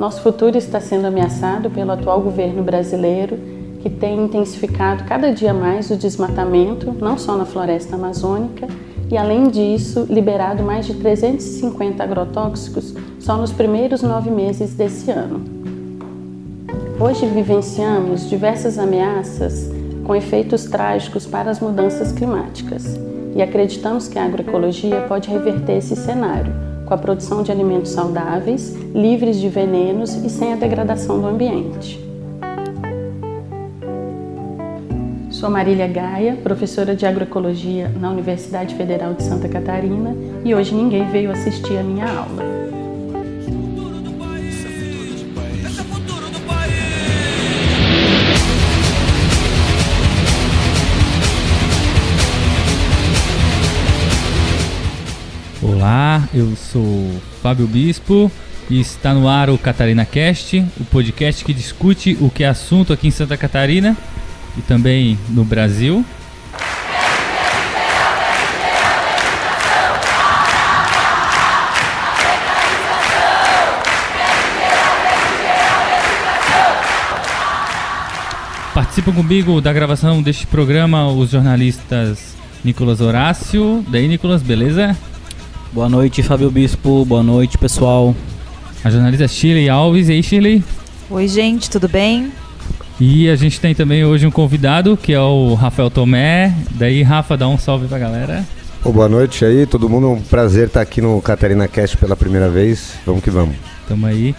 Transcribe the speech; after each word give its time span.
Nosso 0.00 0.22
futuro 0.22 0.56
está 0.56 0.80
sendo 0.80 1.08
ameaçado 1.08 1.68
pelo 1.68 1.90
atual 1.90 2.22
governo 2.22 2.62
brasileiro, 2.62 3.38
que 3.82 3.90
tem 3.90 4.24
intensificado 4.24 5.04
cada 5.04 5.30
dia 5.30 5.52
mais 5.52 5.90
o 5.90 5.96
desmatamento, 5.96 6.90
não 6.98 7.18
só 7.18 7.36
na 7.36 7.44
floresta 7.44 7.96
amazônica, 7.96 8.66
e 9.10 9.18
além 9.18 9.48
disso, 9.48 10.06
liberado 10.08 10.62
mais 10.62 10.86
de 10.86 10.94
350 10.94 12.02
agrotóxicos 12.02 12.94
só 13.18 13.36
nos 13.36 13.52
primeiros 13.52 14.00
nove 14.00 14.30
meses 14.30 14.72
desse 14.72 15.10
ano. 15.10 15.44
Hoje 16.98 17.26
vivenciamos 17.26 18.26
diversas 18.26 18.78
ameaças 18.78 19.70
com 20.06 20.16
efeitos 20.16 20.64
trágicos 20.64 21.26
para 21.26 21.50
as 21.50 21.60
mudanças 21.60 22.10
climáticas 22.10 22.98
e 23.36 23.42
acreditamos 23.42 24.08
que 24.08 24.18
a 24.18 24.24
agroecologia 24.24 25.02
pode 25.02 25.28
reverter 25.28 25.76
esse 25.76 25.94
cenário 25.94 26.69
com 26.90 26.94
a 26.94 26.98
produção 26.98 27.44
de 27.44 27.52
alimentos 27.52 27.92
saudáveis, 27.92 28.74
livres 28.92 29.38
de 29.38 29.48
venenos 29.48 30.12
e 30.12 30.28
sem 30.28 30.54
a 30.54 30.56
degradação 30.56 31.20
do 31.20 31.28
ambiente. 31.28 32.04
Sou 35.30 35.48
Marília 35.48 35.86
Gaia, 35.86 36.36
professora 36.42 36.96
de 36.96 37.06
agroecologia 37.06 37.88
na 37.88 38.10
Universidade 38.10 38.74
Federal 38.74 39.14
de 39.14 39.22
Santa 39.22 39.48
Catarina 39.48 40.16
e 40.44 40.52
hoje 40.52 40.74
ninguém 40.74 41.08
veio 41.08 41.30
assistir 41.30 41.78
a 41.78 41.82
minha 41.84 42.06
aula. 42.06 42.59
Olá, 55.80 56.28
eu 56.34 56.54
sou 56.56 57.10
Fábio 57.42 57.66
Bispo 57.66 58.30
e 58.68 58.78
está 58.78 59.14
no 59.14 59.26
ar 59.26 59.48
o 59.48 59.56
Catarina 59.56 60.04
Cast, 60.04 60.62
o 60.78 60.84
podcast 60.84 61.42
que 61.42 61.54
discute 61.54 62.18
o 62.20 62.28
que 62.28 62.44
é 62.44 62.48
assunto 62.48 62.92
aqui 62.92 63.08
em 63.08 63.10
Santa 63.10 63.34
Catarina 63.34 63.96
e 64.58 64.60
também 64.60 65.18
no 65.30 65.42
Brasil. 65.42 66.04
Participam 78.74 79.12
comigo 79.12 79.62
da 79.62 79.72
gravação 79.72 80.20
deste 80.22 80.46
programa 80.46 81.10
os 81.10 81.30
jornalistas 81.30 82.36
Nicolas 82.62 83.00
Horácio. 83.00 83.82
Daí, 83.88 84.06
Nicolas, 84.06 84.42
beleza? 84.42 84.94
Boa 85.72 85.88
noite, 85.88 86.20
Fábio 86.20 86.50
Bispo. 86.50 87.04
Boa 87.04 87.22
noite, 87.22 87.56
pessoal. 87.56 88.12
A 88.82 88.90
jornalista 88.90 89.28
Shirley 89.28 89.68
Alves. 89.68 90.08
E 90.08 90.12
aí, 90.12 90.22
Shirley? 90.22 90.64
Oi, 91.08 91.28
gente, 91.28 91.70
tudo 91.70 91.88
bem? 91.88 92.32
E 93.00 93.28
a 93.28 93.36
gente 93.36 93.60
tem 93.60 93.72
também 93.72 94.04
hoje 94.04 94.26
um 94.26 94.32
convidado, 94.32 94.96
que 94.96 95.12
é 95.12 95.20
o 95.20 95.54
Rafael 95.54 95.88
Tomé. 95.88 96.52
Daí, 96.72 97.04
Rafa, 97.04 97.36
dá 97.36 97.46
um 97.46 97.56
salve 97.56 97.86
pra 97.86 98.00
galera. 98.00 98.44
Oh, 98.84 98.90
boa 98.90 99.08
noite 99.08 99.44
aí, 99.44 99.64
todo 99.64 99.88
mundo. 99.88 100.10
Um 100.10 100.20
prazer 100.20 100.66
estar 100.66 100.80
aqui 100.80 101.00
no 101.00 101.22
Catarina 101.22 101.68
Cast 101.68 101.96
pela 101.98 102.16
primeira 102.16 102.50
vez. 102.50 102.94
Vamos 103.06 103.22
que 103.22 103.30
vamos. 103.30 103.54
Tamo 103.86 104.06
aí. 104.06 104.34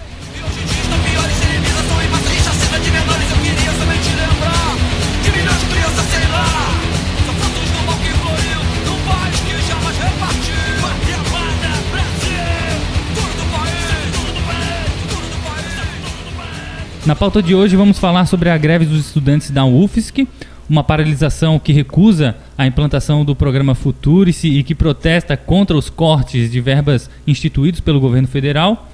Na 17.12 17.16
pauta 17.16 17.44
de 17.44 17.54
hoje 17.54 17.76
vamos 17.76 18.00
falar 18.00 18.26
sobre 18.26 18.50
a 18.50 18.58
greve 18.58 18.86
dos 18.86 19.08
estudantes 19.08 19.52
da 19.52 19.66
UFSC, 19.66 20.26
uma 20.70 20.82
paralisação 20.82 21.60
que 21.60 21.74
recusa 21.74 22.38
a 22.58 22.66
implantação 22.66 23.26
do 23.26 23.36
programa 23.36 23.76
Futurice 23.76 24.48
e 24.48 24.64
que 24.64 24.74
protesta 24.74 25.36
contra 25.36 25.76
os 25.76 25.90
cortes 25.90 26.50
de 26.50 26.62
verbas 26.62 27.10
instituídos 27.28 27.82
pelo 27.82 28.00
governo 28.00 28.30
federal. 28.30 28.90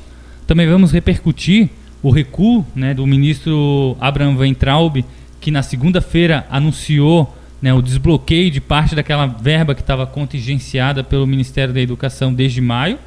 Também 0.47 0.68
vamos 0.68 0.92
repercutir 0.92 1.69
o 2.02 2.09
recuo 2.09 2.66
né, 2.75 2.92
do 2.92 3.06
ministro 3.06 3.96
Abraham 4.02 4.36
Weintraub, 4.36 5.06
que 5.40 5.52
na 5.52 5.62
segunda-feira 5.62 6.47
anunciou 6.50 7.38
né, 7.62 7.72
o 7.72 7.84
desbloqueio 7.84 8.50
de 8.50 8.59
parte 8.59 8.96
daquela 8.96 9.28
verba 9.28 9.75
que 9.75 9.81
estava 9.81 10.08
contingenciada 10.08 11.03
pelo 11.03 11.28
Ministério 11.28 11.72
da 11.72 11.81
Educação 11.81 12.34
desde 12.34 12.62
maio. 12.62 12.97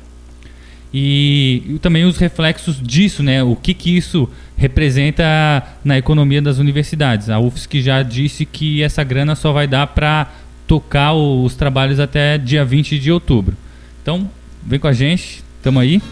E, 0.93 1.63
e, 1.69 1.79
também 1.79 2.05
os 2.05 2.17
reflexos 2.17 2.81
disso, 2.83 3.23
né? 3.23 3.43
O 3.45 3.55
que, 3.55 3.73
que 3.73 3.97
isso 3.97 4.29
representa 4.61 5.25
na 5.83 5.97
economia 5.97 6.43
das 6.43 6.59
universidades. 6.59 7.31
A 7.31 7.41
UFSC 7.41 7.81
já 7.81 8.03
disse 8.03 8.45
que 8.45 8.83
essa 8.83 9.03
grana 9.03 9.35
só 9.35 9.53
vai 9.53 9.67
dar 9.67 9.87
para 9.87 10.31
tocar 10.67 11.15
os 11.15 11.55
trabalhos 11.55 11.99
até 11.99 12.37
dia 12.37 12.63
20 12.63 12.99
de 12.99 13.11
outubro. 13.11 13.57
Então, 14.03 14.29
vem 14.63 14.79
com 14.79 14.87
a 14.87 14.93
gente, 14.93 15.43
tamo 15.63 15.81
aí. 15.81 16.03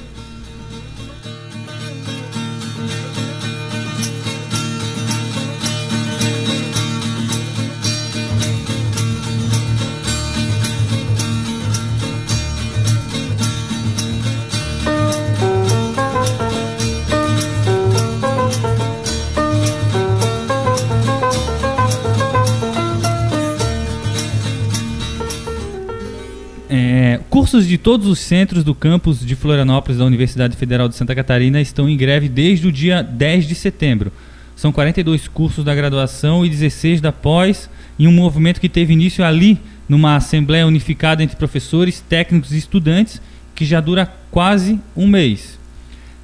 Cursos 27.48 27.66
de 27.66 27.78
todos 27.78 28.06
os 28.06 28.18
centros 28.18 28.62
do 28.62 28.74
campus 28.74 29.24
de 29.24 29.34
Florianópolis 29.34 29.96
da 29.96 30.04
Universidade 30.04 30.54
Federal 30.54 30.86
de 30.86 30.94
Santa 30.94 31.14
Catarina 31.14 31.58
estão 31.62 31.88
em 31.88 31.96
greve 31.96 32.28
desde 32.28 32.68
o 32.68 32.70
dia 32.70 33.02
10 33.02 33.48
de 33.48 33.54
setembro. 33.54 34.12
São 34.54 34.70
42 34.70 35.28
cursos 35.28 35.64
da 35.64 35.74
graduação 35.74 36.44
e 36.44 36.50
16 36.50 37.00
da 37.00 37.10
pós, 37.10 37.70
em 37.98 38.06
um 38.06 38.12
movimento 38.12 38.60
que 38.60 38.68
teve 38.68 38.92
início 38.92 39.24
ali, 39.24 39.58
numa 39.88 40.16
assembleia 40.16 40.66
unificada 40.66 41.22
entre 41.22 41.38
professores, 41.38 42.04
técnicos 42.06 42.52
e 42.52 42.58
estudantes, 42.58 43.18
que 43.54 43.64
já 43.64 43.80
dura 43.80 44.12
quase 44.30 44.78
um 44.94 45.06
mês. 45.06 45.58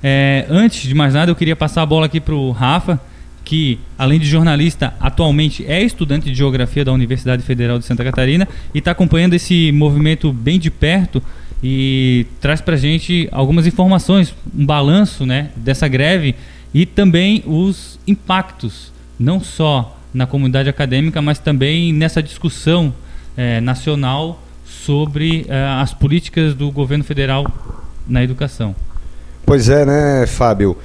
É, 0.02 0.44
antes 0.50 0.82
de 0.82 0.94
mais 0.94 1.14
nada, 1.14 1.30
eu 1.30 1.36
queria 1.36 1.56
passar 1.56 1.80
a 1.80 1.86
bola 1.86 2.04
aqui 2.04 2.20
para 2.20 2.34
o 2.34 2.50
Rafa, 2.50 3.00
que, 3.44 3.78
além 3.98 4.18
de 4.18 4.26
jornalista, 4.26 4.94
atualmente 4.98 5.64
é 5.66 5.82
estudante 5.82 6.30
de 6.30 6.34
geografia 6.34 6.84
da 6.84 6.92
Universidade 6.92 7.42
Federal 7.42 7.78
de 7.78 7.84
Santa 7.84 8.02
Catarina 8.02 8.48
e 8.72 8.78
está 8.78 8.92
acompanhando 8.92 9.34
esse 9.34 9.70
movimento 9.72 10.32
bem 10.32 10.58
de 10.58 10.70
perto 10.70 11.22
e 11.62 12.26
traz 12.40 12.60
para 12.60 12.74
a 12.74 12.78
gente 12.78 13.28
algumas 13.30 13.66
informações, 13.66 14.34
um 14.56 14.64
balanço 14.64 15.26
né, 15.26 15.50
dessa 15.56 15.86
greve 15.86 16.34
e 16.72 16.86
também 16.86 17.42
os 17.46 17.98
impactos, 18.06 18.92
não 19.18 19.40
só 19.40 19.98
na 20.12 20.26
comunidade 20.26 20.68
acadêmica, 20.68 21.20
mas 21.20 21.38
também 21.38 21.92
nessa 21.92 22.22
discussão 22.22 22.94
é, 23.36 23.60
nacional 23.60 24.42
sobre 24.64 25.44
é, 25.48 25.64
as 25.80 25.92
políticas 25.92 26.54
do 26.54 26.70
governo 26.70 27.04
federal 27.04 27.46
na 28.06 28.22
educação. 28.22 28.74
Pois 29.46 29.68
é, 29.68 29.84
né, 29.84 30.26
Fábio? 30.26 30.76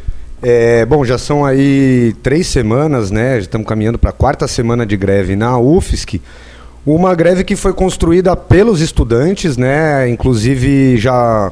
É, 0.42 0.86
bom, 0.86 1.04
já 1.04 1.18
são 1.18 1.44
aí 1.44 2.16
três 2.24 2.48
semanas, 2.48 3.12
né? 3.12 3.36
Já 3.36 3.42
estamos 3.42 3.68
caminhando 3.68 3.98
para 3.98 4.12
a 4.12 4.14
quarta 4.14 4.48
semana 4.48 4.86
de 4.86 4.96
greve 4.96 5.36
na 5.36 5.58
UFSC. 5.60 6.22
Uma 6.86 7.14
greve 7.14 7.44
que 7.44 7.58
foi 7.58 7.74
construída 7.74 8.36
pelos 8.38 8.80
estudantes, 8.80 9.58
né? 9.58 10.10
Inclusive 10.10 10.98
já 10.98 11.52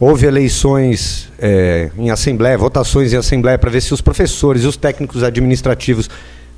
houve 0.00 0.26
eleições 0.26 1.30
é, 1.38 1.90
em 1.96 2.10
assembleia, 2.10 2.58
votações 2.58 3.12
em 3.12 3.16
assembleia 3.16 3.56
para 3.56 3.70
ver 3.70 3.80
se 3.80 3.94
os 3.94 4.00
professores 4.00 4.64
e 4.64 4.66
os 4.66 4.76
técnicos 4.76 5.22
administrativos 5.22 6.10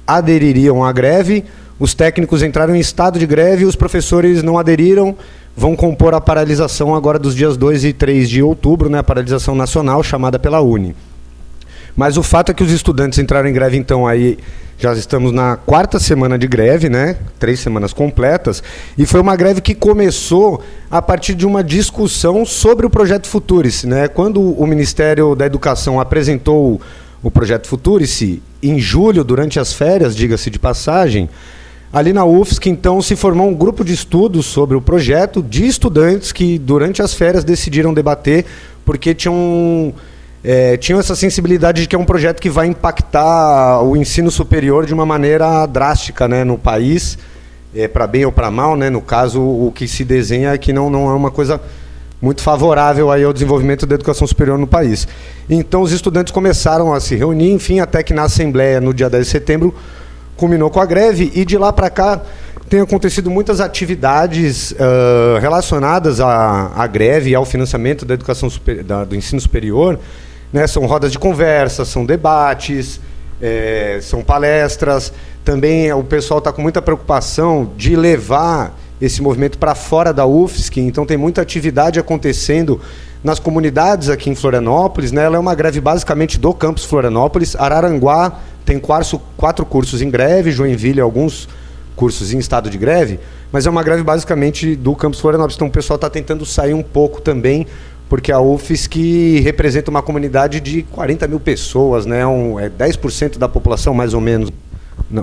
adeririam 0.07 0.83
à 0.83 0.91
greve. 0.93 1.45
Os 1.79 1.93
técnicos 1.93 2.43
entraram 2.43 2.75
em 2.75 2.81
estado 2.81 3.19
de 3.19 3.27
greve 3.27 3.67
os 3.67 3.77
professores 3.77 4.43
não 4.43 4.59
aderiram. 4.59 5.15
Vão 5.55 5.77
compor 5.77 6.15
a 6.15 6.21
paralisação 6.23 6.95
agora 6.95 7.19
dos 7.19 7.35
dias 7.35 7.57
2 7.59 7.85
e 7.85 7.93
3 7.93 8.31
de 8.31 8.43
outubro, 8.43 8.89
né? 8.89 8.99
A 8.99 9.03
paralisação 9.03 9.55
nacional 9.55 10.03
chamada 10.03 10.39
pela 10.39 10.63
Uni. 10.63 10.97
Mas 11.97 12.19
o 12.19 12.23
fato 12.23 12.51
é 12.51 12.55
que 12.55 12.63
os 12.63 12.71
estudantes 12.71 13.19
entraram 13.19 13.49
em 13.49 13.53
greve, 13.53 13.77
então, 13.77 14.07
aí 14.07 14.39
já 14.79 14.93
estamos 14.93 15.33
na 15.33 15.57
quarta 15.57 15.99
semana 15.99 16.39
de 16.39 16.47
greve, 16.47 16.91
né? 16.91 17.17
Três 17.39 17.61
semanas 17.61 17.95
completas. 17.95 18.63
E 18.99 19.07
foi 19.07 19.21
uma 19.21 19.35
greve 19.35 19.63
que 19.63 19.75
começou 19.75 20.63
a 20.91 21.01
partir 21.01 21.35
de 21.35 21.47
uma 21.47 21.65
discussão 21.65 22.45
sobre 22.45 22.85
o 22.85 22.91
projeto 22.91 23.27
Futurice, 23.27 23.87
né? 23.87 24.07
Quando 24.07 24.43
o 24.43 24.67
Ministério 24.67 25.35
da 25.35 25.47
Educação 25.47 25.99
apresentou 25.99 26.79
o 27.23 27.31
projeto 27.31 27.67
Futurice 27.67 28.43
em 28.63 28.79
julho, 28.79 29.25
durante 29.25 29.59
as 29.59 29.73
férias, 29.73 30.15
diga-se 30.15 30.51
de 30.51 30.59
passagem, 30.59 31.31
ali 31.91 32.13
na 32.13 32.27
UFSC, 32.27 32.69
então, 32.69 33.01
se 33.01 33.17
formou 33.17 33.49
um 33.49 33.55
grupo 33.55 33.83
de 33.83 33.95
estudos 33.95 34.45
sobre 34.45 34.77
o 34.77 34.83
projeto 34.83 35.43
de 35.43 35.67
estudantes 35.67 36.33
que, 36.33 36.59
durante 36.59 37.01
as 37.01 37.15
férias, 37.15 37.45
decidiram 37.45 37.95
debater 37.95 38.45
porque 38.85 39.15
tinham 39.15 39.95
é, 40.45 40.77
tinham 40.77 41.01
essa 41.01 41.17
sensibilidade 41.17 41.83
de 41.83 41.89
que 41.89 41.97
é 41.97 41.99
um 41.99 42.05
projeto 42.05 42.41
que 42.41 42.51
vai 42.51 42.67
impactar 42.67 43.83
o 43.83 43.97
ensino 43.97 44.31
superior 44.31 44.87
de 44.87 44.95
uma 44.95 45.05
maneira 45.05 45.67
drástica 45.67 46.29
né, 46.29 46.45
no 46.45 46.57
país, 46.57 47.19
é, 47.75 47.89
para 47.89 48.07
bem 48.07 48.25
ou 48.25 48.33
para 48.33 48.51
mal. 48.51 48.77
Né, 48.77 48.91
no 48.91 49.01
caso, 49.01 49.41
o 49.41 49.73
que 49.75 49.89
se 49.89 50.05
desenha 50.05 50.51
é 50.51 50.59
que 50.59 50.73
não, 50.73 50.89
não 50.89 51.11
é 51.11 51.15
uma 51.15 51.31
coisa 51.31 51.61
muito 52.21 52.43
favorável 52.43 53.11
aí 53.11 53.25
ao 53.25 53.33
desenvolvimento 53.33 53.87
da 53.87 53.95
educação 53.95 54.27
superior 54.27 54.59
no 54.59 54.67
país. 54.67 55.07
Então, 55.49 55.83
os 55.83 55.93
estudantes 55.93 56.33
começaram 56.33 56.93
a 56.93 57.01
se 57.01 57.15
reunir, 57.15 57.53
enfim, 57.53 57.81
até 57.81 58.03
que 58.03 58.15
na 58.15 58.23
Assembleia, 58.23 58.81
no 58.81 58.95
dia 58.95 59.11
10 59.11 59.25
de 59.25 59.31
setembro, 59.31 59.75
culminou 60.37 60.71
com 60.71 60.81
a 60.81 60.87
greve, 60.87 61.31
e 61.35 61.45
de 61.45 61.57
lá 61.57 61.73
para 61.73 61.91
cá 61.91 62.21
tem 62.69 62.81
acontecido 62.81 63.31
muitas 63.31 63.61
atividades 63.61 64.73
uh, 64.73 65.39
relacionadas 65.41 66.21
à, 66.21 66.73
à, 66.75 66.87
greve 66.87 67.31
e 67.31 67.35
ao 67.35 67.45
financiamento 67.45 68.05
da 68.05 68.15
educação 68.15 68.51
super, 68.51 68.83
da, 68.83 69.05
do 69.05 69.15
ensino 69.15 69.41
superior. 69.41 69.99
Né? 70.57 70.67
São 70.67 70.87
rodas 70.87 71.13
de 71.13 71.19
conversa, 71.19 71.85
são 71.85 72.07
debates, 72.07 72.99
é, 73.43 73.99
são 74.01 74.23
palestras. 74.25 75.13
Também 75.45 75.93
o 75.93 76.03
pessoal 76.03 76.39
está 76.39 76.51
com 76.51 76.63
muita 76.63 76.81
preocupação 76.81 77.73
de 77.77 77.95
levar 77.95 78.75
esse 78.99 79.21
movimento 79.21 79.59
para 79.59 79.75
fora 79.75 80.15
da 80.15 80.25
UFSC, 80.25 80.81
então 80.81 81.05
tem 81.05 81.19
muita 81.19 81.43
atividade 81.43 82.01
acontecendo 82.01 82.81
nas 83.23 83.39
comunidades 83.39 84.09
aqui 84.09 84.31
em 84.31 84.35
Florianópolis. 84.35 85.13
Né? 85.13 85.25
Ela 85.25 85.37
é 85.37 85.39
uma 85.39 85.55
greve 85.55 85.79
basicamente 85.79 86.39
do 86.39 86.55
campus 86.55 86.87
Florianópolis. 86.87 87.55
Araranguá 87.55 88.41
tem 88.65 88.79
quatro, 88.79 89.21
quatro 89.37 89.67
cursos 89.67 90.01
em 90.01 90.09
greve, 90.09 90.53
Joinville 90.53 91.03
alguns 91.03 91.47
cursos 91.95 92.33
em 92.33 92.39
estado 92.39 92.71
de 92.71 92.79
greve, 92.79 93.21
mas 93.53 93.67
é 93.67 93.71
uma 93.71 93.83
greve 93.83 94.03
basicamente 94.03 94.75
do 94.75 94.97
campus 94.97 95.21
Florianópolis. 95.21 95.57
Então 95.57 95.69
o 95.69 95.71
pessoal 95.71 95.97
está 95.97 96.09
tentando 96.09 96.47
sair 96.47 96.73
um 96.73 96.83
pouco 96.83 97.21
também, 97.21 97.67
porque 98.09 98.31
a 98.31 98.41
UFSC 98.41 99.41
representa 99.41 99.91
uma 99.91 100.03
comunidade 100.03 100.61
de 100.61 100.83
40 100.83 101.27
mil 101.27 101.41
pessoas, 101.41 102.07
né? 102.07 102.27
Um, 102.27 102.59
é 102.59 102.69
10% 102.69 103.39
da 103.39 103.49
população 103.49 103.93
mais 103.93 104.15
ou 104.15 104.21
menos. 104.21 104.51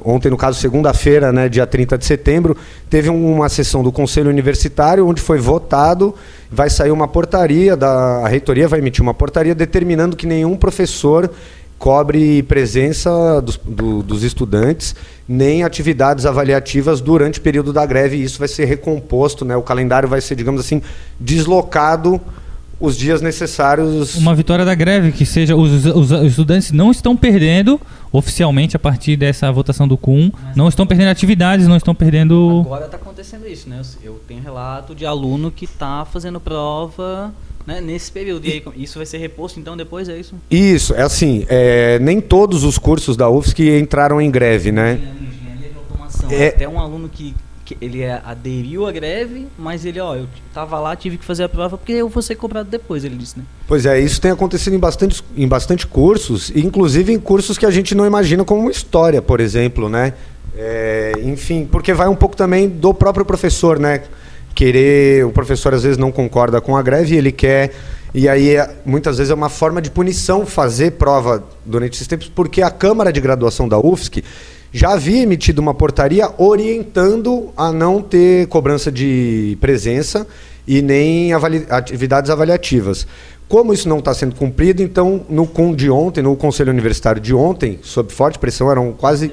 Ontem, 0.06 0.30
no 0.30 0.38
caso, 0.38 0.60
segunda-feira, 0.60 1.34
né, 1.34 1.50
dia 1.50 1.68
30 1.68 1.98
de 1.98 2.06
setembro, 2.06 2.56
teve 2.90 3.10
uma 3.10 3.50
sessão 3.50 3.84
do 3.84 3.92
Conselho 3.92 4.30
Universitário 4.30 5.06
onde 5.06 5.22
foi 5.22 5.40
votado, 5.40 6.16
vai 6.50 6.70
sair 6.70 6.92
uma 6.92 7.08
portaria, 7.08 7.76
da, 7.76 8.20
a 8.24 8.28
reitoria 8.28 8.68
vai 8.68 8.80
emitir 8.80 9.02
uma 9.02 9.14
portaria 9.14 9.54
determinando 9.54 10.16
que 10.16 10.26
nenhum 10.26 10.56
professor 10.56 11.30
cobre 11.78 12.44
presença 12.44 13.42
dos, 13.42 13.58
do, 13.58 14.02
dos 14.02 14.24
estudantes 14.24 14.96
nem 15.28 15.64
atividades 15.64 16.26
avaliativas 16.26 17.02
durante 17.02 17.40
o 17.40 17.42
período 17.42 17.74
da 17.74 17.86
greve 17.86 18.18
e 18.18 18.24
isso 18.24 18.40
vai 18.40 18.48
ser 18.48 18.66
recomposto, 18.66 19.44
né? 19.44 19.56
O 19.58 19.62
calendário 19.62 20.08
vai 20.08 20.22
ser, 20.22 20.36
digamos 20.36 20.62
assim, 20.62 20.82
deslocado 21.20 22.22
os 22.84 22.98
dias 22.98 23.22
necessários. 23.22 24.16
Uma 24.16 24.36
vitória 24.36 24.66
da 24.66 24.76
greve, 24.76 25.14
que 25.14 25.26
seja 25.26 25.56
os, 25.56 25.86
os, 25.86 26.12
os 26.12 26.32
estudantes 26.32 26.74
não 26.74 26.92
estão 26.92 27.16
perdendo 27.16 27.80
oficialmente 28.12 28.76
a 28.76 28.80
partir 28.80 29.16
dessa 29.16 29.50
votação 29.52 29.88
do 29.88 29.98
CUM, 29.98 30.30
não 30.54 30.68
estão 30.68 30.86
perdendo 30.86 31.08
atividades, 31.08 31.66
não 31.66 31.78
estão 31.78 31.96
perdendo. 31.96 32.62
Agora 32.66 32.86
está 32.86 32.98
acontecendo 32.98 33.48
isso, 33.48 33.70
né? 33.70 33.82
Eu 34.04 34.22
tenho 34.28 34.44
relato 34.44 34.94
de 34.94 35.06
aluno 35.06 35.50
que 35.50 35.64
está 35.64 36.04
fazendo 36.04 36.42
prova 36.42 37.34
né, 37.66 37.80
nesse 37.80 38.12
período. 38.12 38.46
E 38.46 38.52
aí, 38.52 38.64
isso 38.76 39.00
vai 39.00 39.06
ser 39.06 39.18
reposto 39.18 39.62
então 39.62 39.78
depois, 39.78 40.10
é 40.10 40.20
isso? 40.20 40.36
Isso, 40.52 40.94
é 40.94 41.04
assim, 41.04 41.46
é, 41.48 41.98
nem 42.00 42.20
todos 42.20 42.66
os 42.66 42.78
cursos 42.78 43.16
da 43.16 43.30
UFSC 43.30 43.80
entraram 43.80 44.20
em 44.20 44.30
greve, 44.30 44.74
né? 44.74 44.96
Engenharia 44.96 45.70
de 45.70 45.78
automação. 45.78 46.30
É... 46.30 46.48
Até 46.50 46.68
um 46.68 46.80
aluno 46.80 47.08
que 47.08 47.34
ele 47.82 48.02
é, 48.02 48.22
aderiu 48.24 48.86
à 48.86 48.92
greve, 48.92 49.48
mas 49.58 49.86
ele, 49.86 50.00
ó, 50.00 50.16
eu 50.16 50.28
tava 50.54 50.80
lá, 50.80 50.96
tive 50.96 51.18
que 51.18 51.26
fazer 51.26 51.44
a 51.44 51.50
prova 51.50 51.78
porque 51.78 51.94
eu 51.94 52.10
vou 52.10 52.22
ser 52.22 52.36
cobrado 52.36 52.70
depois, 52.70 53.04
ele 53.04 53.16
disse, 53.16 53.38
né? 53.38 53.46
Pois 53.68 53.86
é, 53.86 54.00
isso 54.00 54.20
tem 54.20 54.32
acontecido 54.32 54.76
em 54.76 54.80
bastante, 54.80 55.24
em 55.36 55.48
bastante 55.48 55.88
cursos, 55.88 56.52
inclusive 56.56 57.12
em 57.12 57.20
cursos 57.20 57.58
que 57.58 57.66
a 57.66 57.72
gente 57.72 57.94
não 57.96 58.06
imagina 58.06 58.44
como 58.44 58.70
história, 58.70 59.22
por 59.22 59.40
exemplo, 59.40 59.90
né? 59.90 60.14
É, 60.56 61.14
enfim, 61.24 61.68
porque 61.70 61.94
vai 61.94 62.08
um 62.08 62.16
pouco 62.16 62.36
também 62.36 62.70
do 62.70 62.94
próprio 62.94 63.26
professor, 63.26 63.80
né? 63.80 64.04
querer, 64.54 65.26
o 65.26 65.32
professor 65.32 65.74
às 65.74 65.84
vezes 65.84 65.98
não 65.98 66.12
concorda 66.12 66.62
com 66.62 66.78
a 66.78 66.82
greve 66.82 67.16
ele 67.16 67.32
quer 67.32 67.72
e 68.14 68.30
aí 68.30 68.56
é, 68.56 68.70
muitas 68.86 69.18
vezes 69.18 69.32
é 69.32 69.34
uma 69.34 69.50
forma 69.50 69.82
de 69.82 69.90
punição 69.90 70.46
fazer 70.46 70.92
prova 70.92 71.44
durante 71.66 71.96
esses 71.96 72.06
tempos, 72.06 72.30
porque 72.30 72.62
a 72.62 72.70
Câmara 72.70 73.12
de 73.12 73.20
Graduação 73.20 73.68
da 73.68 73.80
UFSC 73.80 74.24
já 74.74 74.94
havia 74.94 75.22
emitido 75.22 75.62
uma 75.62 75.74
portaria 75.74 76.30
orientando 76.38 77.54
a 77.56 77.72
não 77.72 78.02
ter 78.02 78.48
cobrança 78.48 78.92
de 78.92 79.56
presença 79.62 80.26
e 80.68 80.82
nem 80.82 81.32
avali 81.32 81.66
atividades 81.70 82.32
avaliativas. 82.32 83.06
Como 83.48 83.72
isso 83.72 83.88
não 83.88 84.00
está 84.00 84.16
sendo 84.16 84.34
cumprido, 84.34 84.82
então 84.82 85.24
no 85.30 85.46
CUN 85.46 85.76
de 85.76 85.92
ontem, 85.92 86.24
no 86.24 86.36
Conselho 86.36 86.72
Universitário 86.72 87.22
de 87.22 87.36
ontem, 87.36 87.80
sob 87.84 88.12
forte 88.12 88.40
pressão, 88.40 88.72
eram 88.72 88.92
quase 88.94 89.32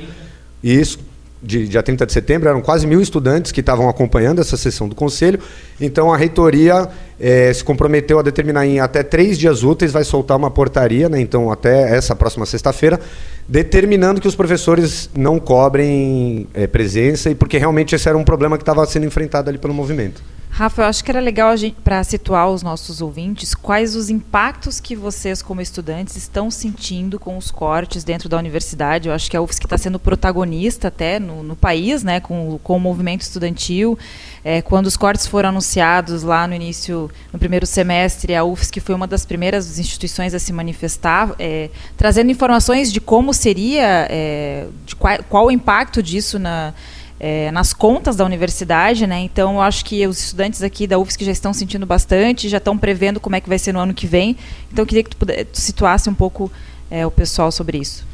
isso, 0.62 0.98
de 1.42 1.66
dia 1.66 1.82
30 1.82 2.06
de 2.06 2.12
setembro, 2.12 2.48
eram 2.48 2.60
quase 2.60 2.86
mil 2.86 3.00
estudantes 3.00 3.50
que 3.50 3.60
estavam 3.60 3.88
acompanhando 3.88 4.40
essa 4.40 4.56
sessão 4.56 4.88
do 4.88 4.94
Conselho. 4.94 5.40
Então, 5.80 6.12
a 6.12 6.16
reitoria 6.16 6.88
é, 7.18 7.52
se 7.52 7.64
comprometeu 7.64 8.18
a 8.18 8.22
determinar 8.22 8.66
em 8.66 8.80
até 8.80 9.02
três 9.02 9.38
dias 9.38 9.62
úteis, 9.62 9.92
vai 9.92 10.04
soltar 10.04 10.36
uma 10.36 10.50
portaria, 10.50 11.08
né, 11.08 11.20
então 11.20 11.50
até 11.50 11.96
essa 11.96 12.14
próxima 12.14 12.44
sexta-feira, 12.46 13.00
determinando 13.48 14.20
que 14.20 14.28
os 14.28 14.34
professores 14.34 15.08
não 15.14 15.38
cobrem 15.38 16.46
é, 16.54 16.66
presença, 16.66 17.30
e 17.30 17.34
porque 17.34 17.58
realmente 17.58 17.94
esse 17.94 18.08
era 18.08 18.16
um 18.16 18.24
problema 18.24 18.56
que 18.56 18.62
estava 18.62 18.84
sendo 18.86 19.06
enfrentado 19.06 19.48
ali 19.48 19.58
pelo 19.58 19.74
movimento. 19.74 20.22
Rafa, 20.60 20.82
eu 20.82 20.86
acho 20.88 21.02
que 21.02 21.10
era 21.10 21.20
legal 21.20 21.54
para 21.82 22.04
situar 22.04 22.50
os 22.50 22.62
nossos 22.62 23.00
ouvintes 23.00 23.54
quais 23.54 23.96
os 23.96 24.10
impactos 24.10 24.78
que 24.78 24.94
vocês, 24.94 25.40
como 25.40 25.62
estudantes, 25.62 26.16
estão 26.16 26.50
sentindo 26.50 27.18
com 27.18 27.38
os 27.38 27.50
cortes 27.50 28.04
dentro 28.04 28.28
da 28.28 28.36
universidade. 28.36 29.08
Eu 29.08 29.14
acho 29.14 29.30
que 29.30 29.38
a 29.38 29.40
UFSC 29.40 29.64
está 29.64 29.78
sendo 29.78 29.98
protagonista 29.98 30.88
até 30.88 31.18
no, 31.18 31.42
no, 31.42 31.56
país, 31.56 32.02
né, 32.02 32.20
com, 32.20 32.60
com 32.62 32.76
o 32.76 32.78
movimento 32.78 33.22
estudantil. 33.22 33.98
É, 34.44 34.60
quando 34.60 34.84
os 34.84 34.98
cortes 34.98 35.26
foram 35.26 35.48
anunciados 35.48 36.22
lá 36.24 36.46
no 36.46 36.54
início, 36.54 37.10
no 37.32 37.38
primeiro 37.38 37.64
semestre, 37.64 38.34
a 38.34 38.44
UFSC 38.44 38.80
foi 38.80 38.94
uma 38.94 39.06
das 39.06 39.24
primeiras 39.24 39.78
instituições 39.78 40.34
a 40.34 40.38
se 40.38 40.52
manifestar, 40.52 41.34
é, 41.38 41.70
trazendo 41.96 42.30
informações 42.30 42.92
de 42.92 43.00
como 43.00 43.32
seria, 43.32 44.06
é, 44.10 44.66
de 44.84 44.94
qual, 44.94 45.24
qual 45.26 45.46
o 45.46 45.50
impacto 45.50 46.02
disso 46.02 46.38
na 46.38 46.74
é, 47.20 47.50
nas 47.50 47.74
contas 47.74 48.16
da 48.16 48.24
universidade, 48.24 49.06
né? 49.06 49.20
Então, 49.20 49.56
eu 49.56 49.60
acho 49.60 49.84
que 49.84 50.06
os 50.06 50.18
estudantes 50.18 50.62
aqui 50.62 50.86
da 50.86 50.98
UFSC 50.98 51.26
já 51.26 51.32
estão 51.32 51.52
sentindo 51.52 51.84
bastante, 51.84 52.48
já 52.48 52.56
estão 52.56 52.78
prevendo 52.78 53.20
como 53.20 53.36
é 53.36 53.40
que 53.42 53.48
vai 53.48 53.58
ser 53.58 53.74
no 53.74 53.78
ano 53.78 53.92
que 53.92 54.06
vem. 54.06 54.36
Então, 54.72 54.82
eu 54.82 54.86
queria 54.86 55.04
que 55.04 55.14
tu, 55.14 55.26
tu 55.26 55.60
situasse 55.60 56.08
um 56.08 56.14
pouco 56.14 56.50
é, 56.90 57.06
o 57.06 57.10
pessoal 57.10 57.52
sobre 57.52 57.76
isso. 57.76 58.08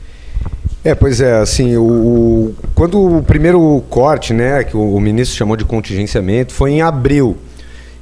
É, 0.83 0.95
pois 0.95 1.21
é, 1.21 1.39
assim, 1.39 1.77
o, 1.77 2.53
quando 2.75 3.19
o 3.19 3.23
primeiro 3.23 3.83
corte, 3.89 4.35
né, 4.35 4.65
que 4.65 4.77
o, 4.77 4.95
o 4.97 5.01
ministro 5.01 5.37
chamou 5.37 5.57
de 5.57 5.65
contingenciamento, 5.65 6.53
foi 6.53 6.73
em 6.73 6.83
abril. 6.83 7.37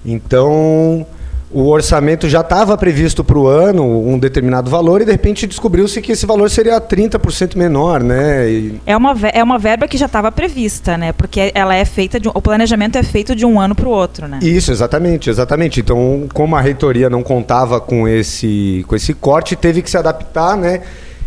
Então, 0.04 1.06
o 1.54 1.68
orçamento 1.68 2.28
já 2.28 2.40
estava 2.40 2.76
previsto 2.76 3.22
para 3.22 3.38
o 3.38 3.46
ano 3.46 3.84
um 3.84 4.18
determinado 4.18 4.68
valor 4.68 5.00
e 5.00 5.04
de 5.04 5.12
repente 5.12 5.46
descobriu-se 5.46 6.02
que 6.02 6.10
esse 6.10 6.26
valor 6.26 6.50
seria 6.50 6.80
30% 6.80 7.56
menor, 7.56 8.02
né? 8.02 8.50
E... 8.50 8.80
É, 8.84 8.96
uma, 8.96 9.14
é 9.32 9.42
uma 9.42 9.56
verba 9.56 9.86
que 9.86 9.96
já 9.96 10.06
estava 10.06 10.32
prevista, 10.32 10.98
né? 10.98 11.12
Porque 11.12 11.52
ela 11.54 11.72
é 11.72 11.84
feita 11.84 12.18
de, 12.18 12.28
o 12.28 12.42
planejamento 12.42 12.98
é 12.98 13.04
feito 13.04 13.36
de 13.36 13.46
um 13.46 13.60
ano 13.60 13.72
para 13.72 13.86
o 13.86 13.90
outro, 13.90 14.26
né? 14.26 14.40
Isso, 14.42 14.72
exatamente, 14.72 15.30
exatamente. 15.30 15.78
Então, 15.78 16.26
como 16.34 16.56
a 16.56 16.60
reitoria 16.60 17.08
não 17.08 17.22
contava 17.22 17.80
com 17.80 18.08
esse, 18.08 18.84
com 18.88 18.96
esse 18.96 19.14
corte, 19.14 19.54
teve 19.54 19.80
que 19.80 19.88
se 19.88 19.96
adaptar, 19.96 20.56
né? 20.56 20.80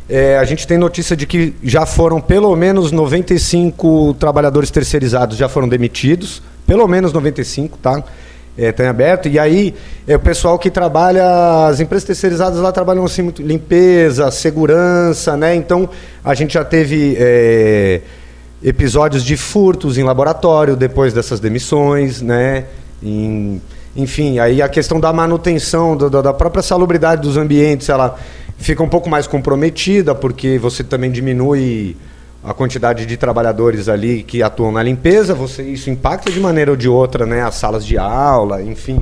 É, 0.10 0.38
a 0.38 0.44
gente 0.44 0.68
tem 0.68 0.78
notícia 0.78 1.16
de 1.16 1.26
que 1.26 1.54
já 1.64 1.86
foram 1.86 2.20
pelo 2.20 2.54
menos 2.54 2.92
95 2.92 4.14
trabalhadores 4.20 4.70
terceirizados 4.72 5.38
já 5.38 5.48
foram 5.48 5.70
demitidos, 5.70 6.42
pelo 6.66 6.86
menos 6.86 7.14
95, 7.14 7.78
tá? 7.78 8.04
É, 8.58 8.72
tem 8.72 8.88
aberto. 8.88 9.28
E 9.28 9.38
aí, 9.38 9.76
é, 10.08 10.16
o 10.16 10.20
pessoal 10.20 10.58
que 10.58 10.70
trabalha, 10.70 11.68
as 11.68 11.80
empresas 11.80 12.06
terceirizadas 12.06 12.60
lá 12.60 12.72
trabalham 12.72 13.06
assim 13.06 13.22
muito 13.22 13.42
limpeza, 13.42 14.30
segurança, 14.32 15.38
né? 15.38 15.56
Então, 15.56 15.90
a 16.24 16.34
gente 16.34 16.56
já 16.56 16.66
teve 16.66 17.16
é, 17.20 18.02
episódios 18.64 19.24
de 19.24 19.38
furtos 19.38 19.98
em 19.98 20.04
laboratório 20.04 20.76
depois 20.76 21.14
dessas 21.14 21.40
demissões, 21.40 22.22
né? 22.22 22.66
Em, 23.02 23.62
enfim, 23.96 24.40
aí 24.40 24.62
a 24.62 24.70
questão 24.70 25.00
da 25.00 25.14
manutenção, 25.14 25.96
da 25.96 26.34
própria 26.34 26.62
salubridade 26.62 27.22
dos 27.22 27.38
ambientes, 27.38 27.90
ela 27.90 28.18
fica 28.58 28.82
um 28.82 28.90
pouco 28.90 29.10
mais 29.10 29.28
comprometida, 29.28 30.16
porque 30.16 30.58
você 30.58 30.84
também 30.84 31.12
diminui 31.12 31.96
a 32.48 32.54
quantidade 32.54 33.06
de 33.06 33.18
trabalhadores 33.18 33.90
ali 33.90 34.24
que 34.24 34.42
atuam 34.42 34.72
na 34.72 34.82
limpeza, 34.82 35.36
você 35.36 35.64
isso 35.64 35.90
impacta 35.90 36.32
de 36.32 36.40
maneira 36.40 36.72
ou 36.72 36.78
de 36.78 36.88
outra, 36.88 37.26
né, 37.26 37.44
as 37.44 37.56
salas 37.56 37.86
de 37.86 37.98
aula, 37.98 38.64
enfim. 38.64 39.02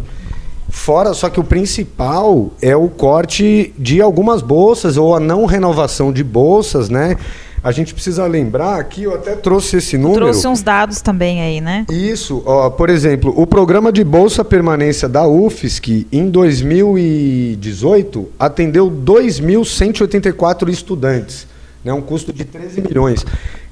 Fora, 0.68 1.14
só 1.14 1.30
que 1.30 1.40
o 1.40 1.44
principal 1.44 2.52
é 2.62 2.75
o 2.75 2.90
corte 2.90 3.74
de 3.78 4.02
algumas 4.02 4.42
bolsas 4.42 4.98
ou 4.98 5.16
a 5.16 5.20
não 5.20 5.46
renovação 5.46 6.12
de 6.12 6.24
bolsas, 6.24 6.90
né? 6.90 7.16
a 7.66 7.72
gente 7.72 7.96
precisa 7.96 8.28
lembrar 8.28 8.84
que 8.84 9.02
eu 9.04 9.16
até 9.16 9.36
trouxe 9.36 9.78
esse 9.78 9.98
número. 9.98 10.22
Trouxe 10.22 10.48
uns 10.48 10.62
dados 10.62 11.02
também 11.02 11.42
aí, 11.42 11.60
né? 11.60 11.88
Isso, 11.90 12.44
ó, 12.46 12.70
por 12.70 12.92
exemplo, 12.92 13.34
o 13.36 13.48
programa 13.48 13.92
de 13.92 14.04
bolsa 14.04 14.46
permanência 14.46 15.10
da 15.10 15.28
UFSC 15.28 16.06
em 16.12 16.30
2018 16.30 18.30
atendeu 18.38 18.92
2.184 18.92 20.70
estudantes, 20.70 21.48
né, 21.86 21.94
um 21.94 22.01
custo 22.01 22.34
de 22.34 22.44
13 22.44 22.82
milhões. 22.82 23.24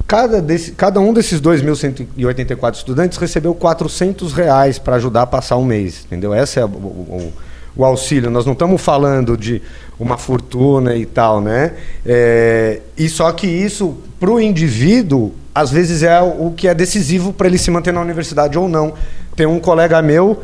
Cada, 0.05 0.39
desse, 0.39 0.73
cada 0.73 0.99
um 0.99 1.11
desses 1.11 1.41
2.184 1.41 2.75
estudantes 2.75 3.17
recebeu 3.17 3.55
400 3.55 4.31
reais 4.33 4.77
para 4.77 4.97
ajudar 4.97 5.23
a 5.23 5.27
passar 5.27 5.57
um 5.57 5.65
mês, 5.65 6.05
entendeu? 6.05 6.33
Essa 6.33 6.59
é 6.59 6.65
o, 6.65 6.67
o, 6.67 7.33
o 7.75 7.83
auxílio. 7.83 8.29
Nós 8.29 8.45
não 8.45 8.53
estamos 8.53 8.79
falando 8.79 9.35
de 9.35 9.61
uma 9.99 10.17
fortuna 10.17 10.95
e 10.95 11.05
tal, 11.05 11.41
né? 11.41 11.73
É, 12.05 12.81
e 12.95 13.09
só 13.09 13.31
que 13.31 13.47
isso, 13.47 13.97
para 14.19 14.29
o 14.29 14.39
indivíduo, 14.39 15.33
às 15.55 15.71
vezes 15.71 16.03
é 16.03 16.21
o 16.21 16.51
que 16.51 16.67
é 16.67 16.75
decisivo 16.75 17.33
para 17.33 17.47
ele 17.47 17.57
se 17.57 17.71
manter 17.71 17.91
na 17.93 18.01
universidade 18.01 18.57
ou 18.57 18.69
não. 18.69 18.93
Tem 19.35 19.47
um 19.47 19.59
colega 19.59 20.01
meu 20.01 20.43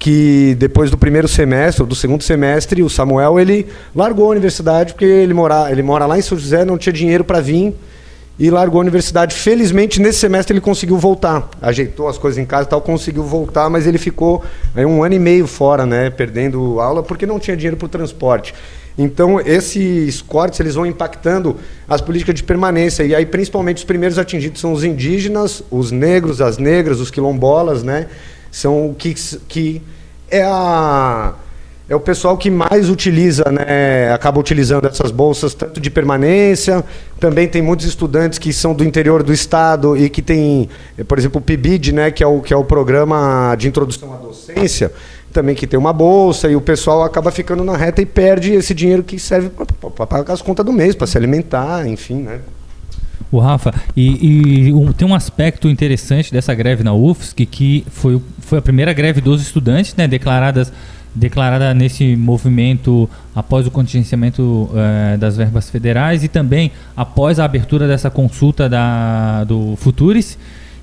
que 0.00 0.56
depois 0.58 0.90
do 0.90 0.96
primeiro 0.96 1.28
semestre, 1.28 1.82
ou 1.82 1.86
do 1.86 1.94
segundo 1.94 2.24
semestre, 2.24 2.82
o 2.82 2.88
Samuel, 2.88 3.38
ele 3.38 3.66
largou 3.94 4.24
a 4.26 4.30
universidade 4.30 4.94
porque 4.94 5.04
ele 5.04 5.34
mora, 5.34 5.70
ele 5.70 5.82
mora 5.82 6.06
lá 6.06 6.18
em 6.18 6.22
São 6.22 6.38
José, 6.38 6.64
não 6.64 6.78
tinha 6.78 6.92
dinheiro 6.92 7.22
para 7.22 7.38
vir 7.38 7.74
e 8.38 8.50
largou 8.50 8.78
a 8.78 8.80
universidade. 8.80 9.34
Felizmente, 9.34 10.00
nesse 10.00 10.20
semestre 10.20 10.54
ele 10.54 10.60
conseguiu 10.62 10.96
voltar. 10.96 11.50
Ajeitou 11.60 12.08
as 12.08 12.16
coisas 12.16 12.38
em 12.38 12.46
casa 12.46 12.66
e 12.66 12.70
tal, 12.70 12.80
conseguiu 12.80 13.22
voltar, 13.24 13.68
mas 13.68 13.86
ele 13.86 13.98
ficou 13.98 14.42
aí, 14.74 14.86
um 14.86 15.04
ano 15.04 15.16
e 15.16 15.18
meio 15.18 15.46
fora, 15.46 15.84
né, 15.84 16.08
perdendo 16.08 16.80
aula 16.80 17.02
porque 17.02 17.26
não 17.26 17.38
tinha 17.38 17.54
dinheiro 17.54 17.76
para 17.76 17.84
o 17.84 17.88
transporte. 17.90 18.54
Então, 18.96 19.38
esses 19.38 20.22
cortes 20.22 20.58
eles 20.60 20.76
vão 20.76 20.86
impactando 20.86 21.58
as 21.86 22.00
políticas 22.00 22.34
de 22.34 22.42
permanência. 22.42 23.02
E 23.04 23.14
aí, 23.14 23.26
principalmente, 23.26 23.76
os 23.76 23.84
primeiros 23.84 24.18
atingidos 24.18 24.62
são 24.62 24.72
os 24.72 24.82
indígenas, 24.82 25.62
os 25.70 25.90
negros, 25.90 26.40
as 26.40 26.56
negras, 26.56 27.00
os 27.00 27.10
quilombolas, 27.10 27.82
né? 27.82 28.06
São 28.50 28.94
que, 28.96 29.14
que 29.48 29.82
é 30.30 30.42
a 30.42 31.34
é 31.90 31.96
o 31.96 31.98
pessoal 31.98 32.38
que 32.38 32.48
mais 32.52 32.88
utiliza, 32.88 33.42
né, 33.50 34.12
acaba 34.12 34.38
utilizando 34.38 34.86
essas 34.86 35.10
bolsas 35.10 35.54
tanto 35.54 35.80
de 35.80 35.90
permanência, 35.90 36.84
também 37.18 37.48
tem 37.48 37.60
muitos 37.60 37.84
estudantes 37.84 38.38
que 38.38 38.52
são 38.52 38.72
do 38.72 38.84
interior 38.84 39.24
do 39.24 39.32
estado 39.32 39.96
e 39.96 40.08
que 40.08 40.22
tem, 40.22 40.68
por 41.08 41.18
exemplo, 41.18 41.40
o 41.40 41.42
PIBID, 41.42 41.92
né, 41.92 42.12
que 42.12 42.22
é 42.22 42.26
o 42.28 42.40
que 42.40 42.54
é 42.54 42.56
o 42.56 42.62
programa 42.62 43.56
de 43.56 43.66
introdução 43.66 44.14
à 44.14 44.18
docência, 44.18 44.92
também 45.32 45.56
que 45.56 45.66
tem 45.66 45.76
uma 45.76 45.92
bolsa 45.92 46.48
e 46.48 46.54
o 46.54 46.60
pessoal 46.60 47.02
acaba 47.02 47.32
ficando 47.32 47.64
na 47.64 47.76
reta 47.76 48.00
e 48.00 48.06
perde 48.06 48.52
esse 48.52 48.72
dinheiro 48.72 49.02
que 49.02 49.18
serve 49.18 49.50
para 49.50 50.06
pagar 50.06 50.32
as 50.32 50.40
contas 50.40 50.64
do 50.64 50.72
mês, 50.72 50.94
para 50.94 51.08
se 51.08 51.18
alimentar, 51.18 51.88
enfim, 51.88 52.22
né? 52.22 52.38
O 53.32 53.38
Rafa, 53.38 53.72
e, 53.96 54.66
e 54.66 54.72
um, 54.72 54.92
tem 54.92 55.06
um 55.06 55.14
aspecto 55.14 55.68
interessante 55.68 56.32
dessa 56.32 56.52
greve 56.52 56.82
na 56.82 56.92
UFSC 56.92 57.46
que 57.46 57.86
foi, 57.88 58.20
foi 58.40 58.58
a 58.58 58.62
primeira 58.62 58.92
greve 58.92 59.20
dos 59.20 59.40
estudantes, 59.40 59.94
né, 59.94 60.08
declaradas 60.08 60.72
declarada 61.14 61.74
nesse 61.74 62.14
movimento 62.14 63.08
após 63.34 63.66
o 63.66 63.70
contingenciamento 63.70 64.70
eh, 64.74 65.16
das 65.16 65.36
verbas 65.36 65.68
federais 65.68 66.22
e 66.22 66.28
também 66.28 66.70
após 66.96 67.40
a 67.40 67.44
abertura 67.44 67.88
dessa 67.88 68.10
consulta 68.10 68.68
da, 68.68 69.44
do 69.44 69.74
Futuris 69.76 70.38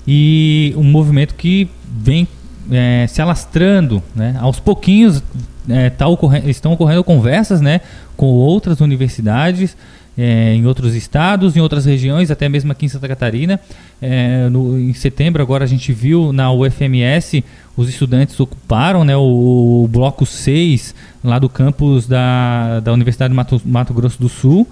e 0.06 0.74
um 0.76 0.84
movimento 0.84 1.34
que 1.34 1.68
vem 1.90 2.28
eh, 2.70 3.06
se 3.08 3.22
alastrando, 3.22 4.02
né? 4.14 4.36
aos 4.38 4.60
pouquinhos 4.60 5.22
eh, 5.68 5.90
tá 5.90 6.06
ocorrendo, 6.06 6.50
estão 6.50 6.72
ocorrendo 6.72 7.02
conversas 7.02 7.60
né, 7.62 7.80
com 8.16 8.26
outras 8.26 8.80
universidades 8.80 9.76
é, 10.18 10.52
em 10.52 10.66
outros 10.66 10.96
estados, 10.96 11.56
em 11.56 11.60
outras 11.60 11.84
regiões, 11.84 12.28
até 12.28 12.48
mesmo 12.48 12.72
aqui 12.72 12.84
em 12.84 12.88
Santa 12.88 13.06
Catarina. 13.06 13.60
É, 14.02 14.48
no, 14.48 14.76
em 14.76 14.92
setembro, 14.92 15.40
agora 15.40 15.62
a 15.62 15.68
gente 15.68 15.92
viu 15.92 16.32
na 16.32 16.50
UFMS, 16.50 17.44
os 17.76 17.88
estudantes 17.88 18.38
ocuparam 18.40 19.04
né, 19.04 19.16
o, 19.16 19.84
o 19.84 19.88
bloco 19.88 20.26
6 20.26 20.92
lá 21.22 21.38
do 21.38 21.48
campus 21.48 22.08
da, 22.08 22.80
da 22.80 22.92
Universidade 22.92 23.30
de 23.30 23.36
Mato, 23.36 23.62
Mato 23.64 23.94
Grosso 23.94 24.20
do 24.20 24.28
Sul. 24.28 24.66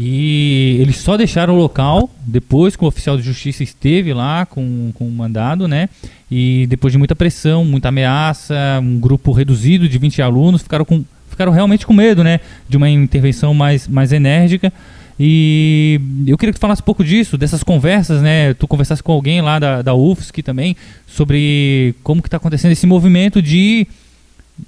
E 0.00 0.78
eles 0.80 0.96
só 0.98 1.16
deixaram 1.16 1.54
o 1.54 1.58
local 1.58 2.08
depois 2.24 2.76
que 2.76 2.84
o 2.84 2.86
oficial 2.86 3.16
de 3.16 3.22
justiça 3.22 3.64
esteve 3.64 4.14
lá 4.14 4.46
com, 4.46 4.92
com 4.94 5.06
o 5.06 5.10
mandado, 5.10 5.66
né? 5.66 5.88
E 6.30 6.66
depois 6.68 6.92
de 6.92 6.98
muita 6.98 7.16
pressão, 7.16 7.64
muita 7.64 7.88
ameaça, 7.88 8.54
um 8.80 9.00
grupo 9.00 9.32
reduzido 9.32 9.88
de 9.88 9.98
20 9.98 10.22
alunos 10.22 10.62
ficaram 10.62 10.84
com 10.84 11.04
ficaram 11.38 11.52
realmente 11.52 11.86
com 11.86 11.92
medo, 11.92 12.24
né? 12.24 12.40
De 12.68 12.76
uma 12.76 12.90
intervenção 12.90 13.54
mais, 13.54 13.86
mais 13.86 14.12
enérgica. 14.12 14.72
E 15.20 16.00
eu 16.26 16.36
queria 16.36 16.52
que 16.52 16.58
tu 16.58 16.60
falasse 16.60 16.82
um 16.82 16.84
pouco 16.84 17.04
disso, 17.04 17.38
dessas 17.38 17.62
conversas, 17.62 18.20
né? 18.20 18.54
Tu 18.54 18.66
conversasse 18.66 19.02
com 19.02 19.12
alguém 19.12 19.40
lá 19.40 19.60
da, 19.60 19.82
da 19.82 19.94
UFSC 19.94 20.42
também, 20.42 20.76
sobre 21.06 21.94
como 22.02 22.20
que 22.20 22.26
está 22.26 22.38
acontecendo 22.38 22.72
esse 22.72 22.86
movimento 22.86 23.40
de, 23.40 23.86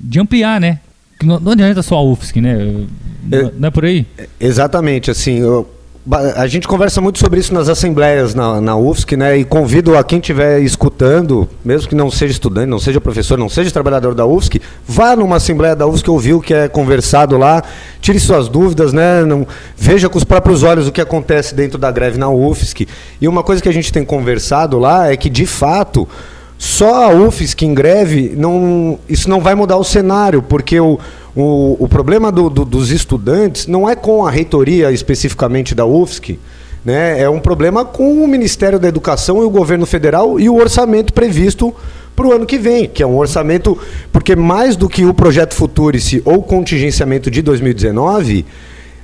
de 0.01 0.21
ampliar, 0.21 0.61
né? 0.61 0.79
Não, 1.23 1.41
não 1.41 1.53
adianta 1.53 1.83
só 1.83 1.97
a 1.97 2.03
UFSC, 2.03 2.41
né? 2.41 2.57
É, 3.33 3.51
não 3.59 3.67
é 3.69 3.71
por 3.71 3.85
aí? 3.85 4.07
Exatamente, 4.39 5.11
assim, 5.11 5.39
eu, 5.39 5.69
a 6.35 6.47
gente 6.47 6.67
conversa 6.67 6.99
muito 6.99 7.19
sobre 7.19 7.41
isso 7.41 7.53
nas 7.53 7.69
assembleias 7.69 8.35
na, 8.35 8.59
na 8.59 8.75
UFSC, 8.75 9.17
né? 9.19 9.37
E 9.37 9.45
convido 9.45 9.99
a 9.99 10.03
quem 10.03 10.19
estiver 10.19 10.61
escutando, 10.61 11.47
mesmo 11.63 11.89
que 11.89 11.95
não 11.95 12.11
seja 12.11 12.33
estudante, 12.33 12.69
não 12.69 12.79
seja 12.79 12.99
professor, 12.99 13.37
não 13.37 13.51
seja 13.51 13.71
trabalhador 13.71 14.15
da 14.15 14.25
UFSC, 14.25 14.63
vá 14.87 15.15
numa 15.15 15.37
assembleia 15.37 15.77
da 15.77 15.87
UFSC 15.87 16.11
ouvir 16.11 16.33
o 16.33 16.41
que 16.41 16.55
é 16.55 16.69
conversado 16.69 17.37
lá, 17.37 17.63
tire 18.01 18.19
suas 18.19 18.49
dúvidas, 18.49 18.95
né? 18.95 19.25
Não, 19.27 19.47
veja 19.77 20.09
com 20.09 20.17
os 20.17 20.25
próprios 20.25 20.63
olhos 20.63 20.89
o 20.89 20.93
que 20.93 21.03
acontece 21.03 21.55
dentro 21.55 21.79
da 21.79 21.91
greve 21.91 22.19
na 22.19 22.31
UFSC. 22.31 22.89
E 23.21 23.29
uma 23.29 23.43
coisa 23.43 23.61
que 23.61 23.69
a 23.69 23.73
gente 23.73 23.93
tem 23.93 24.05
conversado 24.05 24.79
lá 24.79 25.13
é 25.13 25.17
que, 25.19 25.29
de 25.29 25.45
fato, 25.45 26.09
só 26.57 27.11
a 27.11 27.15
UFSC 27.15 27.67
em 27.67 27.75
greve, 27.75 28.35
não, 28.37 28.99
isso 29.07 29.29
não 29.29 29.41
vai 29.41 29.55
mudar 29.55 29.77
o 29.77 29.85
cenário, 29.85 30.43
porque 30.43 30.81
o, 30.81 30.99
o, 31.35 31.77
o 31.79 31.89
problema 31.89 32.33
do, 32.33 32.51
do, 32.51 32.65
dos 32.65 32.91
estudantes 32.91 33.67
não 33.67 33.89
é 33.89 33.95
com 33.95 34.27
a 34.27 34.31
reitoria 34.31 34.91
especificamente 34.91 35.75
da 35.75 35.87
UFSC, 35.87 36.39
né? 36.85 37.21
é 37.21 37.29
um 37.29 37.41
problema 37.41 37.85
com 37.85 38.23
o 38.23 38.29
Ministério 38.29 38.79
da 38.79 38.89
Educação 38.89 39.43
e 39.43 39.45
o 39.45 39.51
governo 39.51 39.87
federal 39.87 40.41
e 40.41 40.49
o 40.49 40.57
orçamento 40.57 41.13
previsto 41.13 41.75
para 42.17 42.27
o 42.27 42.33
ano 42.33 42.45
que 42.45 42.59
vem, 42.59 42.87
que 42.87 43.03
é 43.03 43.07
um 43.07 43.17
orçamento, 43.17 43.79
porque 44.13 44.37
mais 44.37 44.77
do 44.77 44.89
que 44.89 45.05
o 45.05 45.15
projeto 45.15 45.55
Futurice 45.55 46.21
ou 46.25 46.43
contingenciamento 46.43 47.31
de 47.31 47.41
2019, 47.41 48.45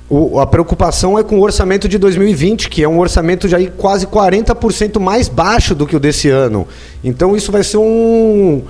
o, 0.09 0.39
a 0.39 0.47
preocupação 0.47 1.19
é 1.19 1.23
com 1.23 1.39
o 1.39 1.41
orçamento 1.41 1.87
de 1.87 1.97
2020, 1.97 2.69
que 2.69 2.83
é 2.83 2.87
um 2.87 2.99
orçamento 2.99 3.53
aí 3.55 3.71
quase 3.75 4.07
40% 4.07 4.99
mais 4.99 5.27
baixo 5.27 5.75
do 5.75 5.85
que 5.85 5.95
o 5.95 5.99
desse 5.99 6.29
ano. 6.29 6.67
Então 7.03 7.35
isso 7.35 7.51
vai 7.51 7.63
ser 7.63 7.77
um. 7.77 8.61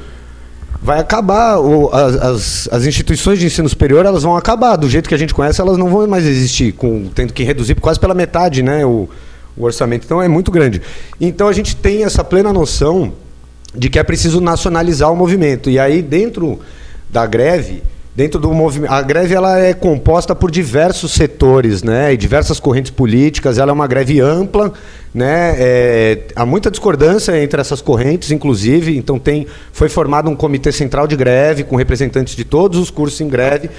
Vai 0.87 0.99
acabar. 0.99 1.59
O, 1.59 1.89
as, 1.93 2.69
as, 2.71 2.85
instituições 2.85 3.39
de 3.39 3.45
ensino 3.45 3.67
superior 3.67 4.05
elas 4.05 4.23
vão 4.23 4.37
acabar. 4.37 4.77
Do 4.77 4.89
jeito 4.89 5.09
que 5.09 5.13
a 5.13 5.17
gente 5.17 5.33
conhece, 5.33 5.59
elas 5.59 5.77
não 5.77 5.89
vão 5.89 6.07
mais 6.07 6.25
existir, 6.25 6.71
com, 6.71 7.09
tendo 7.13 7.33
que 7.33 7.43
reduzir 7.43 7.75
quase 7.75 7.99
pela 7.99 8.13
metade 8.13 8.63
né, 8.63 8.85
o, 8.85 9.09
o 9.57 9.65
orçamento. 9.65 10.05
Então 10.05 10.23
é 10.23 10.29
muito 10.29 10.49
grande. 10.49 10.81
Então 11.19 11.49
a 11.49 11.51
gente 11.51 11.75
tem 11.75 12.05
essa 12.05 12.23
plena 12.23 12.53
noção 12.53 13.11
de 13.75 13.89
que 13.89 13.99
é 13.99 14.03
preciso 14.03 14.39
nacionalizar 14.39 15.11
o 15.11 15.15
movimento. 15.17 15.69
E 15.69 15.77
aí, 15.77 16.01
dentro 16.01 16.57
da 17.09 17.25
greve 17.25 17.83
dentro 18.17 18.39
do 18.39 18.51
movimento. 18.51 18.91
A 18.91 18.99
greve 19.03 19.35
ela 19.35 19.59
é 19.59 19.75
composta 19.75 20.33
por 20.33 20.49
diversos 20.49 21.11
setores, 21.11 21.83
né, 21.83 22.11
e 22.11 22.17
diversas 22.17 22.59
correntes 22.59 22.89
políticas. 22.89 23.59
Ela 23.59 23.69
é 23.69 23.73
uma 23.73 23.85
greve 23.85 24.19
ampla, 24.19 24.73
né. 25.13 25.53
É, 25.55 26.19
há 26.35 26.43
muita 26.43 26.71
discordância 26.71 27.39
entre 27.39 27.61
essas 27.61 27.79
correntes, 27.79 28.31
inclusive. 28.31 28.97
Então 28.97 29.19
tem, 29.19 29.45
foi 29.71 29.87
formado 29.87 30.31
um 30.31 30.35
comitê 30.35 30.71
central 30.71 31.05
de 31.05 31.15
greve 31.15 31.63
com 31.63 31.75
representantes 31.75 32.35
de 32.35 32.43
todos 32.43 32.79
os 32.79 32.89
cursos 32.89 33.21
em 33.21 33.27
greve 33.27 33.69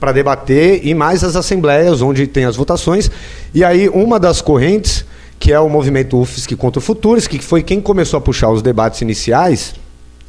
para 0.00 0.10
debater 0.10 0.80
e 0.82 0.94
mais 0.94 1.22
as 1.22 1.36
assembleias 1.36 2.00
onde 2.00 2.26
tem 2.26 2.46
as 2.46 2.56
votações. 2.56 3.10
E 3.52 3.62
aí 3.62 3.90
uma 3.90 4.18
das 4.18 4.40
correntes 4.40 5.04
que 5.38 5.52
é 5.52 5.60
o 5.60 5.68
movimento 5.68 6.18
UFSC 6.18 6.56
contra 6.56 6.78
o 6.78 6.82
Futuros, 6.82 7.26
que 7.26 7.40
foi 7.40 7.62
quem 7.62 7.80
começou 7.80 8.16
a 8.16 8.20
puxar 8.20 8.48
os 8.50 8.62
debates 8.62 9.02
iniciais, 9.02 9.74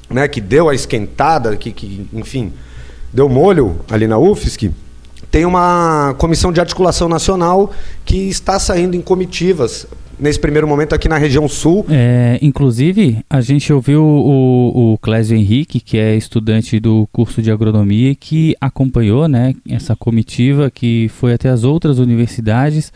né, 0.09 0.27
que 0.27 0.41
deu 0.41 0.69
a 0.69 0.75
esquentada, 0.75 1.55
que, 1.55 1.71
que 1.71 2.07
enfim, 2.11 2.51
deu 3.13 3.29
molho 3.29 3.79
ali 3.89 4.07
na 4.07 4.17
UFSC, 4.17 4.71
tem 5.29 5.45
uma 5.45 6.13
comissão 6.17 6.51
de 6.51 6.59
articulação 6.59 7.09
nacional 7.09 7.71
que 8.05 8.29
está 8.29 8.59
saindo 8.59 8.95
em 8.95 9.01
comitivas 9.01 9.87
nesse 10.19 10.39
primeiro 10.39 10.67
momento 10.67 10.93
aqui 10.93 11.09
na 11.09 11.17
região 11.17 11.47
sul. 11.47 11.85
É, 11.89 12.37
inclusive, 12.41 13.19
a 13.29 13.41
gente 13.41 13.73
ouviu 13.73 14.03
o, 14.03 14.93
o 14.93 14.97
Clésio 14.99 15.35
Henrique, 15.35 15.79
que 15.79 15.97
é 15.97 16.15
estudante 16.15 16.79
do 16.79 17.07
curso 17.11 17.41
de 17.41 17.51
agronomia, 17.51 18.13
que 18.13 18.55
acompanhou 18.61 19.27
né, 19.27 19.55
essa 19.67 19.95
comitiva 19.95 20.69
que 20.69 21.09
foi 21.09 21.33
até 21.33 21.49
as 21.49 21.63
outras 21.63 21.97
universidades 21.97 22.93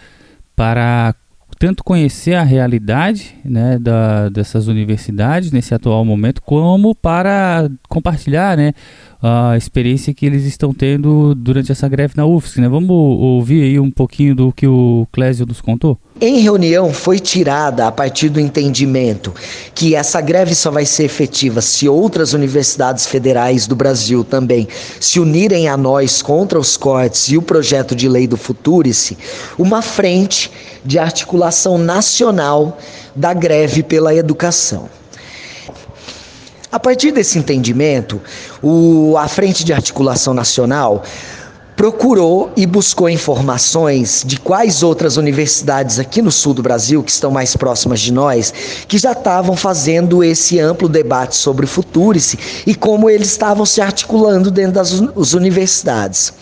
para 0.55 1.15
tanto 1.59 1.83
conhecer 1.83 2.35
a 2.35 2.43
realidade 2.43 3.35
né, 3.43 3.79
da, 3.79 4.29
dessas 4.29 4.67
universidades 4.67 5.51
nesse 5.51 5.73
atual 5.73 6.05
momento, 6.05 6.41
como 6.41 6.93
para 6.93 7.69
compartilhar 7.89 8.55
né, 8.55 8.73
a 9.21 9.57
experiência 9.57 10.13
que 10.13 10.25
eles 10.25 10.43
estão 10.43 10.73
tendo 10.73 11.33
durante 11.33 11.71
essa 11.71 11.87
greve 11.87 12.13
na 12.15 12.25
UFSC. 12.25 12.61
Né? 12.61 12.69
Vamos 12.69 12.89
ouvir 12.89 13.63
aí 13.63 13.79
um 13.79 13.89
pouquinho 13.89 14.35
do 14.35 14.51
que 14.51 14.67
o 14.67 15.07
Clésio 15.11 15.45
nos 15.45 15.61
contou? 15.61 15.97
Em 16.19 16.39
reunião 16.39 16.91
foi 16.91 17.19
tirada 17.19 17.87
a 17.87 17.91
partir 17.91 18.29
do 18.29 18.39
entendimento 18.39 19.33
que 19.75 19.93
essa 19.93 20.19
greve 20.19 20.55
só 20.55 20.71
vai 20.71 20.85
ser 20.85 21.03
efetiva 21.03 21.61
se 21.61 21.87
outras 21.87 22.33
universidades 22.33 23.05
federais 23.05 23.67
do 23.67 23.75
Brasil 23.75 24.23
também 24.23 24.67
se 24.99 25.19
unirem 25.19 25.67
a 25.67 25.77
nós 25.77 26.21
contra 26.21 26.59
os 26.59 26.75
cortes 26.75 27.29
e 27.29 27.37
o 27.37 27.41
projeto 27.41 27.95
de 27.95 28.09
lei 28.09 28.27
do 28.27 28.37
Futurice, 28.37 29.17
uma 29.59 29.81
frente 29.81 30.51
de 30.83 30.97
articulação 30.97 31.77
nacional 31.77 32.79
da 33.15 33.33
greve 33.33 33.83
pela 33.83 34.13
educação. 34.15 34.89
A 36.77 36.79
partir 36.79 37.09
desse 37.09 37.39
entendimento, 37.39 38.21
o, 38.61 39.17
a 39.17 39.27
Frente 39.27 39.65
de 39.65 39.73
Articulação 39.73 40.31
Nacional 40.31 41.03
procurou 41.77 42.51
e 42.57 42.65
buscou 42.65 43.07
informações 43.07 44.23
de 44.25 44.39
quais 44.39 44.81
outras 44.81 45.15
universidades 45.15 45.99
aqui 45.99 46.23
no 46.23 46.31
sul 46.31 46.55
do 46.55 46.63
Brasil, 46.63 47.03
que 47.03 47.11
estão 47.11 47.29
mais 47.29 47.55
próximas 47.55 47.99
de 47.99 48.11
nós, 48.11 48.51
que 48.87 48.97
já 48.97 49.11
estavam 49.11 49.55
fazendo 49.55 50.23
esse 50.23 50.59
amplo 50.59 50.89
debate 50.89 51.35
sobre 51.35 51.65
o 51.65 51.67
Futurice 51.67 52.39
e 52.65 52.73
como 52.73 53.11
eles 53.11 53.29
estavam 53.29 53.63
se 53.63 53.79
articulando 53.79 54.49
dentro 54.49 54.73
das 54.73 55.33
universidades. 55.35 56.33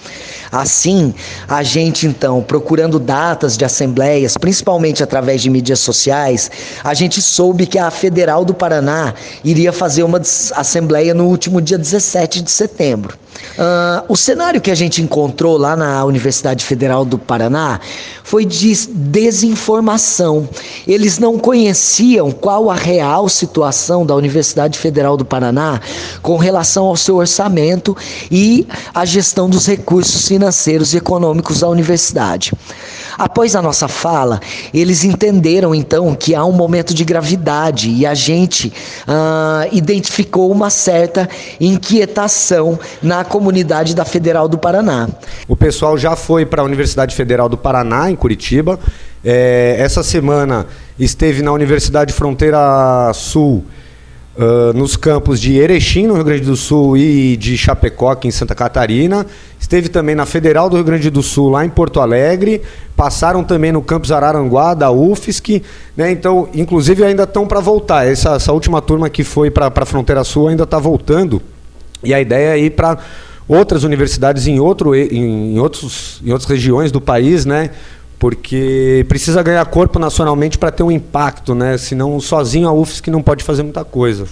Assim, 0.50 1.14
a 1.50 1.64
gente 1.64 2.08
então, 2.08 2.42
procurando 2.42 2.98
datas 2.98 3.58
de 3.58 3.66
assembleias, 3.66 4.38
principalmente 4.38 5.04
através 5.04 5.42
de 5.42 5.50
mídias 5.50 5.80
sociais, 5.82 6.50
a 6.82 6.94
gente 6.94 7.22
soube 7.22 7.66
que 7.66 7.78
a 7.78 7.92
Federal 7.92 8.46
do 8.46 8.54
Paraná 8.54 9.14
iria 9.44 9.74
fazer 9.74 10.04
uma 10.04 10.20
assembleia 10.20 11.14
no 11.14 11.26
último 11.26 11.60
dia 11.60 11.78
17 11.78 12.42
de 12.42 12.52
setembro. 12.52 13.25
Uh, 13.58 14.06
o 14.10 14.18
cenário 14.18 14.60
que 14.60 14.72
a 14.72 14.76
gente 14.76 15.02
encontrou 15.02 15.58
lá 15.58 15.76
na 15.76 16.04
Universidade 16.04 16.66
Federal 16.66 17.06
do 17.06 17.18
Paraná 17.18 17.80
foi 18.24 18.44
de 18.44 18.76
desinformação. 18.88 20.50
Eles 20.88 21.20
não 21.20 21.38
conheciam 21.38 22.32
qual 22.32 22.70
a 22.70 22.76
real 22.76 23.30
situação 23.30 24.06
da 24.06 24.16
Universidade 24.16 24.78
Federal 24.78 25.16
do 25.16 25.24
Paraná 25.24 25.80
com 26.22 26.38
relação 26.38 26.86
ao 26.86 26.98
seu 26.98 27.18
orçamento 27.18 27.96
e 28.30 28.68
a 28.94 29.06
gestão 29.06 29.50
dos 29.50 29.66
recursos 29.66 30.28
financeiros 30.28 30.94
e 30.94 30.98
econômicos 30.98 31.60
da 31.62 31.70
universidade. 31.70 32.52
Após 33.18 33.56
a 33.56 33.62
nossa 33.62 33.88
fala, 33.88 34.40
eles 34.74 35.04
entenderam 35.04 35.74
então 35.74 36.14
que 36.16 36.36
há 36.36 36.44
um 36.44 36.52
momento 36.52 36.94
de 36.94 37.04
gravidade 37.06 37.90
e 37.90 38.06
a 38.06 38.14
gente 38.14 38.74
uh, 39.08 39.68
identificou 39.72 40.52
uma 40.52 40.70
certa 40.70 41.30
inquietação 41.60 42.78
na 43.02 43.24
comunidade 43.24 43.96
da 43.96 44.04
Federal 44.04 44.48
do 44.48 44.58
Paraná. 44.58 45.08
O 45.48 45.56
pessoal 45.56 45.98
já 45.98 46.16
foi 46.16 46.46
para 46.46 46.62
a 46.62 46.66
Universidade 46.66 47.16
Federal 47.16 47.48
do 47.48 47.58
Paraná, 47.58 48.10
em 48.10 48.16
Curitiba. 48.16 48.80
É, 49.24 49.76
essa 49.80 50.04
semana 50.04 50.68
esteve 51.00 51.42
na 51.42 51.52
Universidade 51.52 52.14
Fronteira 52.14 53.12
Sul 53.14 53.64
Uh, 54.38 54.74
nos 54.78 54.98
campos 54.98 55.40
de 55.40 55.58
Erechim, 55.58 56.08
no 56.08 56.16
Rio 56.16 56.24
Grande 56.26 56.44
do 56.44 56.58
Sul, 56.58 56.98
e 56.98 57.38
de 57.38 57.58
Chapecó, 57.58 58.12
aqui 58.12 58.28
em 58.28 58.32
Santa 58.32 58.54
Catarina. 58.54 59.26
Esteve 59.58 59.88
também 59.88 60.14
na 60.14 60.26
Federal 60.26 60.70
do 60.70 60.76
Rio 60.76 60.84
Grande 60.84 61.10
do 61.10 61.24
Sul, 61.24 61.50
lá 61.50 61.66
em 61.66 61.70
Porto 61.70 62.02
Alegre. 62.02 62.62
Passaram 62.98 63.46
também 63.46 63.72
no 63.72 63.82
campus 63.82 64.12
Araranguá, 64.12 64.74
da 64.74 64.92
UFSC. 64.92 65.64
Né? 65.96 66.12
Então, 66.12 66.50
inclusive, 66.54 67.04
ainda 67.06 67.24
estão 67.24 67.48
para 67.48 67.62
voltar. 67.62 68.06
Essa, 68.06 68.36
essa, 68.36 68.52
última 68.52 68.82
turma 68.82 69.10
que 69.10 69.24
foi 69.24 69.50
para 69.50 69.72
a 69.74 69.86
Fronteira 69.86 70.24
Sul 70.26 70.50
ainda 70.50 70.64
está 70.64 70.80
voltando. 70.80 71.42
E 72.04 72.14
a 72.14 72.20
ideia 72.20 72.58
é 72.58 72.60
ir 72.60 72.72
para 72.72 72.98
outras 73.48 73.84
universidades 73.84 74.48
em, 74.48 74.60
outro, 74.60 74.94
em, 74.94 75.54
em, 75.56 75.60
outros, 75.60 76.22
em 76.26 76.32
outras 76.32 76.50
regiões 76.50 76.92
do 76.92 77.00
país, 77.00 77.46
né? 77.46 77.70
Porque 78.20 79.06
precisa 79.08 79.44
ganhar 79.44 79.66
corpo 79.66 80.00
nacionalmente 80.00 80.58
para 80.58 80.72
ter 80.72 80.84
um 80.84 80.92
impacto, 80.92 81.54
né? 81.54 81.78
Senão 81.78 82.20
sozinho 82.20 82.68
a 82.68 82.74
UFSC 82.74 83.12
não 83.12 83.22
pode 83.22 83.44
fazer 83.44 83.64
muita 83.64 83.84
coisa. 83.84 84.28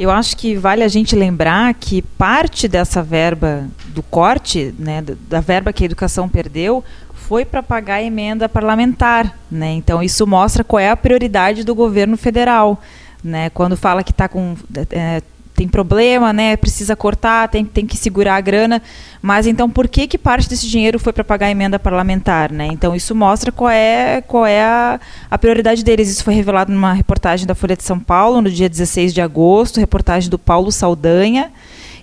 Eu 0.00 0.10
acho 0.10 0.36
que 0.36 0.56
vale 0.56 0.82
a 0.82 0.88
gente 0.88 1.14
lembrar 1.14 1.72
que 1.74 2.02
parte 2.02 2.66
dessa 2.66 3.02
verba 3.02 3.68
do 3.88 4.02
corte, 4.02 4.74
né, 4.78 5.04
da 5.28 5.40
verba 5.40 5.72
que 5.72 5.84
a 5.84 5.86
educação 5.86 6.28
perdeu, 6.28 6.82
foi 7.14 7.44
para 7.44 7.62
pagar 7.62 7.96
a 7.96 8.02
emenda 8.02 8.48
parlamentar, 8.48 9.38
né? 9.50 9.72
Então 9.72 10.02
isso 10.02 10.26
mostra 10.26 10.64
qual 10.64 10.80
é 10.80 10.90
a 10.90 10.96
prioridade 10.96 11.62
do 11.62 11.74
governo 11.74 12.16
federal, 12.16 12.80
né? 13.22 13.48
Quando 13.50 13.76
fala 13.76 14.02
que 14.02 14.10
está 14.10 14.28
com 14.28 14.56
é, 14.90 15.22
tem 15.54 15.68
problema, 15.68 16.32
né? 16.32 16.56
Precisa 16.56 16.96
cortar, 16.96 17.48
tem, 17.48 17.64
tem 17.64 17.86
que 17.86 17.96
segurar 17.96 18.36
a 18.36 18.40
grana. 18.40 18.82
Mas 19.20 19.46
então 19.46 19.68
por 19.68 19.86
que 19.86 20.06
que 20.06 20.18
parte 20.18 20.48
desse 20.48 20.66
dinheiro 20.66 20.98
foi 20.98 21.12
para 21.12 21.22
pagar 21.22 21.46
a 21.46 21.50
emenda 21.50 21.78
parlamentar, 21.78 22.50
né? 22.50 22.68
Então 22.72 22.94
isso 22.94 23.14
mostra 23.14 23.52
qual 23.52 23.70
é 23.70 24.22
qual 24.26 24.46
é 24.46 24.62
a, 24.62 25.00
a 25.30 25.38
prioridade 25.38 25.84
deles. 25.84 26.10
Isso 26.10 26.24
foi 26.24 26.34
revelado 26.34 26.72
numa 26.72 26.92
reportagem 26.92 27.46
da 27.46 27.54
Folha 27.54 27.76
de 27.76 27.84
São 27.84 27.98
Paulo 27.98 28.40
no 28.40 28.50
dia 28.50 28.68
16 28.68 29.12
de 29.12 29.20
agosto, 29.20 29.78
reportagem 29.78 30.30
do 30.30 30.38
Paulo 30.38 30.72
Saldanha. 30.72 31.52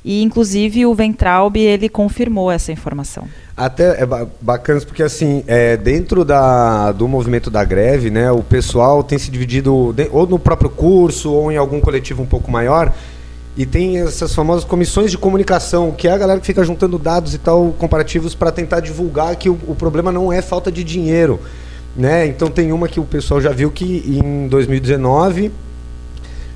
E 0.03 0.23
inclusive 0.23 0.85
o 0.85 0.95
Ventralb 0.95 1.57
ele 1.57 1.89
confirmou 1.89 2.49
essa 2.49 2.71
informação. 2.71 3.27
Até 3.57 4.01
é 4.01 4.07
bacana 4.39 4.79
porque 4.81 5.03
assim, 5.03 5.43
é, 5.45 5.75
dentro 5.75 6.23
da, 6.23 6.93
do 6.93 7.05
movimento 7.09 7.49
da 7.49 7.61
greve, 7.65 8.09
né, 8.09 8.31
o 8.31 8.41
pessoal 8.41 9.03
tem 9.03 9.19
se 9.19 9.29
dividido 9.29 9.93
ou 10.11 10.25
no 10.25 10.39
próprio 10.39 10.69
curso 10.69 11.33
ou 11.33 11.51
em 11.51 11.57
algum 11.57 11.81
coletivo 11.81 12.23
um 12.23 12.25
pouco 12.25 12.49
maior 12.49 12.93
e 13.59 13.65
tem 13.65 13.99
essas 13.99 14.33
famosas 14.33 14.63
comissões 14.63 15.11
de 15.11 15.17
comunicação, 15.17 15.91
que 15.91 16.07
é 16.07 16.11
a 16.11 16.17
galera 16.17 16.39
que 16.39 16.45
fica 16.45 16.63
juntando 16.63 16.97
dados 16.97 17.33
e 17.33 17.37
tal, 17.37 17.75
comparativos, 17.77 18.33
para 18.33 18.53
tentar 18.53 18.79
divulgar 18.79 19.35
que 19.35 19.49
o, 19.49 19.59
o, 19.67 19.75
problema 19.75 20.13
não 20.13 20.31
é 20.31 20.41
falta 20.41 20.71
de 20.71 20.81
dinheiro. 20.81 21.41
Né? 21.93 22.25
Então 22.25 22.49
tem 22.49 22.71
uma 22.71 22.87
que 22.87 23.01
o 23.01 23.03
pessoal 23.03 23.41
já 23.41 23.51
viu 23.51 23.69
que 23.69 24.17
em 24.23 24.47
2019 24.47 25.51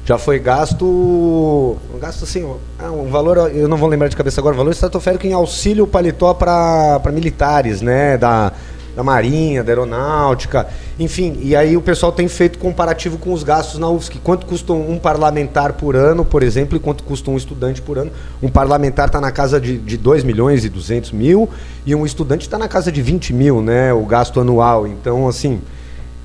já 0.05 0.17
foi 0.17 0.39
gasto. 0.39 0.85
Um 0.85 1.99
gasto 1.99 2.23
assim, 2.23 2.45
um 2.45 3.09
valor, 3.09 3.51
eu 3.53 3.67
não 3.67 3.75
vou 3.75 3.89
lembrar 3.89 4.07
de 4.07 4.15
cabeça 4.15 4.39
agora, 4.39 4.55
valor 4.55 4.71
estratosférico 4.71 5.27
em 5.27 5.33
auxílio 5.33 5.85
paletó 5.85 6.33
para 6.33 7.01
militares, 7.11 7.81
né? 7.81 8.17
Da, 8.17 8.53
da 8.95 9.03
Marinha, 9.03 9.63
da 9.63 9.71
Aeronáutica, 9.71 10.67
enfim. 10.99 11.38
E 11.41 11.56
aí 11.56 11.75
o 11.75 11.82
pessoal 11.82 12.12
tem 12.12 12.27
feito 12.27 12.60
comparativo 12.60 13.17
com 13.17 13.34
os 13.34 13.43
gastos 13.43 13.79
na 13.79 13.89
UFSC. 13.89 14.19
Quanto 14.23 14.45
custa 14.45 14.73
um 14.73 14.99
parlamentar 14.99 15.73
por 15.73 15.95
ano, 15.95 16.23
por 16.23 16.43
exemplo, 16.43 16.77
e 16.77 16.79
quanto 16.79 17.03
custa 17.03 17.32
um 17.32 17.38
estudante 17.38 17.82
por 17.82 17.97
ano? 17.97 18.12
Um 18.41 18.49
parlamentar 18.49 19.08
está 19.08 19.19
na 19.19 19.32
casa 19.32 19.60
de, 19.60 19.77
de 19.77 19.97
2 19.97 20.23
milhões 20.23 20.63
e 20.65 20.69
200 20.69 21.12
mil 21.12 21.49
e 21.86 21.95
um 21.95 22.06
estudante 22.06 22.41
está 22.41 22.58
na 22.58 22.67
casa 22.67 22.91
de 22.91 23.01
20 23.01 23.34
mil, 23.34 23.62
né? 23.62 23.93
O 23.93 24.06
gasto 24.06 24.39
anual. 24.39 24.88
Então, 24.88 25.27
assim, 25.27 25.60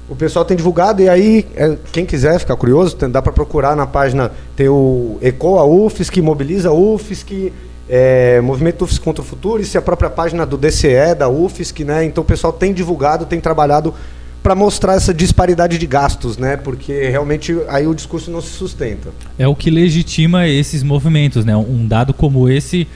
o 0.09 0.17
pessoal 0.17 0.45
tem 0.45 0.57
divulgado 0.57 1.03
e 1.03 1.09
aí, 1.09 1.47
é, 1.55 1.77
quem 1.93 2.07
quiser 2.07 2.39
ficar 2.39 2.57
curioso, 2.57 2.97
dá 2.97 3.21
para 3.21 3.33
procurar 3.33 3.77
na 3.77 3.87
página, 3.87 4.33
tem 4.57 4.69
o 4.69 5.19
ECOA 5.21 5.65
UFSC, 5.65 6.23
Mobiliza 6.23 6.73
UFSC, 6.73 7.53
é, 7.89 8.41
Movimento 8.41 8.85
UFSC 8.85 9.01
contra 9.01 9.23
o 9.23 9.25
Futuro, 9.25 9.63
isso 9.63 9.77
é 9.77 9.81
a 9.81 9.83
própria 9.83 10.11
página 10.11 10.45
do 10.45 10.57
DCE, 10.57 11.15
da 11.19 11.29
UFSC, 11.29 11.85
né? 11.85 12.05
Então 12.05 12.23
o 12.23 12.27
pessoal 12.27 12.53
tem 12.53 12.73
divulgado, 12.73 13.25
tem 13.25 13.41
trabalhado 13.41 13.95
para 14.43 14.55
mostrar 14.55 14.95
essa 14.95 15.13
disparidade 15.13 15.79
de 15.79 15.87
gastos, 15.87 16.37
né? 16.37 16.57
Porque 16.57 17.09
realmente 17.09 17.57
aí 17.69 17.87
o 17.87 17.95
discurso 17.95 18.31
não 18.31 18.41
se 18.41 18.51
sustenta. 18.51 19.11
É 19.39 19.49
o 19.49 19.55
que 19.55 19.71
legitima 19.71 20.47
esses 20.47 20.83
movimentos, 20.83 21.45
né? 21.45 21.57
Um 21.57 21.87
dado 21.87 22.13
como 22.13 22.49
esse 22.49 22.87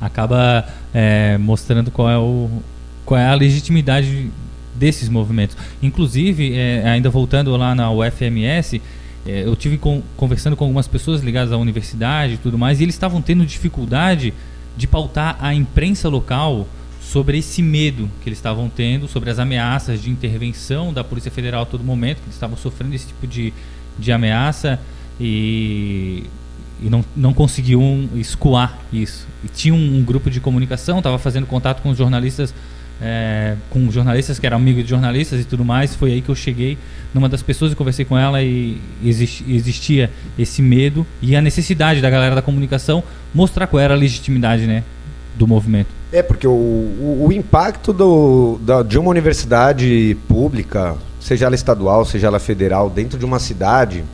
acaba 0.00 0.66
é, 0.94 1.36
mostrando 1.38 1.90
qual 1.90 2.08
é, 2.08 2.18
o, 2.18 2.48
qual 3.04 3.20
é 3.20 3.26
a 3.26 3.34
legitimidade 3.34 4.30
desses 4.74 5.08
movimentos. 5.08 5.56
Inclusive, 5.82 6.56
é, 6.56 6.82
ainda 6.88 7.10
voltando 7.10 7.54
lá 7.56 7.74
na 7.74 7.90
UFMS, 7.90 8.80
é, 9.26 9.44
eu 9.44 9.54
tive 9.54 9.76
com, 9.76 10.02
conversando 10.16 10.56
com 10.56 10.64
algumas 10.64 10.88
pessoas 10.88 11.20
ligadas 11.22 11.52
à 11.52 11.56
universidade 11.56 12.34
e 12.34 12.36
tudo 12.38 12.56
mais, 12.56 12.80
e 12.80 12.84
eles 12.84 12.94
estavam 12.94 13.20
tendo 13.20 13.44
dificuldade 13.44 14.32
de 14.76 14.86
pautar 14.86 15.36
a 15.40 15.54
imprensa 15.54 16.08
local 16.08 16.66
sobre 17.00 17.38
esse 17.38 17.60
medo 17.60 18.08
que 18.22 18.28
eles 18.28 18.38
estavam 18.38 18.68
tendo, 18.68 19.08
sobre 19.08 19.30
as 19.30 19.38
ameaças 19.38 20.00
de 20.00 20.10
intervenção 20.10 20.92
da 20.92 21.02
Polícia 21.02 21.30
Federal 21.30 21.62
a 21.62 21.66
todo 21.66 21.82
momento, 21.82 22.18
que 22.18 22.24
eles 22.24 22.34
estavam 22.34 22.56
sofrendo 22.56 22.94
esse 22.94 23.08
tipo 23.08 23.26
de, 23.26 23.52
de 23.98 24.12
ameaça 24.12 24.80
e, 25.20 26.24
e 26.80 26.88
não, 26.88 27.04
não 27.16 27.34
conseguiam 27.34 28.08
escoar 28.14 28.78
isso. 28.92 29.26
E 29.44 29.48
tinha 29.48 29.74
um, 29.74 29.98
um 29.98 30.04
grupo 30.04 30.30
de 30.30 30.40
comunicação, 30.40 30.98
estava 30.98 31.18
fazendo 31.18 31.46
contato 31.46 31.82
com 31.82 31.90
os 31.90 31.98
jornalistas 31.98 32.54
é, 33.00 33.56
com 33.70 33.90
jornalistas 33.90 34.38
que 34.38 34.46
eram 34.46 34.56
amigos 34.56 34.84
de 34.84 34.90
jornalistas 34.90 35.40
e 35.40 35.44
tudo 35.44 35.64
mais. 35.64 35.94
Foi 35.94 36.12
aí 36.12 36.20
que 36.20 36.28
eu 36.28 36.34
cheguei 36.34 36.76
numa 37.14 37.28
das 37.28 37.42
pessoas 37.42 37.72
e 37.72 37.76
conversei 37.76 38.04
com 38.04 38.16
ela 38.16 38.42
e 38.42 38.80
existia 39.02 40.10
esse 40.38 40.62
medo 40.62 41.06
e 41.20 41.34
a 41.34 41.40
necessidade 41.40 42.00
da 42.00 42.10
galera 42.10 42.34
da 42.34 42.42
comunicação 42.42 43.02
mostrar 43.34 43.66
qual 43.66 43.80
era 43.80 43.94
a 43.94 43.96
legitimidade 43.96 44.66
né, 44.66 44.84
do 45.36 45.46
movimento. 45.46 45.88
É, 46.12 46.22
porque 46.22 46.46
o, 46.46 46.50
o, 46.50 47.26
o 47.28 47.32
impacto 47.32 47.92
do, 47.92 48.58
da, 48.62 48.82
de 48.82 48.98
uma 48.98 49.10
universidade 49.10 50.16
pública, 50.28 50.96
seja 51.20 51.46
ela 51.46 51.54
estadual, 51.54 52.04
seja 52.04 52.26
ela 52.26 52.40
federal, 52.40 52.90
dentro 52.90 53.18
de 53.18 53.24
uma 53.24 53.38
cidade, 53.38 54.04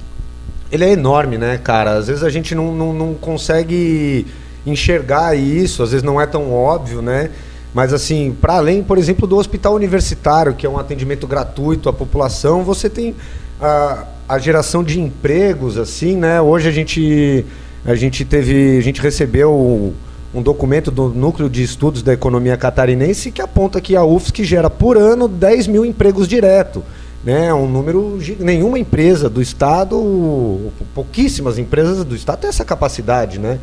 ele 0.71 0.85
é 0.85 0.93
enorme, 0.93 1.39
né, 1.39 1.59
cara? 1.59 1.93
Às 1.93 2.09
vezes 2.09 2.23
a 2.23 2.29
gente 2.29 2.55
não, 2.55 2.75
não, 2.75 2.93
não 2.93 3.15
consegue 3.15 4.27
enxergar 4.67 5.35
isso, 5.37 5.83
às 5.83 5.93
vezes 5.93 6.03
não 6.03 6.21
é 6.21 6.27
tão 6.27 6.53
óbvio, 6.53 7.01
né? 7.01 7.31
Mas 7.77 7.93
assim, 7.93 8.35
para 8.41 8.55
além, 8.55 8.83
por 8.83 8.97
exemplo, 8.97 9.27
do 9.27 9.37
hospital 9.37 9.75
universitário, 9.75 10.55
que 10.55 10.65
é 10.65 10.69
um 10.69 10.79
atendimento 10.79 11.27
gratuito 11.27 11.91
à 11.91 11.93
população, 11.93 12.65
você 12.65 12.89
tem 12.89 13.15
a, 13.61 14.07
a 14.27 14.39
geração 14.39 14.83
de 14.83 14.99
empregos, 14.99 15.77
assim, 15.77 16.17
né? 16.17 16.41
Hoje 16.41 16.71
a 16.71 16.73
gente 16.73 17.45
a 17.85 17.95
gente 17.95 18.25
teve, 18.25 18.79
a 18.79 18.81
gente 18.81 18.99
recebeu 19.03 19.93
um 20.35 20.41
documento 20.41 20.91
do 20.91 21.11
Núcleo 21.11 21.51
de 21.51 21.63
Estudos 21.63 22.03
da 22.03 22.15
Economia 22.15 22.57
Catarinense 22.57 23.31
que 23.31 23.43
aponta 23.43 23.79
que 23.79 23.95
a 23.95 24.03
UFSC 24.03 24.43
gera 24.43 24.71
por 24.71 24.97
ano 24.97 25.29
10 25.29 25.67
mil 25.67 25.85
empregos 25.85 26.27
direto. 26.27 26.83
Né, 27.23 27.53
um 27.53 27.69
número 27.69 28.19
nenhuma 28.39 28.79
empresa 28.79 29.29
do 29.29 29.43
estado, 29.43 30.73
pouquíssimas 30.95 31.59
empresas 31.59 32.05
do 32.05 32.17
estado 32.17 32.41
têm 32.41 32.49
essa 32.49 32.65
capacidade, 32.65 33.39
né? 33.39 33.59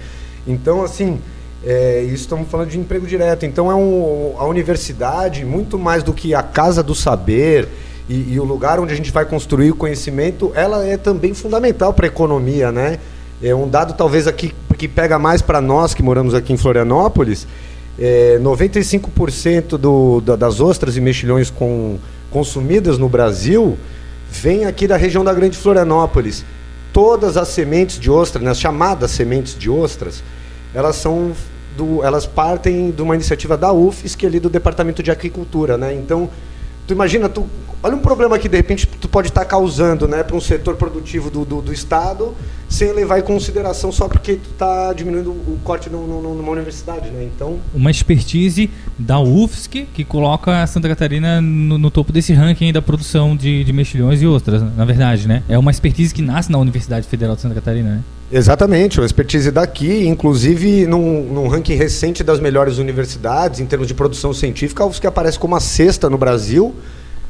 Então 0.45 0.83
assim, 0.83 1.19
é, 1.65 2.01
isso 2.01 2.23
estamos 2.23 2.49
falando 2.49 2.69
de 2.69 2.79
emprego 2.79 3.07
direto. 3.07 3.45
Então 3.45 3.71
é 3.71 3.75
um, 3.75 4.35
a 4.37 4.45
universidade 4.45 5.45
muito 5.45 5.79
mais 5.79 6.03
do 6.03 6.13
que 6.13 6.35
a 6.35 6.43
casa 6.43 6.83
do 6.83 6.93
saber 6.93 7.69
e, 8.09 8.33
e 8.33 8.39
o 8.39 8.43
lugar 8.43 8.79
onde 8.79 8.91
a 8.91 8.95
gente 8.95 9.11
vai 9.11 9.25
construir 9.25 9.71
o 9.71 9.75
conhecimento, 9.75 10.51
ela 10.55 10.85
é 10.85 10.97
também 10.97 11.33
fundamental 11.33 11.93
para 11.93 12.05
a 12.05 12.09
economia, 12.09 12.71
né? 12.71 12.99
É 13.41 13.55
um 13.55 13.67
dado 13.67 13.93
talvez 13.93 14.27
aqui 14.27 14.53
que 14.77 14.87
pega 14.87 15.17
mais 15.17 15.41
para 15.41 15.61
nós 15.61 15.93
que 15.93 16.03
moramos 16.03 16.33
aqui 16.33 16.51
em 16.51 16.57
Florianópolis. 16.57 17.47
É, 17.97 18.39
95% 18.41 19.77
do, 19.77 20.19
da, 20.19 20.35
das 20.35 20.59
ostras 20.59 20.97
e 20.97 21.01
mexilhões 21.01 21.49
com, 21.49 21.97
consumidas 22.31 22.97
no 22.97 23.07
Brasil 23.07 23.77
vem 24.29 24.65
aqui 24.65 24.87
da 24.87 24.97
região 24.97 25.23
da 25.23 25.33
Grande 25.33 25.57
Florianópolis. 25.57 26.43
Todas 26.91 27.37
as 27.37 27.49
sementes 27.49 27.99
de 27.99 28.09
ostra, 28.09 28.41
né, 28.41 28.51
as 28.51 28.59
chamadas 28.59 29.11
sementes 29.11 29.57
de 29.57 29.69
ostras, 29.69 30.23
elas 30.73 30.95
são 30.95 31.33
do, 31.77 32.03
elas 32.03 32.25
partem 32.25 32.91
de 32.91 33.01
uma 33.01 33.15
iniciativa 33.15 33.57
da 33.57 33.71
UFSC 33.71 34.25
ali 34.25 34.39
do 34.39 34.49
Departamento 34.49 35.01
de 35.01 35.11
Agricultura, 35.11 35.77
né? 35.77 35.93
Então, 35.93 36.29
tu 36.85 36.93
imagina, 36.93 37.29
tu, 37.29 37.47
olha 37.81 37.95
um 37.95 37.99
problema 37.99 38.37
que 38.37 38.47
de 38.47 38.57
repente 38.57 38.87
tu 38.87 39.07
pode 39.07 39.29
estar 39.29 39.45
causando, 39.45 40.07
né, 40.07 40.23
para 40.23 40.35
um 40.35 40.41
setor 40.41 40.75
produtivo 40.75 41.29
do, 41.29 41.45
do, 41.45 41.61
do, 41.61 41.73
estado, 41.73 42.33
sem 42.69 42.91
levar 42.93 43.19
em 43.19 43.21
consideração 43.21 43.91
só 43.91 44.07
porque 44.07 44.35
tu 44.35 44.49
está 44.51 44.93
diminuindo 44.93 45.31
o 45.31 45.59
corte 45.63 45.89
no, 45.89 46.07
no, 46.07 46.35
numa 46.35 46.51
universidade, 46.51 47.09
né? 47.09 47.29
Então, 47.35 47.59
uma 47.73 47.91
expertise 47.91 48.69
da 48.97 49.19
UFSC 49.19 49.87
que 49.93 50.03
coloca 50.03 50.65
Santa 50.67 50.87
Catarina 50.87 51.41
no, 51.41 51.77
no 51.77 51.91
topo 51.91 52.11
desse 52.11 52.33
ranking 52.33 52.71
da 52.71 52.81
produção 52.81 53.35
de, 53.35 53.63
de 53.63 53.73
mexilhões 53.73 54.21
e 54.21 54.27
ostras, 54.27 54.61
na 54.75 54.85
verdade, 54.85 55.27
né? 55.27 55.43
É 55.47 55.57
uma 55.57 55.71
expertise 55.71 56.13
que 56.13 56.21
nasce 56.21 56.51
na 56.51 56.57
Universidade 56.57 57.07
Federal 57.07 57.35
de 57.35 57.41
Santa 57.41 57.55
Catarina, 57.55 57.89
né? 57.89 58.03
Exatamente, 58.35 58.99
uma 58.99 59.05
expertise 59.05 59.51
daqui, 59.51 60.07
inclusive 60.07 60.87
num, 60.87 61.21
num, 61.21 61.47
ranking 61.47 61.75
recente 61.75 62.23
das 62.23 62.39
melhores 62.39 62.79
universidades 62.79 63.59
em 63.59 63.65
termos 63.67 63.87
de 63.87 63.93
produção 63.93 64.33
científica, 64.33 64.81
a 64.81 64.87
UFSC 64.87 65.05
aparece 65.05 65.37
como 65.37 65.55
a 65.55 65.59
sexta 65.59 66.09
no 66.09 66.17
Brasil. 66.17 66.73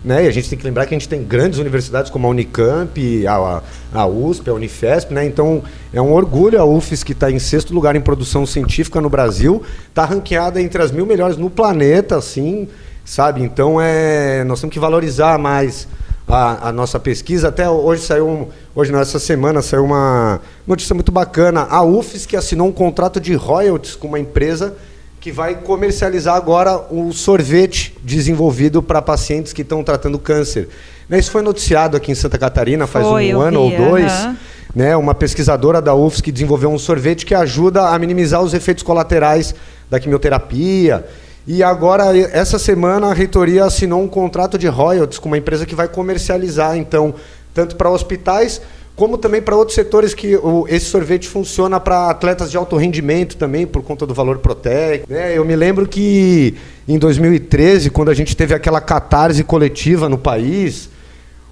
Né? 0.02 0.24
E 0.24 0.28
a 0.30 0.32
gente 0.32 0.50
tem 0.50 0.58
que 0.58 0.64
lembrar 0.64 0.86
que 0.86 0.96
a 0.96 0.98
gente 0.98 1.10
tem 1.10 1.22
grandes 1.22 1.60
universidades 1.60 2.10
como 2.10 2.26
a 2.26 2.30
Unicamp, 2.30 3.28
a, 3.28 3.62
a 3.94 4.08
USP, 4.08 4.50
a 4.50 4.54
Unifesp, 4.54 5.14
né? 5.14 5.26
Então 5.26 5.62
é 5.94 6.02
um 6.02 6.14
orgulho 6.14 6.58
a 6.58 6.64
UFSC 6.64 7.04
que 7.04 7.12
está 7.12 7.30
em 7.30 7.40
sexto 7.40 7.74
lugar 7.74 7.98
em 7.98 8.02
produção 8.02 8.46
científica 8.46 9.02
no 9.02 9.10
Brasil, 9.10 9.62
está 9.90 10.06
ranqueada 10.06 10.62
entre 10.62 10.82
as 10.82 10.92
mil 10.92 11.06
melhores 11.06 11.36
no 11.36 11.50
planeta, 11.50 12.16
assim, 12.16 12.70
sabe? 13.04 13.42
Então 13.42 13.80
é, 13.80 14.46
nós 14.46 14.62
temos 14.62 14.74
que 14.74 14.80
valorizar 14.80 15.38
mais 15.38 15.86
a, 16.28 16.70
a, 16.70 16.72
nossa 16.72 17.00
pesquisa. 17.00 17.50
Até 17.50 17.70
hoje 17.70 18.04
saiu, 18.04 18.28
um, 18.28 18.48
hoje 18.76 18.92
nessa 18.92 19.20
semana 19.20 19.62
saiu 19.62 19.86
uma 19.86 20.42
notícia 20.66 20.94
muito 20.94 21.12
bacana. 21.12 21.68
A 21.70 21.84
UFES 21.84 22.26
que 22.26 22.36
assinou 22.36 22.68
um 22.68 22.72
contrato 22.72 23.20
de 23.20 23.34
royalties 23.34 23.96
com 23.96 24.08
uma 24.08 24.20
empresa 24.20 24.76
que 25.20 25.32
vai 25.32 25.56
comercializar 25.56 26.36
agora 26.36 26.78
o 26.92 27.14
sorvete 27.14 27.96
desenvolvido 28.04 28.84
para 28.84 29.02
pacientes 29.02 29.54
que 29.54 29.62
estão 29.62 29.84
tratando 29.84 30.20
câncer. 30.20 30.68
Né, 31.08 31.18
isso 31.18 31.32
foi 31.32 31.42
noticiado 31.42 31.96
aqui 31.96 32.12
em 32.12 32.16
Santa 32.16 32.38
Catarina 32.38 32.88
faz 32.88 33.06
foi, 33.08 33.34
um 33.34 33.40
ano 33.40 33.70
vi, 33.70 33.76
ou 33.76 33.90
dois. 33.90 34.12
Uhum. 34.12 34.36
Né, 34.76 34.98
uma 34.98 35.14
pesquisadora 35.14 35.80
da 35.80 35.94
UFS 35.94 36.20
que 36.20 36.32
desenvolveu 36.32 36.72
um 36.72 36.80
sorvete 36.80 37.28
que 37.28 37.36
ajuda 37.36 37.90
a 37.90 38.00
minimizar 38.00 38.42
os 38.42 38.56
efeitos 38.56 38.84
colaterais 38.84 39.54
da 39.90 40.00
quimioterapia 40.00 41.06
e 41.46 41.62
agora, 41.62 42.18
essa 42.18 42.58
semana, 42.58 43.08
a 43.08 43.14
reitoria 43.14 43.66
assinou 43.66 44.02
um 44.02 44.08
contrato 44.08 44.58
de 44.58 44.68
royalties 44.68 45.20
com 45.20 45.28
uma 45.28 45.38
empresa 45.38 45.66
que 45.66 45.76
vai 45.76 45.88
comercializar, 45.88 46.78
então, 46.78 47.14
tanto 47.54 47.76
para 47.76 47.90
hospitais 47.90 48.62
como 48.96 49.18
também 49.18 49.42
para 49.42 49.56
outros 49.56 49.74
setores 49.74 50.14
que 50.14 50.36
o, 50.36 50.68
esse 50.70 50.86
sorvete 50.86 51.28
funciona 51.28 51.80
para 51.80 52.10
atletas 52.10 52.52
de 52.52 52.58
alto 52.58 52.78
rendimento 52.78 53.36
também, 53.36 53.66
por 53.66 53.82
conta 53.82 54.06
do 54.06 54.14
valor 54.14 54.38
proteico. 54.38 55.12
Né? 55.12 55.36
Eu 55.36 55.44
me 55.44 55.56
lembro 55.56 55.88
que 55.88 56.56
em 56.88 57.00
2013, 57.00 57.90
quando 57.90 58.10
a 58.10 58.14
gente 58.14 58.38
teve 58.38 58.54
aquela 58.54 58.80
catarse 58.80 59.44
coletiva 59.44 60.08
no 60.08 60.18
país, 60.18 60.90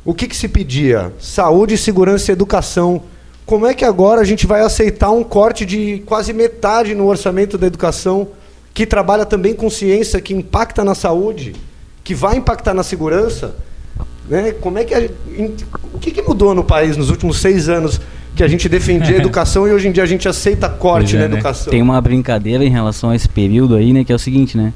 o 0.05 0.13
que, 0.13 0.27
que 0.27 0.35
se 0.35 0.47
pedia? 0.47 1.11
Saúde, 1.19 1.77
segurança 1.77 2.31
e 2.31 2.33
educação. 2.33 3.01
Como 3.43 3.65
é 3.65 3.73
que 3.73 3.83
agora 3.83 4.21
a 4.21 4.25
gente 4.25 4.45
vai 4.45 4.61
aceitar 4.61 5.09
um 5.09 5.23
corte 5.23 5.65
de 5.65 6.03
quase 6.05 6.33
metade 6.33 6.93
no 6.93 7.07
orçamento 7.07 7.57
da 7.57 7.65
educação? 7.65 8.27
Que 8.73 8.85
trabalha 8.85 9.25
também 9.25 9.53
com 9.53 9.69
ciência 9.69 10.21
que 10.21 10.33
impacta 10.33 10.83
na 10.83 10.95
saúde, 10.95 11.53
que 12.03 12.15
vai 12.15 12.37
impactar 12.37 12.73
na 12.73 12.83
segurança. 12.83 13.55
Né? 14.29 14.53
Como 14.53 14.77
é 14.77 14.85
que 14.85 14.93
a, 14.93 15.09
o 15.93 15.99
que, 15.99 16.11
que, 16.11 16.21
mudou 16.21 16.55
no 16.55 16.63
país 16.63 16.95
nos 16.95 17.09
últimos 17.09 17.37
seis 17.37 17.67
anos 17.67 17.99
que 18.35 18.43
a 18.43 18.47
gente 18.47 18.69
defendia 18.69 19.15
a 19.15 19.19
educação 19.19 19.67
e 19.67 19.71
hoje 19.71 19.87
em 19.87 19.91
dia 19.91 20.03
a 20.03 20.07
gente 20.07 20.27
aceita 20.27 20.69
corte 20.69 21.15
é, 21.15 21.19
na 21.19 21.27
né? 21.27 21.33
educação? 21.33 21.69
Tem 21.69 21.81
uma 21.81 21.99
brincadeira 21.99 22.63
em 22.63 22.69
relação 22.69 23.09
a 23.09 23.15
esse 23.15 23.27
período 23.27 23.75
aí, 23.75 23.91
né? 23.91 24.03
Que 24.03 24.11
é 24.11 24.15
o 24.15 24.19
seguinte, 24.19 24.57
né? 24.57 24.73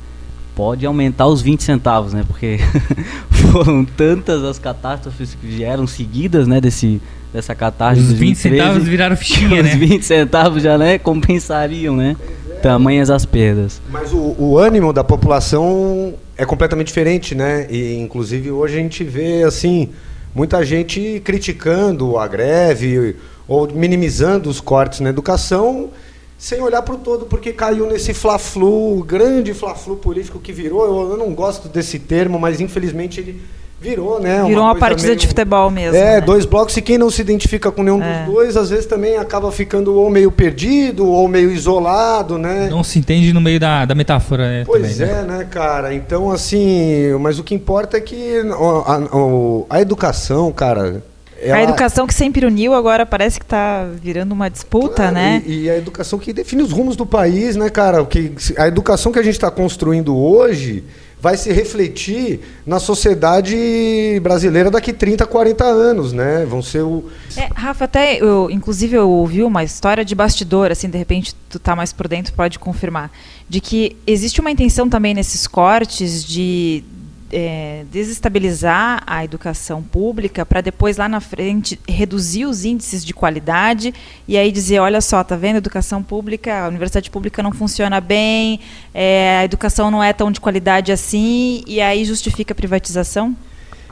Pode 0.55 0.85
aumentar 0.85 1.27
os 1.27 1.41
20 1.41 1.63
centavos, 1.63 2.13
né? 2.13 2.23
Porque 2.27 2.59
foram 3.51 3.85
tantas 3.85 4.43
as 4.43 4.59
catástrofes 4.59 5.35
que 5.39 5.47
vieram 5.47 5.87
seguidas, 5.87 6.47
né? 6.47 6.59
Desse, 6.59 7.01
dessa 7.33 7.55
catástrofe. 7.55 8.13
Os 8.13 8.19
20 8.19 8.35
centavos 8.35 8.83
viraram 8.87 9.15
fichinha, 9.15 9.63
né? 9.63 9.73
Os 9.73 9.79
20 9.79 10.03
centavos 10.03 10.63
já, 10.63 10.77
né? 10.77 10.97
Compensariam, 10.97 11.95
né? 11.95 12.15
Tamanhas 12.61 13.09
as 13.09 13.25
perdas. 13.25 13.81
Mas 13.89 14.11
o, 14.13 14.35
o, 14.37 14.57
ânimo 14.57 14.91
da 14.91 15.03
população 15.03 16.13
é 16.37 16.45
completamente 16.45 16.87
diferente, 16.87 17.35
né? 17.35 17.67
E 17.69 17.97
inclusive 17.97 18.51
hoje 18.51 18.77
a 18.77 18.81
gente 18.81 19.03
vê 19.03 19.43
assim 19.43 19.89
muita 20.33 20.63
gente 20.65 21.21
criticando 21.23 22.17
a 22.17 22.27
greve 22.27 23.15
ou 23.47 23.67
minimizando 23.71 24.49
os 24.49 24.59
cortes 24.59 24.99
na 24.99 25.09
educação 25.09 25.89
sem 26.37 26.61
olhar 26.61 26.81
para 26.81 26.95
o 26.95 26.97
todo, 26.97 27.25
porque 27.25 27.53
caiu 27.53 27.87
nesse 27.87 28.13
fla-flu, 28.13 29.03
grande 29.03 29.53
fla-flu 29.53 29.95
político 29.95 30.39
que 30.39 30.51
virou. 30.51 30.85
Eu, 30.85 31.11
eu 31.11 31.17
não 31.17 31.33
gosto 31.33 31.69
desse 31.69 31.97
termo, 31.97 32.37
mas 32.37 32.59
infelizmente 32.59 33.19
ele 33.19 33.41
Virou, 33.85 34.19
né? 34.19 34.43
Virou 34.43 34.63
uma, 34.63 34.71
uma 34.71 34.79
partida 34.79 35.09
meio... 35.09 35.19
de 35.19 35.27
futebol 35.27 35.69
mesmo. 35.69 35.95
É, 35.95 36.15
né? 36.15 36.21
dois 36.21 36.43
blocos 36.43 36.75
e 36.75 36.81
quem 36.81 36.97
não 36.97 37.11
se 37.11 37.21
identifica 37.21 37.71
com 37.71 37.83
nenhum 37.83 38.01
é. 38.01 38.23
dos 38.23 38.33
dois, 38.33 38.57
às 38.57 38.71
vezes 38.71 38.87
também 38.87 39.17
acaba 39.17 39.51
ficando 39.51 39.93
ou 39.93 40.09
meio 40.09 40.31
perdido 40.31 41.05
ou 41.05 41.27
meio 41.27 41.51
isolado, 41.51 42.35
né? 42.39 42.67
Não 42.67 42.83
se 42.83 42.97
entende 42.97 43.31
no 43.31 43.39
meio 43.39 43.59
da, 43.59 43.85
da 43.85 43.93
metáfora, 43.93 44.47
né? 44.47 44.63
Pois 44.65 44.97
também, 44.97 45.13
né? 45.13 45.19
é, 45.19 45.23
né? 45.23 45.37
né, 45.37 45.47
cara? 45.49 45.93
Então, 45.93 46.31
assim, 46.31 47.13
mas 47.19 47.37
o 47.37 47.43
que 47.43 47.53
importa 47.53 47.97
é 47.97 48.01
que 48.01 48.39
a, 48.39 48.93
a, 48.93 49.77
a 49.77 49.81
educação, 49.81 50.51
cara, 50.51 51.03
ela... 51.39 51.57
A 51.57 51.63
educação 51.63 52.07
que 52.07 52.13
sempre 52.13 52.43
uniu 52.43 52.73
agora 52.73 53.05
parece 53.05 53.37
que 53.37 53.45
está 53.45 53.85
virando 54.01 54.31
uma 54.31 54.49
disputa, 54.49 54.95
claro, 54.95 55.13
né? 55.13 55.43
E, 55.45 55.65
e, 55.65 55.69
a 55.69 55.77
educação 55.77 56.17
que 56.17 56.33
define 56.33 56.63
os 56.63 56.71
rumos 56.71 56.95
do 56.95 57.05
país, 57.05 57.55
né, 57.55 57.69
cara? 57.69 58.01
O 58.01 58.07
que, 58.07 58.33
a 58.57 58.67
educação 58.67 59.11
que 59.11 59.19
a 59.19 59.23
gente 59.23 59.35
está 59.35 59.51
construindo 59.51 60.17
hoje 60.17 60.83
vai 61.21 61.37
se 61.37 61.51
refletir 61.51 62.41
na 62.65 62.79
sociedade 62.79 64.19
brasileira 64.21 64.69
daqui 64.69 64.93
30, 64.93 65.25
40 65.25 65.63
anos, 65.63 66.13
né? 66.13 66.45
Vão 66.45 66.61
ser 66.61 66.83
o... 66.83 67.05
É, 67.35 67.49
Rafa, 67.53 67.85
até, 67.85 68.17
eu, 68.21 68.49
inclusive 68.51 68.95
eu 68.95 69.09
ouvi 69.09 69.43
uma 69.43 69.63
história 69.63 70.05
de 70.05 70.13
bastidor, 70.13 70.71
assim, 70.71 70.89
de 70.89 70.97
repente 70.97 71.35
tu 71.49 71.57
tá 71.57 71.75
mais 71.75 71.91
por 71.91 72.07
dentro, 72.07 72.33
pode 72.33 72.59
confirmar, 72.59 73.11
de 73.49 73.59
que 73.59 73.95
existe 74.05 74.39
uma 74.39 74.51
intenção 74.51 74.89
também 74.89 75.13
nesses 75.13 75.47
cortes 75.47 76.23
de 76.23 76.83
é, 77.31 77.83
desestabilizar 77.91 79.03
a 79.05 79.23
educação 79.23 79.81
pública 79.81 80.45
para 80.45 80.61
depois 80.61 80.97
lá 80.97 81.09
na 81.09 81.19
frente 81.19 81.79
reduzir 81.87 82.45
os 82.45 82.65
índices 82.65 83.03
de 83.03 83.13
qualidade 83.13 83.93
e 84.27 84.37
aí 84.37 84.51
dizer, 84.51 84.79
olha 84.79 85.01
só, 85.01 85.23
tá 85.23 85.35
vendo, 85.35 85.55
a 85.55 85.57
educação 85.57 86.03
pública, 86.03 86.65
a 86.65 86.67
universidade 86.67 87.09
pública 87.09 87.41
não 87.41 87.51
funciona 87.51 87.99
bem, 87.99 88.59
é, 88.93 89.39
a 89.39 89.45
educação 89.45 89.89
não 89.89 90.03
é 90.03 90.13
tão 90.13 90.31
de 90.31 90.39
qualidade 90.39 90.91
assim 90.91 91.63
e 91.67 91.81
aí 91.81 92.05
justifica 92.05 92.53
a 92.53 92.55
privatização? 92.55 93.35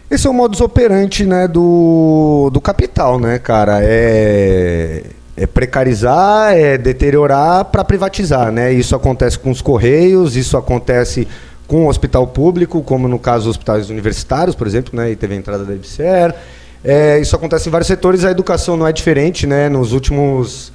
Esse 0.10 0.28
é 0.28 0.30
o 0.30 0.34
modus 0.34 0.62
operandi 0.62 1.26
né, 1.26 1.48
do, 1.48 2.50
do 2.54 2.62
capital, 2.62 3.20
né, 3.20 3.40
cara? 3.40 3.80
É, 3.82 5.04
é 5.36 5.48
precarizar, 5.48 6.54
é 6.54 6.78
deteriorar 6.78 7.66
para 7.66 7.84
privatizar, 7.84 8.52
né? 8.52 8.72
Isso 8.72 8.96
acontece 8.96 9.40
com 9.40 9.50
os 9.50 9.62
correios, 9.62 10.36
isso 10.36 10.56
acontece 10.56 11.28
com 11.74 11.86
o 11.86 11.90
hospital 11.90 12.28
público, 12.28 12.84
como 12.84 13.08
no 13.08 13.18
caso 13.18 13.50
hospitais 13.50 13.90
universitários, 13.90 14.56
por 14.56 14.68
exemplo, 14.68 14.96
né, 14.96 15.10
e 15.10 15.16
teve 15.16 15.34
a 15.34 15.38
entrada 15.38 15.66
da 15.66 15.74
IBCR. 15.74 16.36
É, 16.84 17.18
isso 17.18 17.36
acontece 17.36 17.68
em 17.68 17.72
vários 17.72 17.88
setores, 17.88 18.24
a 18.24 18.30
educação 18.30 18.78
não 18.78 18.86
é 18.86 18.94
diferente. 18.94 19.48
Né, 19.48 19.70
nos 19.70 19.92
últimos 19.92 20.72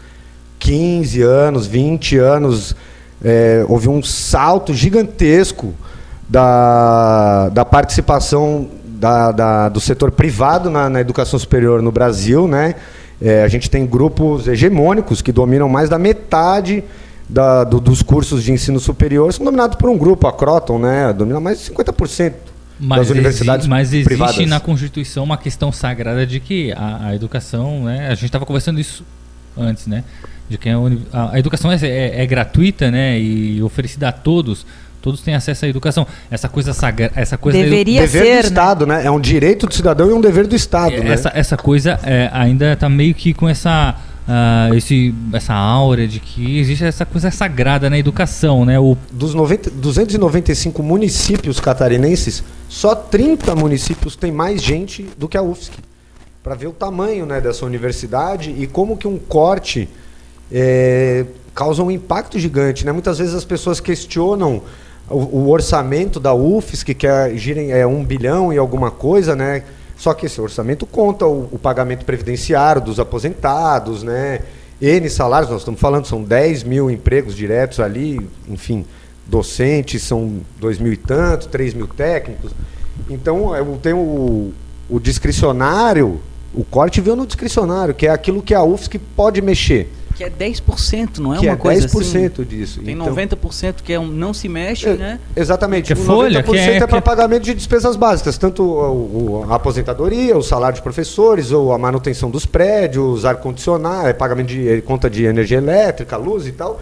15 0.58 1.22
anos, 1.22 1.68
20 1.68 2.18
anos, 2.18 2.74
é, 3.24 3.64
houve 3.68 3.88
um 3.88 4.02
salto 4.02 4.74
gigantesco 4.74 5.72
da, 6.28 7.48
da 7.50 7.64
participação 7.64 8.68
da, 8.84 9.30
da, 9.30 9.68
do 9.68 9.78
setor 9.78 10.10
privado 10.10 10.68
na, 10.68 10.90
na, 10.90 11.00
educação 11.00 11.38
superior 11.38 11.80
no 11.80 11.92
Brasil. 11.92 12.48
Né? 12.48 12.74
É, 13.22 13.44
a 13.44 13.48
gente 13.48 13.70
tem 13.70 13.86
grupos 13.86 14.48
hegemônicos 14.48 15.22
que 15.22 15.30
dominam 15.30 15.68
mais 15.68 15.88
da 15.88 15.96
metade 15.96 16.82
da, 17.28 17.64
do, 17.64 17.80
dos 17.80 18.02
cursos 18.02 18.42
de 18.42 18.52
ensino 18.52 18.80
superior, 18.80 19.32
são 19.32 19.44
dominados 19.44 19.76
por 19.76 19.90
um 19.90 19.98
grupo, 19.98 20.26
a 20.26 20.32
Croton, 20.32 20.78
né? 20.78 21.12
domina 21.12 21.38
mais 21.38 21.58
de 21.58 21.70
50%. 21.70 22.32
Mas 22.80 23.00
das 23.00 23.10
universidades 23.10 23.64
exi 23.64 23.70
mas 23.70 23.88
existe 23.88 24.04
privadas. 24.04 24.46
na 24.46 24.60
Constituição 24.60 25.24
uma 25.24 25.36
questão 25.36 25.72
sagrada 25.72 26.24
de 26.24 26.38
que 26.38 26.72
a, 26.72 27.08
a 27.08 27.14
educação, 27.14 27.84
né? 27.84 28.06
A 28.06 28.14
gente 28.14 28.26
estava 28.26 28.46
conversando 28.46 28.78
isso 28.78 29.04
antes, 29.56 29.86
né? 29.86 30.04
De 30.48 30.56
que 30.56 30.68
a, 30.70 31.32
a 31.32 31.38
educação 31.38 31.72
é, 31.72 31.76
é, 31.82 32.22
é, 32.22 32.26
gratuita, 32.26 32.90
né? 32.90 33.18
E 33.18 33.60
oferecida 33.62 34.08
a 34.08 34.12
todos. 34.12 34.64
Todos 35.02 35.20
têm 35.20 35.34
acesso 35.34 35.64
à 35.64 35.68
educação. 35.68 36.06
Essa 36.30 36.48
coisa 36.48 36.72
sagrada, 36.72 37.12
essa 37.16 37.36
coisa 37.36 37.58
deveria 37.58 38.02
dever 38.02 38.22
ser, 38.22 38.42
do 38.42 38.46
Estado, 38.46 38.86
né? 38.86 39.04
É 39.04 39.10
um 39.10 39.20
direito 39.20 39.66
do 39.66 39.74
cidadão 39.74 40.08
e 40.10 40.12
um 40.12 40.20
dever 40.20 40.46
do 40.46 40.54
Estado, 40.54 40.94
é, 40.94 41.00
né? 41.00 41.12
Essa, 41.12 41.32
essa 41.34 41.56
coisa 41.56 41.98
é, 42.04 42.30
ainda 42.32 42.74
está 42.74 42.88
meio 42.88 43.14
que 43.14 43.34
com 43.34 43.48
essa 43.48 43.96
uh, 44.28 44.74
esse, 44.74 45.14
essa 45.32 45.54
aura 45.54 46.06
de 46.06 46.20
que 46.20 46.58
existe 46.58 46.84
essa 46.84 47.06
coisa 47.06 47.30
sagrada 47.30 47.88
na 47.88 47.98
educação, 47.98 48.64
né? 48.64 48.78
O... 48.78 48.96
Dos 49.10 49.34
90, 49.34 49.70
295 49.70 50.82
municípios 50.82 51.58
catarinenses, 51.58 52.44
só 52.68 52.94
30 52.94 53.54
municípios 53.56 54.14
têm 54.14 54.30
mais 54.30 54.62
gente 54.62 55.08
do 55.16 55.26
que 55.26 55.36
a 55.36 55.42
UFSC. 55.42 55.72
Para 56.42 56.54
ver 56.54 56.66
o 56.66 56.72
tamanho 56.72 57.26
né, 57.26 57.40
dessa 57.40 57.64
universidade 57.66 58.54
e 58.56 58.66
como 58.66 58.96
que 58.96 59.08
um 59.08 59.18
corte 59.18 59.88
é, 60.52 61.26
causa 61.54 61.82
um 61.82 61.90
impacto 61.90 62.38
gigante. 62.38 62.86
Né? 62.86 62.92
Muitas 62.92 63.18
vezes 63.18 63.34
as 63.34 63.44
pessoas 63.44 63.80
questionam 63.80 64.62
o, 65.10 65.16
o 65.16 65.50
orçamento 65.50 66.20
da 66.20 66.32
UFSC, 66.34 66.94
que 66.94 67.06
é, 67.06 67.34
é 67.70 67.86
um 67.86 68.04
bilhão 68.04 68.52
e 68.52 68.58
alguma 68.58 68.90
coisa, 68.90 69.34
né? 69.34 69.64
Só 69.98 70.14
que 70.14 70.26
esse 70.26 70.40
orçamento 70.40 70.86
conta 70.86 71.26
o, 71.26 71.48
o, 71.50 71.58
pagamento 71.58 72.04
previdenciário 72.04 72.80
dos 72.80 73.00
aposentados, 73.00 74.04
né? 74.04 74.40
N 74.80 75.10
salários, 75.10 75.50
nós 75.50 75.62
estamos 75.62 75.80
falando, 75.80 76.06
são 76.06 76.22
10 76.22 76.62
mil 76.62 76.88
empregos 76.88 77.34
diretos 77.34 77.80
ali, 77.80 78.20
enfim, 78.48 78.86
docentes 79.26 80.04
são 80.04 80.40
2 80.60 80.78
mil 80.78 80.92
e 80.92 80.96
tanto, 80.96 81.48
3 81.48 81.74
mil 81.74 81.88
técnicos. 81.88 82.52
Então, 83.10 83.56
eu 83.56 83.76
tenho 83.82 83.98
o, 83.98 84.54
o 84.88 85.00
discricionário, 85.00 86.20
o 86.54 86.62
corte 86.62 87.00
veio 87.00 87.16
no 87.16 87.26
discricionário, 87.26 87.92
que 87.92 88.06
é 88.06 88.10
aquilo 88.10 88.40
que 88.40 88.54
a 88.54 88.62
UFSC 88.62 89.00
pode 89.16 89.42
mexer. 89.42 89.92
Que 90.18 90.24
é 90.24 90.30
10%, 90.30 91.18
não 91.18 91.32
é 91.32 91.38
que 91.38 91.46
uma 91.46 91.52
é 91.52 91.56
coisa 91.56 91.86
10% 91.86 92.32
assim. 92.32 92.44
disso. 92.44 92.80
Tem 92.82 92.92
então, 92.94 93.14
90% 93.14 93.76
que 93.84 93.92
é 93.92 94.00
um, 94.00 94.08
não 94.08 94.34
se 94.34 94.48
mexe, 94.48 94.88
é, 94.88 94.94
né? 94.96 95.20
Exatamente. 95.36 95.86
Que 95.86 95.92
é 95.92 95.96
folha, 95.96 96.42
90% 96.42 96.44
que 96.50 96.58
é- 96.58 96.76
é, 96.76 96.78
para 96.80 96.88
que 96.88 96.94
é- 96.96 97.00
pagamento 97.00 97.44
de 97.44 97.54
despesas 97.54 97.94
básicas, 97.94 98.36
tanto 98.36 98.64
o, 98.64 99.44
o- 99.44 99.46
a 99.48 99.54
aposentadoria, 99.54 100.36
o 100.36 100.42
salário 100.42 100.74
de 100.74 100.82
professores, 100.82 101.52
ou 101.52 101.72
a 101.72 101.78
manutenção 101.78 102.28
dos 102.32 102.44
prédios, 102.44 103.24
ar-condicionado, 103.24 104.08
é 104.08 104.12
pagamento 104.12 104.48
de 104.48 104.68
é, 104.68 104.80
conta 104.80 105.08
de 105.08 105.24
energia 105.24 105.58
elétrica, 105.58 106.16
luz 106.16 106.48
e 106.48 106.52
tal. 106.52 106.80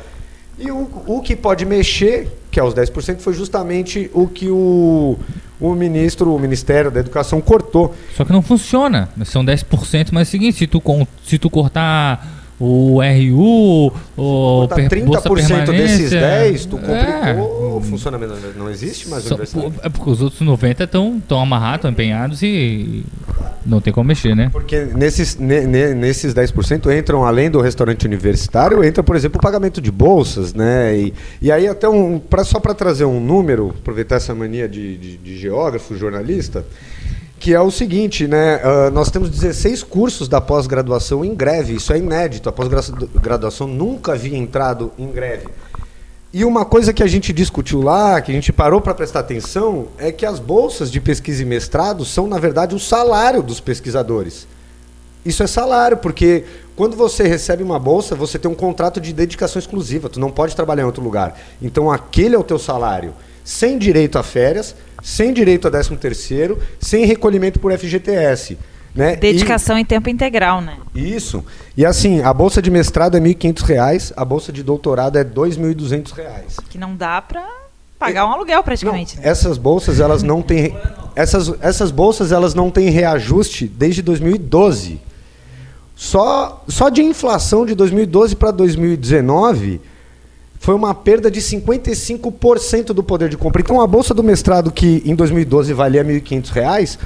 E 0.58 0.70
o, 0.70 0.88
o 1.06 1.20
que 1.20 1.36
pode 1.36 1.66
mexer, 1.66 2.28
que 2.50 2.58
é 2.58 2.64
os 2.64 2.72
10%, 2.72 3.18
foi 3.18 3.34
justamente 3.34 4.10
o 4.14 4.26
que 4.26 4.48
o, 4.48 5.18
o 5.60 5.74
ministro, 5.74 6.34
o 6.34 6.38
Ministério 6.38 6.90
da 6.90 7.00
Educação 7.00 7.38
cortou. 7.42 7.94
Só 8.16 8.24
que 8.24 8.32
não 8.32 8.40
funciona. 8.40 9.10
São 9.26 9.44
10%, 9.44 10.08
mas 10.12 10.26
é 10.26 10.28
o 10.28 10.30
seguinte, 10.30 10.56
se 10.56 10.66
tu, 10.66 10.82
se 11.26 11.38
tu 11.38 11.50
cortar 11.50 12.35
o 12.58 13.00
RU, 13.02 13.92
o 14.16 14.68
per- 14.68 15.04
Bolsa 15.04 15.28
30% 15.28 15.66
desses 15.66 16.10
Permanência, 16.10 16.20
10, 16.20 16.64
tu 16.66 16.78
é. 16.78 17.34
complicou 17.34 17.76
o 17.76 17.80
funcionamento. 17.82 18.34
Não 18.56 18.70
existe 18.70 19.08
mais 19.08 19.26
universidade. 19.30 19.74
é 19.82 19.88
porque 19.90 20.08
os 20.10 20.22
outros 20.22 20.40
90 20.40 20.84
estão 20.84 21.20
tão 21.28 21.38
amarrados, 21.40 21.76
estão 21.80 21.90
empenhados 21.90 22.42
e 22.42 23.04
não 23.64 23.80
tem 23.80 23.92
como 23.92 24.08
mexer, 24.08 24.34
né? 24.34 24.48
Porque 24.50 24.86
nesses, 24.94 25.36
ne- 25.36 25.66
ne- 25.66 25.92
nesses 25.94 26.32
10% 26.32 26.90
entram, 26.98 27.24
além 27.26 27.50
do 27.50 27.60
restaurante 27.60 28.06
universitário, 28.06 28.82
entra, 28.82 29.02
por 29.02 29.16
exemplo, 29.16 29.38
o 29.38 29.42
pagamento 29.42 29.80
de 29.80 29.90
bolsas, 29.92 30.54
né? 30.54 30.96
E, 30.96 31.14
e 31.42 31.52
aí 31.52 31.68
até 31.68 31.86
um. 31.88 32.18
Pra, 32.18 32.42
só 32.44 32.58
para 32.58 32.72
trazer 32.74 33.04
um 33.04 33.20
número, 33.20 33.74
aproveitar 33.80 34.16
essa 34.16 34.34
mania 34.34 34.66
de, 34.68 34.96
de, 34.96 35.16
de 35.18 35.36
geógrafo, 35.38 35.94
jornalista, 35.96 36.64
que 37.38 37.54
é 37.54 37.60
o 37.60 37.70
seguinte, 37.70 38.26
né? 38.26 38.60
ah, 38.62 38.90
nós 38.90 39.10
temos 39.10 39.30
16 39.30 39.82
cursos 39.82 40.28
da 40.28 40.40
pós-graduação 40.40 41.24
em 41.24 41.34
greve. 41.34 41.74
Isso 41.74 41.92
é 41.92 41.98
inédito. 41.98 42.48
A 42.48 42.52
pós-graduação 42.52 43.66
nunca 43.66 44.12
havia 44.12 44.36
entrado 44.36 44.92
em 44.98 45.10
greve. 45.10 45.48
E 46.32 46.44
uma 46.44 46.64
coisa 46.64 46.92
que 46.92 47.02
a 47.02 47.06
gente 47.06 47.32
discutiu 47.32 47.80
lá, 47.80 48.20
que 48.20 48.30
a 48.30 48.34
gente 48.34 48.52
parou 48.52 48.80
para 48.80 48.94
prestar 48.94 49.20
atenção, 49.20 49.88
é 49.96 50.12
que 50.12 50.26
as 50.26 50.38
bolsas 50.38 50.90
de 50.90 51.00
pesquisa 51.00 51.42
e 51.42 51.46
mestrado 51.46 52.04
são, 52.04 52.26
na 52.26 52.38
verdade, 52.38 52.74
o 52.74 52.78
salário 52.78 53.42
dos 53.42 53.60
pesquisadores. 53.60 54.46
Isso 55.24 55.42
é 55.42 55.46
salário, 55.46 55.96
porque 55.96 56.44
quando 56.76 56.96
você 56.96 57.26
recebe 57.26 57.62
uma 57.62 57.78
bolsa, 57.78 58.14
você 58.14 58.38
tem 58.38 58.50
um 58.50 58.54
contrato 58.54 59.00
de 59.00 59.12
dedicação 59.12 59.58
exclusiva, 59.58 60.08
tu 60.08 60.20
não 60.20 60.30
pode 60.30 60.54
trabalhar 60.54 60.82
em 60.82 60.86
outro 60.86 61.02
lugar. 61.02 61.40
Então 61.60 61.90
aquele 61.90 62.36
é 62.36 62.38
o 62.38 62.44
teu 62.44 62.58
salário, 62.58 63.14
sem 63.42 63.78
direito 63.78 64.18
a 64.18 64.22
férias, 64.22 64.76
sem 65.06 65.32
direito 65.32 65.68
a 65.68 65.70
13 65.70 65.96
terceiro, 65.98 66.58
sem 66.80 67.04
recolhimento 67.04 67.60
por 67.60 67.72
FGTS. 67.72 68.58
Né? 68.92 69.12
E- 69.12 69.16
Dedicação 69.16 69.78
em 69.78 69.84
tempo 69.84 70.10
integral, 70.10 70.60
né? 70.60 70.78
isso. 70.92 71.44
E 71.76 71.86
assim, 71.86 72.22
a 72.22 72.34
bolsa 72.34 72.60
de 72.60 72.72
mestrado 72.72 73.16
é 73.16 73.20
1.500 73.20 73.62
reais, 73.62 74.12
a 74.16 74.24
bolsa 74.24 74.50
de 74.50 74.64
doutorado 74.64 75.16
é 75.16 75.22
2.200 75.22 76.12
reais. 76.12 76.56
Que 76.68 76.76
não 76.76 76.96
dá 76.96 77.22
pra 77.22 77.46
pagar 78.00 78.26
um 78.26 78.32
aluguel 78.32 78.64
praticamente. 78.64 79.14
Não, 79.14 79.22
né? 79.22 79.28
essas 79.28 79.56
bolsas 79.56 80.00
elas 80.00 80.24
não 80.24 80.42
têm 80.42 80.76
essas, 81.14 81.54
essas 81.60 81.92
bolsas 81.92 82.32
elas 82.32 82.52
não 82.52 82.68
têm 82.68 82.90
reajuste 82.90 83.68
desde 83.68 84.02
2012. 84.02 85.00
Só 85.94 86.64
só 86.66 86.88
de 86.88 87.02
inflação 87.02 87.64
de 87.64 87.76
2012 87.76 88.34
para 88.34 88.50
2019 88.50 89.80
foi 90.66 90.74
uma 90.74 90.92
perda 90.92 91.30
de 91.30 91.40
55% 91.40 92.86
do 92.86 93.00
poder 93.00 93.28
de 93.28 93.36
compra. 93.36 93.62
Então 93.62 93.80
a 93.80 93.86
bolsa 93.86 94.12
do 94.12 94.20
mestrado 94.20 94.72
que 94.72 95.00
em 95.06 95.14
2012 95.14 95.72
valia 95.72 96.04
1.500 96.04 96.48
reais, 96.50 96.98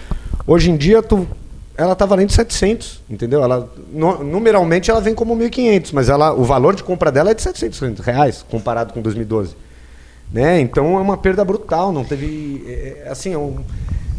hoje 0.46 0.70
em 0.70 0.78
dia 0.78 1.02
tu 1.02 1.28
ela 1.76 1.92
está 1.92 2.06
valendo 2.06 2.30
700, 2.32 3.02
entendeu? 3.10 3.42
Ela 3.42 3.70
no- 3.92 4.24
numeralmente 4.24 4.90
ela 4.90 4.98
vem 4.98 5.14
como 5.14 5.36
1.500, 5.36 5.92
mas 5.92 6.08
ela 6.08 6.32
o 6.32 6.42
valor 6.42 6.74
de 6.74 6.82
compra 6.82 7.12
dela 7.12 7.32
é 7.32 7.34
de 7.34 7.42
700 7.42 8.02
reais 8.02 8.42
comparado 8.50 8.94
com 8.94 9.02
2012 9.02 9.54
né? 10.32 10.58
Então 10.58 10.96
é 10.96 11.00
uma 11.02 11.18
perda 11.18 11.44
brutal, 11.44 11.92
não 11.92 12.02
teve 12.02 12.64
é, 12.66 13.02
é, 13.04 13.08
assim, 13.10 13.34
é 13.34 13.38
um, 13.38 13.58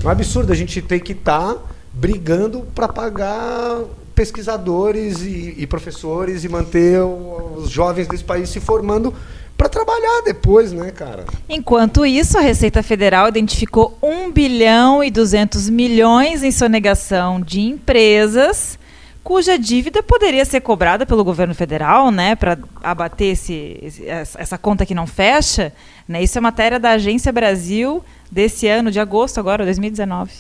é 0.04 0.06
um 0.06 0.10
absurdo 0.10 0.54
a 0.54 0.56
gente 0.56 0.84
ter 0.84 1.00
que 1.00 1.14
estar 1.14 1.58
brigando 1.92 2.62
para 2.76 2.88
pagar 2.88 3.80
pesquisadores 4.22 5.22
e, 5.22 5.56
e 5.58 5.66
professores 5.66 6.44
e 6.44 6.50
manter 6.50 7.02
os 7.02 7.72
jovens 7.72 8.08
desse 8.08 8.24
país 8.24 8.50
se 8.50 8.60
formando 8.60 9.12
para 9.58 9.68
trabalhar 9.68 10.22
depois, 10.24 10.72
né, 10.72 10.92
cara? 10.92 11.26
Enquanto 11.50 12.06
isso, 12.06 12.38
a 12.38 12.42
Receita 12.42 12.84
Federal 12.84 13.28
identificou 13.28 13.98
1 14.02 14.32
bilhão 14.32 15.04
e 15.04 15.10
200 15.10 15.70
milhões 15.70 16.44
em 16.44 16.52
sonegação 16.52 17.42
de 17.42 17.62
empresas 17.62 18.78
cuja 19.24 19.58
dívida 19.58 20.02
poderia 20.04 20.44
ser 20.46 20.62
cobrada 20.62 21.06
pelo 21.06 21.24
governo 21.24 21.54
federal, 21.54 22.10
né, 22.12 22.36
para 22.36 22.58
abater 22.84 23.34
esse, 23.34 23.78
esse- 23.82 24.08
essa 24.08 24.40
essa 24.42 24.58
conta 24.58 24.84
que 24.86 24.96
não 24.96 25.06
fecha. 25.08 25.72
Né? 26.08 26.24
Isso 26.24 26.38
é 26.38 26.42
matéria 26.42 26.80
da 26.80 26.92
Agência 26.92 27.32
Brasil 27.32 28.04
desse 28.32 28.68
ano, 28.68 28.90
de 28.92 29.00
agosto 29.00 29.40
agora, 29.40 29.64
2019. 29.64 30.32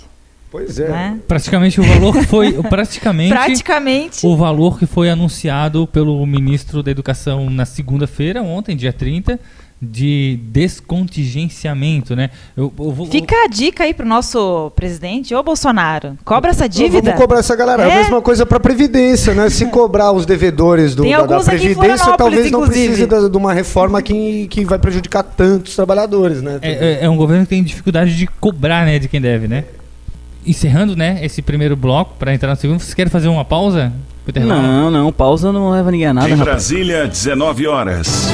Pois 0.51 0.77
é. 0.77 0.89
Né? 0.89 1.17
Praticamente 1.27 1.79
o 1.79 1.83
valor 1.83 2.13
que 2.13 2.25
foi. 2.27 2.51
Praticamente. 2.63 3.29
Praticamente. 3.33 4.25
O 4.27 4.35
valor 4.35 4.77
que 4.77 4.85
foi 4.85 5.09
anunciado 5.09 5.87
pelo 5.87 6.23
ministro 6.25 6.83
da 6.83 6.91
Educação 6.91 7.49
na 7.49 7.65
segunda-feira, 7.65 8.43
ontem, 8.43 8.75
dia 8.75 8.91
30, 8.91 9.39
de 9.81 10.37
descontingenciamento, 10.43 12.15
né? 12.15 12.29
Eu, 12.55 12.71
eu 12.77 12.91
vou, 12.91 13.07
Fica 13.07 13.35
a 13.45 13.47
dica 13.47 13.83
aí 13.83 13.93
pro 13.93 14.05
nosso 14.05 14.71
presidente, 14.75 15.33
ô 15.33 15.41
Bolsonaro, 15.41 16.17
cobra 16.23 16.51
essa 16.51 16.67
dívida. 16.69 17.01
Vamos 17.01 17.19
cobrar 17.19 17.39
essa 17.39 17.55
galera. 17.55 17.83
É 17.83 17.85
a 17.91 17.93
É. 17.95 17.97
mesma 18.01 18.21
coisa 18.21 18.45
para 18.45 18.59
previdência, 18.59 19.33
né? 19.33 19.49
Se 19.49 19.65
cobrar 19.67 20.11
os 20.11 20.25
devedores 20.25 20.93
do, 20.93 21.03
Tem 21.03 21.13
da, 21.13 21.25
da 21.25 21.39
previdência, 21.39 22.15
talvez 22.17 22.51
não 22.51 22.67
precise 22.67 23.07
da- 23.07 23.27
de 23.27 23.37
uma 23.37 23.53
reforma 23.53 24.01
que, 24.01 24.47
que 24.49 24.65
vai 24.65 24.77
prejudicar 24.77 25.23
tantos 25.23 25.75
trabalhadores, 25.75 26.41
né? 26.41 26.59
É, 26.61 26.71
é- 27.01 27.05
é 27.05 27.09
um 27.09 27.17
governo 27.17 27.43
que 27.45 27.49
tem 27.49 27.63
dificuldade 27.63 28.15
de 28.15 28.27
cobrar, 28.27 28.85
né, 28.85 28.99
de 28.99 29.07
quem 29.07 29.19
deve, 29.21 29.47
né? 29.47 29.63
Encerrando, 30.45 30.95
né, 30.95 31.19
esse 31.23 31.41
primeiro 31.41 31.75
bloco 31.75 32.15
para 32.17 32.33
entrar 32.33 32.49
no 32.49 32.55
segundo, 32.55 32.79
vocês 32.79 32.93
querem 32.93 33.11
fazer 33.11 33.27
uma 33.27 33.45
pausa? 33.45 33.93
Não, 34.35 34.89
não, 34.89 35.11
pausa 35.11 35.51
não 35.51 35.71
leva 35.71 35.91
ninguém 35.91 36.07
a 36.07 36.13
nada, 36.13 36.27
Em 36.29 36.31
rapaz. 36.31 36.45
Brasília, 36.49 37.07
19 37.07 37.67
horas. 37.67 38.29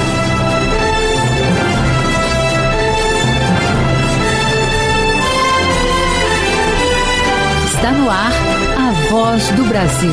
Está 7.66 7.92
no 7.92 8.10
ar 8.10 8.32
a 8.78 9.10
voz 9.10 9.48
do 9.50 9.64
Brasil. 9.66 10.12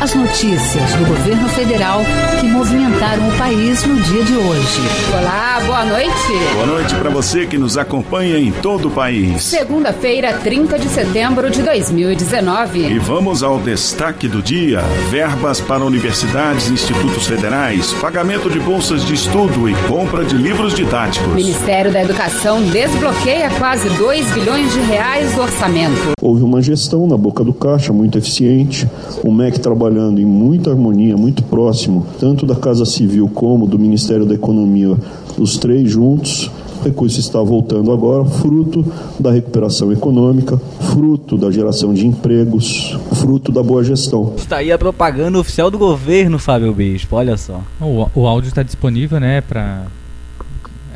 As 0.00 0.14
notícias 0.14 0.94
do 0.94 1.04
governo 1.04 1.46
federal 1.50 2.00
que 2.40 2.46
movimentaram 2.46 3.28
o 3.28 3.32
país 3.36 3.84
no 3.84 4.00
dia 4.00 4.24
de 4.24 4.34
hoje. 4.34 4.80
Olá, 5.12 5.60
boa 5.66 5.84
noite. 5.84 6.10
Boa 6.54 6.66
noite 6.66 6.94
para 6.94 7.10
você 7.10 7.46
que 7.46 7.58
nos 7.58 7.76
acompanha 7.76 8.38
em 8.38 8.50
todo 8.50 8.88
o 8.88 8.90
país. 8.90 9.42
Segunda-feira, 9.42 10.32
30 10.32 10.78
de 10.78 10.88
setembro 10.88 11.50
de 11.50 11.62
2019. 11.62 12.86
E 12.86 12.98
vamos 12.98 13.42
ao 13.42 13.58
destaque 13.58 14.26
do 14.26 14.40
dia: 14.40 14.80
verbas 15.10 15.60
para 15.60 15.84
universidades 15.84 16.70
e 16.70 16.72
institutos 16.72 17.26
federais, 17.26 17.92
pagamento 18.00 18.48
de 18.48 18.58
bolsas 18.58 19.04
de 19.04 19.12
estudo 19.12 19.68
e 19.68 19.74
compra 19.86 20.24
de 20.24 20.34
livros 20.34 20.72
didáticos. 20.72 21.30
O 21.30 21.34
Ministério 21.34 21.92
da 21.92 22.00
Educação 22.00 22.62
desbloqueia 22.62 23.50
quase 23.58 23.90
2 23.90 24.30
bilhões 24.32 24.72
de 24.72 24.80
reais 24.80 25.34
do 25.34 25.42
orçamento. 25.42 26.12
Houve 26.30 26.44
uma 26.44 26.62
gestão 26.62 27.08
na 27.08 27.16
boca 27.16 27.42
do 27.42 27.52
caixa 27.52 27.92
muito 27.92 28.16
eficiente, 28.16 28.88
o 29.24 29.32
MEC 29.32 29.58
trabalhando 29.58 30.20
em 30.20 30.24
muita 30.24 30.70
harmonia, 30.70 31.16
muito 31.16 31.42
próximo, 31.42 32.06
tanto 32.20 32.46
da 32.46 32.54
Casa 32.54 32.84
Civil 32.84 33.28
como 33.34 33.66
do 33.66 33.76
Ministério 33.76 34.24
da 34.24 34.32
Economia, 34.32 34.96
os 35.36 35.58
três 35.58 35.90
juntos. 35.90 36.48
O 36.80 36.84
recurso 36.84 37.18
está 37.18 37.42
voltando 37.42 37.90
agora, 37.90 38.24
fruto 38.24 38.84
da 39.18 39.32
recuperação 39.32 39.90
econômica, 39.90 40.56
fruto 40.92 41.36
da 41.36 41.50
geração 41.50 41.92
de 41.92 42.06
empregos, 42.06 42.96
fruto 43.14 43.50
da 43.50 43.60
boa 43.60 43.82
gestão. 43.82 44.32
Está 44.36 44.58
aí 44.58 44.70
a 44.70 44.78
propaganda 44.78 45.36
oficial 45.36 45.68
do 45.68 45.78
governo, 45.78 46.38
Fábio 46.38 46.72
Bispo, 46.72 47.16
olha 47.16 47.36
só. 47.36 47.60
O, 47.80 48.08
o 48.14 48.26
áudio 48.28 48.46
está 48.46 48.62
disponível, 48.62 49.18
né, 49.18 49.40
para 49.40 49.86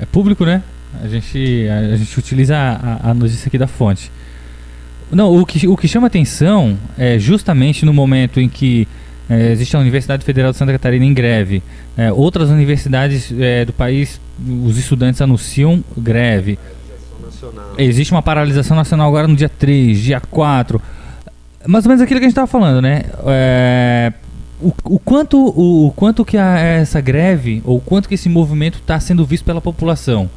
é 0.00 0.06
público, 0.06 0.44
né? 0.44 0.62
A 1.02 1.08
gente 1.08 1.66
a, 1.68 1.96
gente 1.96 2.16
utiliza 2.16 2.56
a, 2.56 3.10
a 3.10 3.14
notícia 3.14 3.48
aqui 3.48 3.58
da 3.58 3.66
fonte. 3.66 4.12
Não, 5.14 5.34
o 5.34 5.46
que, 5.46 5.66
o 5.68 5.76
que 5.76 5.86
chama 5.86 6.08
atenção 6.08 6.76
é 6.98 7.18
justamente 7.18 7.84
no 7.84 7.92
momento 7.92 8.40
em 8.40 8.48
que 8.48 8.86
é, 9.28 9.52
existe 9.52 9.76
a 9.76 9.78
Universidade 9.78 10.24
Federal 10.24 10.52
de 10.52 10.58
Santa 10.58 10.72
Catarina 10.72 11.04
em 11.04 11.14
greve, 11.14 11.62
é, 11.96 12.12
outras 12.12 12.50
universidades 12.50 13.32
é, 13.38 13.64
do 13.64 13.72
país, 13.72 14.20
os 14.64 14.76
estudantes 14.76 15.20
anunciam 15.22 15.82
greve. 15.96 16.58
Existe 17.78 18.12
uma 18.12 18.22
paralisação 18.22 18.76
nacional 18.76 19.08
agora 19.08 19.28
no 19.28 19.36
dia 19.36 19.48
3, 19.48 19.98
dia 19.98 20.20
4. 20.20 20.80
Mais 21.66 21.84
ou 21.84 21.88
menos 21.88 22.02
aquilo 22.02 22.20
que 22.20 22.24
a 22.24 22.28
gente 22.28 22.32
estava 22.32 22.46
falando, 22.46 22.82
né? 22.82 23.02
É, 23.26 24.12
o, 24.60 24.72
o, 24.84 24.98
quanto, 24.98 25.38
o, 25.38 25.86
o 25.88 25.92
quanto 25.92 26.24
que 26.24 26.36
a, 26.36 26.58
essa 26.58 27.00
greve, 27.00 27.62
ou 27.64 27.78
o 27.78 27.80
quanto 27.80 28.08
que 28.08 28.14
esse 28.14 28.28
movimento 28.28 28.78
está 28.78 28.98
sendo 29.00 29.24
visto 29.24 29.44
pela 29.44 29.60
população 29.60 30.28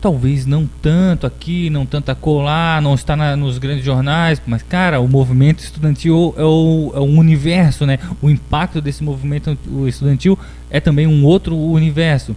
talvez 0.00 0.46
não 0.46 0.68
tanto 0.80 1.26
aqui, 1.26 1.70
não 1.70 1.86
tanto 1.86 2.10
acolá, 2.10 2.80
não 2.80 2.94
está 2.94 3.16
na, 3.16 3.36
nos 3.36 3.58
grandes 3.58 3.84
jornais, 3.84 4.40
mas 4.46 4.62
cara, 4.62 5.00
o 5.00 5.08
movimento 5.08 5.60
estudantil 5.60 6.34
é 6.36 6.44
o, 6.44 6.92
é 6.94 7.00
um 7.00 7.18
universo, 7.18 7.86
né? 7.86 7.98
O 8.20 8.30
impacto 8.30 8.80
desse 8.80 9.02
movimento 9.02 9.56
estudantil 9.86 10.38
é 10.70 10.80
também 10.80 11.06
um 11.06 11.24
outro 11.24 11.56
universo. 11.56 12.36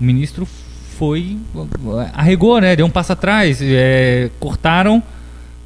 O 0.00 0.04
ministro 0.04 0.46
foi 0.98 1.38
arregou, 2.12 2.60
né? 2.60 2.76
Deu 2.76 2.86
um 2.86 2.90
passo 2.90 3.12
atrás, 3.12 3.58
é, 3.62 4.30
cortaram, 4.38 5.02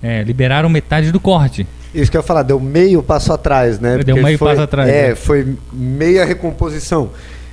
é, 0.03 0.23
liberaram 0.23 0.69
metade 0.69 1.11
do 1.11 1.21
corte. 1.21 1.67
Isso 1.95 2.11
que 2.11 2.17
eu 2.17 2.21
ia 2.21 2.27
falar, 2.27 2.43
deu 2.43 2.59
meio 2.59 3.03
passo 3.03 3.33
atrás, 3.33 3.79
né? 3.79 3.99
Deu 3.99 4.17
meio 4.17 4.39
foi, 4.39 4.49
passo 4.49 4.63
atrás. 4.63 4.89
É, 4.89 5.09
né? 5.11 5.15
foi 5.15 5.57
meia 5.73 6.25
recomposição. 6.25 7.11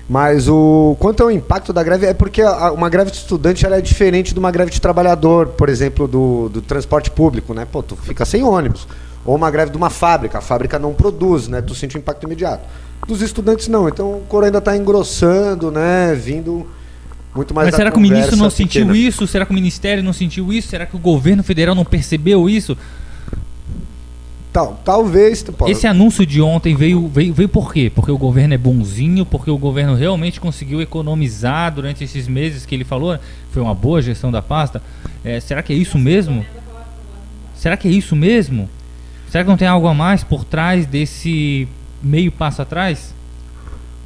Mas 0.10 0.48
o 0.50 0.96
quanto 1.00 1.24
ao 1.24 1.32
impacto 1.32 1.72
da 1.72 1.82
greve 1.84 2.06
é 2.06 2.14
porque 2.14 2.42
a, 2.42 2.72
uma 2.72 2.90
greve 2.90 3.12
de 3.12 3.18
estudante 3.18 3.66
ela 3.66 3.78
é 3.78 3.82
diferente 3.82 4.34
de 4.34 4.40
uma 4.40 4.52
greve 4.52 4.72
de 4.72 4.82
trabalhador, 4.82 5.48
por 5.50 5.70
exemplo, 5.70 6.08
do, 6.08 6.50
do 6.50 6.62
transporte 6.62 7.10
público, 7.10 7.54
né? 7.54 7.66
Pô, 7.72 7.82
tu 7.82 7.96
fica 7.96 8.26
sem 8.26 8.44
ônibus. 8.44 8.88
Ou 9.24 9.36
uma 9.36 9.52
greve 9.52 9.72
de 9.72 9.78
uma 9.78 9.90
fábrica, 9.90 10.40
a 10.40 10.42
fábrica 10.42 10.80
não 10.80 10.94
produz, 10.94 11.48
né? 11.48 11.62
Tu 11.62 11.76
sente 11.76 11.96
o 11.96 12.00
impacto 12.00 12.24
imediato. 12.26 12.64
Dos 13.08 13.22
estudantes 13.22 13.68
não. 13.68 13.88
Então 13.88 14.18
o 14.18 14.22
coro 14.28 14.46
ainda 14.46 14.58
está 14.58 14.76
engrossando, 14.76 15.72
né? 15.72 16.14
Vindo 16.16 16.68
muito 17.34 17.54
mais 17.54 17.68
Mas 17.68 17.76
será 17.76 17.92
que 17.92 17.98
o 17.98 18.02
ministro 18.02 18.36
não 18.36 18.50
pequena. 18.50 18.70
sentiu 18.70 18.96
isso? 18.96 19.26
Será 19.26 19.46
que 19.46 19.52
o 19.52 19.56
ministério 19.56 20.04
não 20.04 20.14
sentiu 20.14 20.52
isso? 20.52 20.68
Será 20.68 20.86
que 20.86 20.96
o 20.96 21.00
governo 21.00 21.44
federal 21.44 21.74
não 21.74 21.86
percebeu 21.86 22.50
isso? 22.50 22.78
Tal, 24.52 24.82
talvez. 24.84 25.46
Esse 25.68 25.88
anúncio 25.88 26.26
de 26.26 26.42
ontem 26.42 26.76
veio, 26.76 27.08
veio, 27.08 27.34
veio 27.34 27.48
por 27.48 27.74
quê? 27.74 27.90
Porque 27.94 28.12
o 28.12 28.18
governo 28.18 28.54
é 28.54 28.58
bonzinho, 28.58 29.26
porque 29.26 29.50
o 29.50 29.58
governo 29.58 29.96
realmente 29.96 30.42
conseguiu 30.42 30.82
economizar 30.82 31.74
durante 31.74 32.04
esses 32.04 32.28
meses 32.28 32.66
que 32.66 32.76
ele 32.76 32.84
falou. 32.84 33.18
Foi 33.52 33.62
uma 33.62 33.74
boa 33.74 34.02
gestão 34.02 34.30
da 34.30 34.42
pasta. 34.42 34.82
É, 35.24 35.40
será 35.40 35.64
que 35.64 35.72
é 35.72 35.76
isso 35.76 35.98
mesmo? 35.98 36.46
Será 37.56 37.78
que 37.78 37.88
é 37.88 37.92
isso 37.92 38.14
mesmo? 38.14 38.70
Será 39.30 39.46
que 39.46 39.50
não 39.50 39.56
tem 39.56 39.68
algo 39.68 39.88
a 39.88 39.94
mais 39.94 40.22
por 40.22 40.44
trás 40.44 40.86
desse 40.86 41.66
meio 42.04 42.30
passo 42.30 42.62
atrás? 42.62 43.14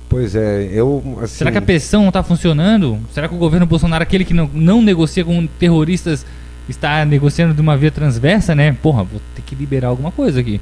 Pois 0.08 0.36
é, 0.36 0.70
eu. 0.72 1.02
Assim... 1.24 1.38
Será 1.38 1.52
que 1.52 1.58
a 1.58 1.62
pressão 1.62 2.02
não 2.02 2.10
está 2.10 2.22
funcionando? 2.22 3.00
Será 3.12 3.28
que 3.28 3.34
o 3.34 3.38
governo 3.38 3.66
Bolsonaro, 3.66 4.04
aquele 4.04 4.24
que 4.24 4.34
não, 4.34 4.48
não 4.54 4.82
negocia 4.82 5.26
com 5.26 5.48
terroristas 5.48 6.24
está 6.72 7.06
negociando 7.06 7.54
de 7.54 7.62
uma 7.62 7.78
via 7.78 7.92
transversa, 7.92 8.56
né? 8.56 8.76
Porra, 8.82 9.04
vou 9.04 9.22
ter 9.36 9.42
que 9.42 9.56
liberar 9.56 9.90
alguma 9.90 10.12
coisa 10.12 10.40
aqui. 10.40 10.60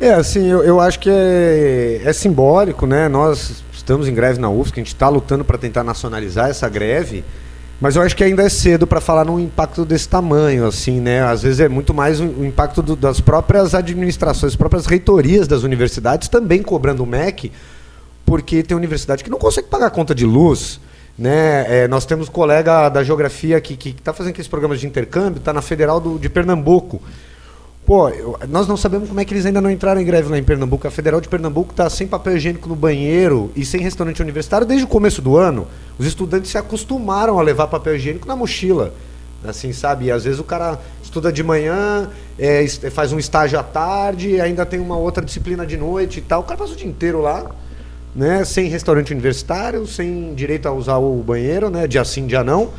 É, 0.00 0.12
assim, 0.12 0.46
eu, 0.46 0.62
eu 0.62 0.80
acho 0.80 1.00
que 1.00 1.10
é, 1.10 2.02
é 2.04 2.12
simbólico, 2.12 2.86
né? 2.86 3.08
Nós 3.08 3.64
estamos 3.72 4.06
em 4.06 4.14
greve 4.14 4.38
na 4.40 4.48
UFSC, 4.48 4.74
a 4.74 4.80
gente 4.80 4.94
está 4.94 5.08
lutando 5.08 5.44
para 5.44 5.58
tentar 5.58 5.82
nacionalizar 5.82 6.48
essa 6.48 6.68
greve, 6.68 7.24
mas 7.80 7.96
eu 7.96 8.02
acho 8.02 8.14
que 8.14 8.22
ainda 8.22 8.42
é 8.42 8.48
cedo 8.48 8.86
para 8.86 9.00
falar 9.00 9.24
num 9.24 9.40
impacto 9.40 9.84
desse 9.84 10.08
tamanho, 10.08 10.66
assim, 10.66 11.00
né? 11.00 11.22
Às 11.22 11.42
vezes 11.42 11.60
é 11.60 11.68
muito 11.68 11.92
mais 11.92 12.20
o 12.20 12.24
um, 12.24 12.42
um 12.42 12.44
impacto 12.44 12.80
do, 12.80 12.94
das 12.94 13.20
próprias 13.20 13.74
administrações, 13.74 14.52
das 14.52 14.56
próprias 14.56 14.86
reitorias 14.86 15.48
das 15.48 15.62
universidades 15.64 16.28
também 16.28 16.62
cobrando 16.62 17.02
o 17.02 17.06
MEC, 17.06 17.50
porque 18.24 18.62
tem 18.62 18.76
universidade 18.76 19.24
que 19.24 19.30
não 19.30 19.38
consegue 19.38 19.68
pagar 19.68 19.90
conta 19.90 20.14
de 20.14 20.24
luz, 20.24 20.78
né? 21.18 21.84
É, 21.84 21.88
nós 21.88 22.06
temos 22.06 22.28
colega 22.28 22.88
da 22.88 23.02
geografia 23.02 23.60
que 23.60 23.90
está 23.90 24.12
fazendo 24.12 24.30
aqueles 24.30 24.46
programas 24.46 24.78
de 24.78 24.86
intercâmbio, 24.86 25.38
está 25.38 25.52
na 25.52 25.60
Federal 25.60 25.98
do, 25.98 26.18
de 26.18 26.28
Pernambuco. 26.28 27.02
Pô, 27.84 28.08
eu, 28.10 28.38
nós 28.48 28.68
não 28.68 28.76
sabemos 28.76 29.08
como 29.08 29.18
é 29.18 29.24
que 29.24 29.32
eles 29.32 29.44
ainda 29.44 29.60
não 29.60 29.70
entraram 29.70 30.00
em 30.00 30.04
greve 30.04 30.28
lá 30.28 30.38
em 30.38 30.44
Pernambuco. 30.44 30.86
A 30.86 30.90
Federal 30.90 31.20
de 31.20 31.28
Pernambuco 31.28 31.72
está 31.72 31.90
sem 31.90 32.06
papel 32.06 32.36
higiênico 32.36 32.68
no 32.68 32.76
banheiro 32.76 33.50
e 33.56 33.64
sem 33.64 33.80
restaurante 33.80 34.22
universitário 34.22 34.66
desde 34.66 34.84
o 34.84 34.88
começo 34.88 35.20
do 35.20 35.36
ano. 35.36 35.66
Os 35.98 36.06
estudantes 36.06 36.50
se 36.50 36.58
acostumaram 36.58 37.38
a 37.38 37.42
levar 37.42 37.66
papel 37.66 37.96
higiênico 37.96 38.28
na 38.28 38.36
mochila. 38.36 38.94
Assim, 39.44 39.72
sabe? 39.72 40.06
E 40.06 40.10
às 40.12 40.24
vezes 40.24 40.38
o 40.38 40.44
cara 40.44 40.78
estuda 41.02 41.32
de 41.32 41.42
manhã, 41.42 42.10
é, 42.38 42.66
faz 42.90 43.12
um 43.12 43.18
estágio 43.18 43.58
à 43.58 43.62
tarde, 43.62 44.40
ainda 44.40 44.66
tem 44.66 44.80
uma 44.80 44.96
outra 44.96 45.24
disciplina 45.24 45.64
de 45.64 45.76
noite 45.76 46.18
e 46.18 46.22
tal. 46.22 46.40
O 46.40 46.44
cara 46.44 46.58
passa 46.58 46.74
o 46.74 46.76
dia 46.76 46.88
inteiro 46.88 47.20
lá 47.22 47.50
né, 48.14 48.44
sem 48.44 48.68
restaurante 48.68 49.12
universitário, 49.12 49.86
sem 49.86 50.34
direito 50.34 50.66
a 50.66 50.72
usar 50.72 50.96
o 50.96 51.22
banheiro, 51.22 51.70
né, 51.70 51.86
dia 51.86 52.04
sim, 52.04 52.26
dia 52.26 52.42
não. 52.42 52.70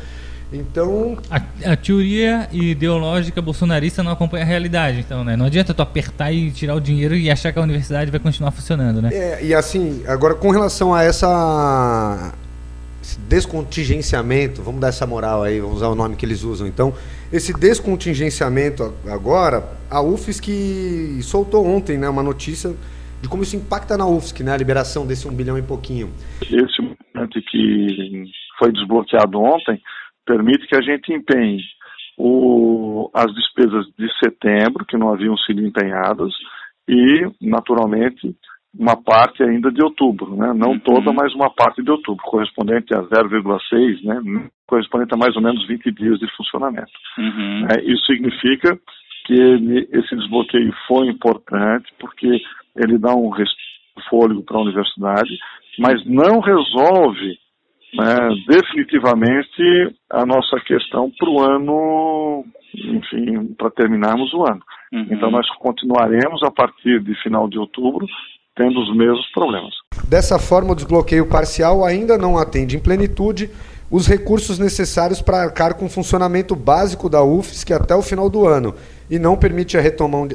Então. 0.52 1.16
A, 1.30 1.40
a, 1.72 1.76
teoria 1.76 2.48
ideológica 2.52 3.40
bolsonarista 3.40 4.02
não 4.02 4.10
acompanha 4.10 4.44
a 4.44 4.46
realidade, 4.46 4.98
então, 4.98 5.22
né? 5.22 5.36
Não 5.36 5.46
adianta 5.46 5.72
tu 5.72 5.80
apertar 5.80 6.32
e 6.32 6.50
tirar 6.50 6.74
o 6.74 6.80
dinheiro 6.80 7.14
e 7.14 7.30
achar 7.30 7.52
que 7.52 7.58
a 7.58 7.62
universidade 7.62 8.10
vai 8.10 8.18
continuar 8.18 8.50
funcionando, 8.50 9.00
né? 9.00 9.10
É, 9.12 9.44
e 9.44 9.54
assim, 9.54 10.02
agora 10.06 10.34
com 10.34 10.50
relação 10.50 10.92
a 10.92 11.04
essa. 11.04 12.32
Esse 13.02 13.18
descontingenciamento, 13.20 14.60
vamos 14.62 14.80
dar 14.80 14.88
essa 14.88 15.06
moral 15.06 15.42
aí, 15.42 15.58
vamos 15.58 15.76
usar 15.76 15.88
o 15.88 15.94
nome 15.94 16.16
que 16.16 16.26
eles 16.26 16.42
usam. 16.42 16.66
Então, 16.66 16.92
esse 17.32 17.52
descontingenciamento 17.52 18.92
agora, 19.06 19.64
a 19.88 20.02
UFSC 20.02 21.20
soltou 21.22 21.66
ontem 21.66 21.96
né, 21.96 22.08
uma 22.08 22.22
notícia 22.22 22.74
de 23.22 23.28
como 23.28 23.42
isso 23.42 23.56
impacta 23.56 23.96
na 23.96 24.06
UFSC, 24.06 24.42
né, 24.42 24.52
a 24.52 24.56
liberação 24.56 25.06
desse 25.06 25.28
um 25.28 25.34
bilhão 25.34 25.58
e 25.58 25.62
pouquinho. 25.62 26.08
Esse 26.42 26.80
momento 26.80 27.40
que 27.50 28.24
foi 28.58 28.72
desbloqueado 28.72 29.38
ontem 29.40 29.80
permite 30.26 30.66
que 30.66 30.76
a 30.76 30.82
gente 30.82 31.12
empenhe 31.12 31.60
o, 32.16 33.10
as 33.14 33.32
despesas 33.34 33.86
de 33.98 34.08
setembro, 34.22 34.84
que 34.84 34.96
não 34.96 35.12
haviam 35.12 35.36
sido 35.38 35.64
empenhadas, 35.64 36.32
e, 36.88 37.30
naturalmente, 37.40 38.34
uma 38.78 38.96
parte 38.96 39.42
ainda 39.42 39.70
de 39.72 39.82
outubro, 39.82 40.36
né? 40.36 40.52
não 40.54 40.72
uhum. 40.72 40.78
toda, 40.80 41.12
mas 41.12 41.34
uma 41.34 41.50
parte 41.50 41.82
de 41.82 41.90
outubro, 41.90 42.22
correspondente 42.24 42.94
a 42.94 43.02
0,6, 43.02 44.04
né? 44.04 44.48
correspondente 44.66 45.14
a 45.14 45.16
mais 45.16 45.34
ou 45.34 45.42
menos 45.42 45.66
20 45.66 45.90
dias 45.92 46.18
de 46.18 46.30
funcionamento. 46.36 46.92
Uhum. 47.18 47.66
É, 47.70 47.82
isso 47.82 48.04
significa 48.06 48.78
que 49.26 49.34
esse 49.92 50.16
desbloqueio 50.16 50.72
foi 50.86 51.08
importante, 51.08 51.92
porque 51.98 52.40
ele 52.76 52.98
dá 52.98 53.14
um 53.14 53.30
fôlego 54.08 54.42
para 54.42 54.56
a 54.56 54.62
universidade, 54.62 55.30
mas 55.78 56.04
não 56.06 56.40
resolve 56.40 57.38
né, 57.94 58.16
definitivamente 58.48 59.96
a 60.10 60.24
nossa 60.24 60.60
questão 60.60 61.10
para 61.18 61.28
o 61.28 61.40
ano, 61.40 62.44
enfim, 62.74 63.54
para 63.58 63.70
terminarmos 63.70 64.32
o 64.32 64.42
ano. 64.44 64.60
Uhum. 64.92 65.06
Então 65.10 65.30
nós 65.30 65.48
continuaremos 65.58 66.42
a 66.42 66.50
partir 66.50 67.00
de 67.02 67.14
final 67.22 67.48
de 67.48 67.58
outubro 67.58 68.06
tendo 68.56 68.80
os 68.80 68.94
mesmos 68.94 69.26
problemas. 69.32 69.72
Dessa 70.08 70.38
forma, 70.38 70.72
o 70.72 70.74
desbloqueio 70.74 71.26
parcial 71.26 71.84
ainda 71.84 72.18
não 72.18 72.36
atende 72.36 72.76
em 72.76 72.80
plenitude 72.80 73.48
os 73.90 74.06
recursos 74.06 74.58
necessários 74.58 75.20
para 75.20 75.42
arcar 75.42 75.74
com 75.74 75.86
o 75.86 75.90
funcionamento 75.90 76.54
básico 76.54 77.08
da 77.08 77.24
UFSC 77.24 77.72
até 77.72 77.94
o 77.94 78.02
final 78.02 78.30
do 78.30 78.46
ano 78.46 78.74
e 79.10 79.18
não 79.18 79.36
permite 79.36 79.76
a, 79.76 79.80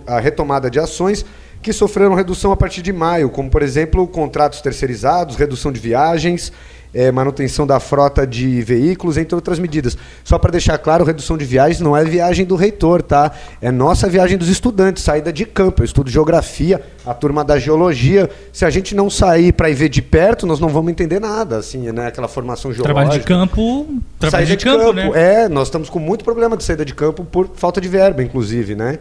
a 0.07 0.19
retomada 0.19 0.69
de 0.69 0.79
ações 0.79 1.25
que 1.65 1.73
sofreram 1.73 2.13
redução 2.13 2.51
a 2.51 2.55
partir 2.55 2.83
de 2.83 2.93
maio, 2.93 3.27
como, 3.27 3.49
por 3.49 3.63
exemplo, 3.63 4.07
contratos 4.07 4.61
terceirizados, 4.61 5.35
redução 5.35 5.71
de 5.71 5.79
viagens, 5.79 6.53
é, 6.93 7.11
manutenção 7.11 7.65
da 7.65 7.79
frota 7.79 8.25
de 8.25 8.61
veículos, 8.61 9.17
entre 9.17 9.33
outras 9.33 9.57
medidas. 9.57 9.97
Só 10.23 10.37
para 10.37 10.51
deixar 10.51 10.77
claro, 10.77 11.03
redução 11.03 11.35
de 11.35 11.43
viagens 11.43 11.79
não 11.79 11.97
é 11.97 12.05
viagem 12.05 12.45
do 12.45 12.55
reitor, 12.55 13.01
tá? 13.01 13.31
É 13.59 13.71
nossa 13.71 14.07
viagem 14.07 14.37
dos 14.37 14.47
estudantes, 14.47 15.01
saída 15.01 15.33
de 15.33 15.43
campo. 15.43 15.81
Eu 15.81 15.85
estudo 15.85 16.07
geografia, 16.07 16.79
a 17.03 17.15
turma 17.15 17.43
da 17.43 17.57
geologia. 17.57 18.29
Se 18.53 18.63
a 18.63 18.69
gente 18.69 18.93
não 18.93 19.09
sair 19.09 19.51
para 19.51 19.67
ir 19.67 19.73
ver 19.73 19.89
de 19.89 20.03
perto, 20.03 20.45
nós 20.45 20.59
não 20.59 20.69
vamos 20.69 20.91
entender 20.91 21.19
nada, 21.19 21.57
assim, 21.57 21.91
né? 21.91 22.05
Aquela 22.05 22.27
formação 22.27 22.71
geológica. 22.71 22.93
Trabalho 22.93 23.19
de 23.19 23.25
campo, 23.25 23.87
trabalho 24.19 24.45
saída 24.45 24.55
de, 24.55 24.63
campo, 24.63 24.93
né? 24.93 25.11
É, 25.15 25.49
nós 25.49 25.69
estamos 25.69 25.89
com 25.89 25.97
muito 25.97 26.23
problema 26.23 26.55
de 26.55 26.63
saída 26.63 26.85
de 26.85 26.93
campo 26.93 27.25
por 27.25 27.49
falta 27.55 27.81
de 27.81 27.87
verba, 27.87 28.21
inclusive, 28.21 28.75
né? 28.75 28.99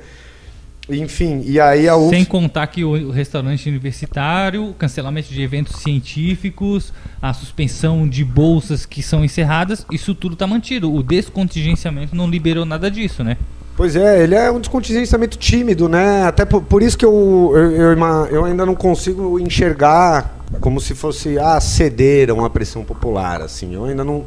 Enfim, 0.88 1.42
e 1.46 1.58
aí 1.58 1.88
a 1.88 1.96
UF... 1.96 2.10
Sem 2.10 2.24
contar 2.24 2.66
que 2.66 2.84
o 2.84 3.10
restaurante 3.10 3.68
universitário, 3.68 4.68
o 4.68 4.74
cancelamento 4.74 5.32
de 5.32 5.40
eventos 5.40 5.80
científicos, 5.80 6.92
a 7.22 7.32
suspensão 7.32 8.06
de 8.06 8.22
bolsas 8.22 8.84
que 8.84 9.02
são 9.02 9.24
encerradas, 9.24 9.86
isso 9.90 10.14
tudo 10.14 10.34
está 10.34 10.46
mantido. 10.46 10.92
O 10.92 11.02
descontingenciamento 11.02 12.14
não 12.14 12.28
liberou 12.28 12.66
nada 12.66 12.90
disso, 12.90 13.24
né? 13.24 13.38
Pois 13.76 13.96
é, 13.96 14.22
ele 14.22 14.34
é 14.34 14.50
um 14.50 14.60
descontingenciamento 14.60 15.36
tímido, 15.38 15.88
né? 15.88 16.24
Até 16.24 16.44
por, 16.44 16.62
por 16.62 16.82
isso 16.82 16.96
que 16.96 17.04
eu, 17.04 17.52
eu, 17.54 17.70
eu, 17.72 18.26
eu, 18.30 18.44
ainda 18.44 18.64
não 18.64 18.74
consigo 18.74 19.40
enxergar 19.40 20.38
como 20.60 20.80
se 20.80 20.94
fosse 20.94 21.38
ah, 21.38 21.60
ceder 21.60 22.30
a 22.30 22.34
uma 22.34 22.48
pressão 22.48 22.84
popular, 22.84 23.40
assim. 23.40 23.74
Eu 23.74 23.86
ainda 23.86 24.04
não, 24.04 24.24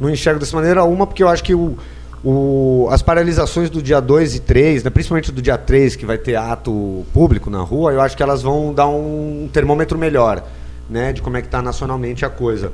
não 0.00 0.08
enxergo 0.08 0.40
dessa 0.40 0.56
maneira. 0.56 0.84
Uma, 0.84 1.06
porque 1.06 1.22
eu 1.22 1.28
acho 1.28 1.44
que 1.44 1.54
o 1.54 1.76
o, 2.24 2.88
as 2.90 3.02
paralisações 3.02 3.70
do 3.70 3.80
dia 3.80 4.00
2 4.00 4.34
e 4.34 4.40
3, 4.40 4.84
né, 4.84 4.90
principalmente 4.90 5.30
do 5.30 5.40
dia 5.40 5.56
3, 5.56 5.96
que 5.96 6.04
vai 6.04 6.18
ter 6.18 6.36
ato 6.36 7.04
público 7.12 7.48
na 7.48 7.60
rua, 7.60 7.92
eu 7.92 8.00
acho 8.00 8.16
que 8.16 8.22
elas 8.22 8.42
vão 8.42 8.74
dar 8.74 8.88
um 8.88 9.48
termômetro 9.52 9.96
melhor 9.96 10.42
né, 10.88 11.12
de 11.12 11.22
como 11.22 11.36
é 11.36 11.40
que 11.40 11.46
está 11.48 11.62
nacionalmente 11.62 12.24
a 12.24 12.30
coisa. 12.30 12.72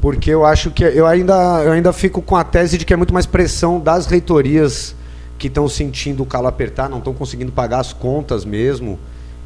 Porque 0.00 0.30
eu 0.30 0.44
acho 0.44 0.70
que 0.70 0.84
eu 0.84 1.06
ainda, 1.06 1.62
eu 1.64 1.72
ainda 1.72 1.92
fico 1.92 2.20
com 2.20 2.36
a 2.36 2.44
tese 2.44 2.78
de 2.78 2.84
que 2.84 2.92
é 2.92 2.96
muito 2.96 3.14
mais 3.14 3.26
pressão 3.26 3.80
das 3.80 4.06
reitorias 4.06 4.94
que 5.38 5.48
estão 5.48 5.68
sentindo 5.68 6.22
o 6.22 6.26
calo 6.26 6.46
apertar, 6.46 6.88
não 6.88 6.98
estão 6.98 7.12
conseguindo 7.12 7.50
pagar 7.50 7.80
as 7.80 7.92
contas 7.92 8.44
mesmo. 8.44 8.98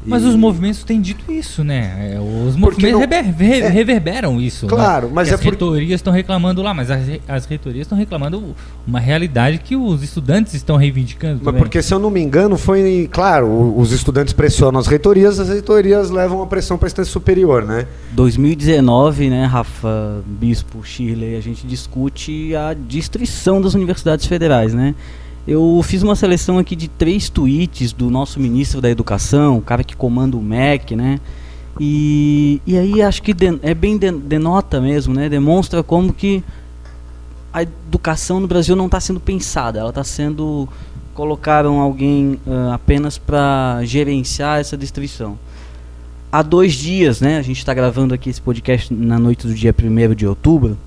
Mas 0.05 0.23
e... 0.23 0.27
os 0.27 0.35
movimentos 0.35 0.83
têm 0.83 0.99
dito 0.99 1.31
isso, 1.31 1.63
né? 1.63 2.13
É, 2.13 2.19
os 2.19 2.55
movimentos 2.55 2.99
não... 2.99 2.99
rever... 2.99 3.63
é... 3.63 3.67
reverberam 3.69 4.41
isso. 4.41 4.65
Né? 4.65 4.69
Claro, 4.71 5.07
né? 5.07 5.13
mas 5.13 5.29
é 5.29 5.33
as 5.33 5.39
porque... 5.39 5.49
reitorias 5.49 5.99
estão 5.99 6.13
reclamando 6.13 6.61
lá, 6.61 6.73
mas 6.73 6.89
as, 6.89 7.01
as 7.27 7.45
reitorias 7.45 7.85
estão 7.85 7.97
reclamando 7.97 8.55
uma 8.85 8.99
realidade 8.99 9.59
que 9.59 9.75
os 9.75 10.03
estudantes 10.03 10.53
estão 10.53 10.75
reivindicando. 10.75 11.35
Mas 11.35 11.45
também. 11.45 11.61
porque, 11.61 11.81
se 11.81 11.93
eu 11.93 11.99
não 11.99 12.09
me 12.09 12.21
engano, 12.21 12.57
foi. 12.57 13.09
Claro, 13.11 13.77
os 13.77 13.91
estudantes 13.91 14.33
pressionam 14.33 14.79
as 14.79 14.87
reitorias, 14.87 15.39
as 15.39 15.49
reitorias 15.49 16.09
levam 16.09 16.41
a 16.41 16.47
pressão 16.47 16.77
para 16.77 16.87
a 16.87 16.89
instância 16.89 17.11
superior, 17.11 17.63
né? 17.63 17.85
2019, 18.13 19.29
né, 19.29 19.45
Rafa, 19.45 20.23
Bispo, 20.25 20.83
Shirley, 20.83 21.35
a 21.35 21.41
gente 21.41 21.65
discute 21.67 22.55
a 22.55 22.73
destruição 22.73 23.61
das 23.61 23.73
universidades 23.73 24.25
federais, 24.25 24.73
né? 24.73 24.95
Eu 25.47 25.81
fiz 25.83 26.03
uma 26.03 26.15
seleção 26.15 26.59
aqui 26.59 26.75
de 26.75 26.87
três 26.87 27.29
tweets 27.29 27.91
do 27.93 28.09
nosso 28.09 28.39
ministro 28.39 28.79
da 28.79 28.89
Educação, 28.89 29.57
o 29.57 29.61
cara 29.61 29.83
que 29.83 29.95
comanda 29.95 30.37
o 30.37 30.41
MEC, 30.41 30.95
né? 30.95 31.19
E, 31.79 32.61
e 32.65 32.77
aí 32.77 33.01
acho 33.01 33.23
que 33.23 33.33
de, 33.33 33.59
é 33.63 33.73
bem 33.73 33.97
de, 33.97 34.11
denota 34.11 34.79
mesmo, 34.79 35.13
né? 35.13 35.27
Demonstra 35.29 35.81
como 35.81 36.13
que 36.13 36.43
a 37.51 37.63
educação 37.63 38.39
no 38.39 38.47
Brasil 38.47 38.75
não 38.75 38.85
está 38.85 38.99
sendo 38.99 39.19
pensada, 39.19 39.79
ela 39.79 39.89
está 39.89 40.03
sendo 40.03 40.69
colocaram 41.13 41.79
alguém 41.79 42.39
uh, 42.47 42.71
apenas 42.71 43.17
para 43.17 43.81
gerenciar 43.83 44.59
essa 44.59 44.77
destruição. 44.77 45.37
Há 46.31 46.41
dois 46.41 46.73
dias, 46.73 47.19
né? 47.19 47.37
A 47.37 47.41
gente 47.41 47.57
está 47.57 47.73
gravando 47.73 48.13
aqui 48.13 48.29
esse 48.29 48.41
podcast 48.41 48.93
na 48.93 49.19
noite 49.19 49.45
do 49.45 49.53
dia 49.53 49.75
1 49.77 50.15
de 50.15 50.25
outubro. 50.25 50.77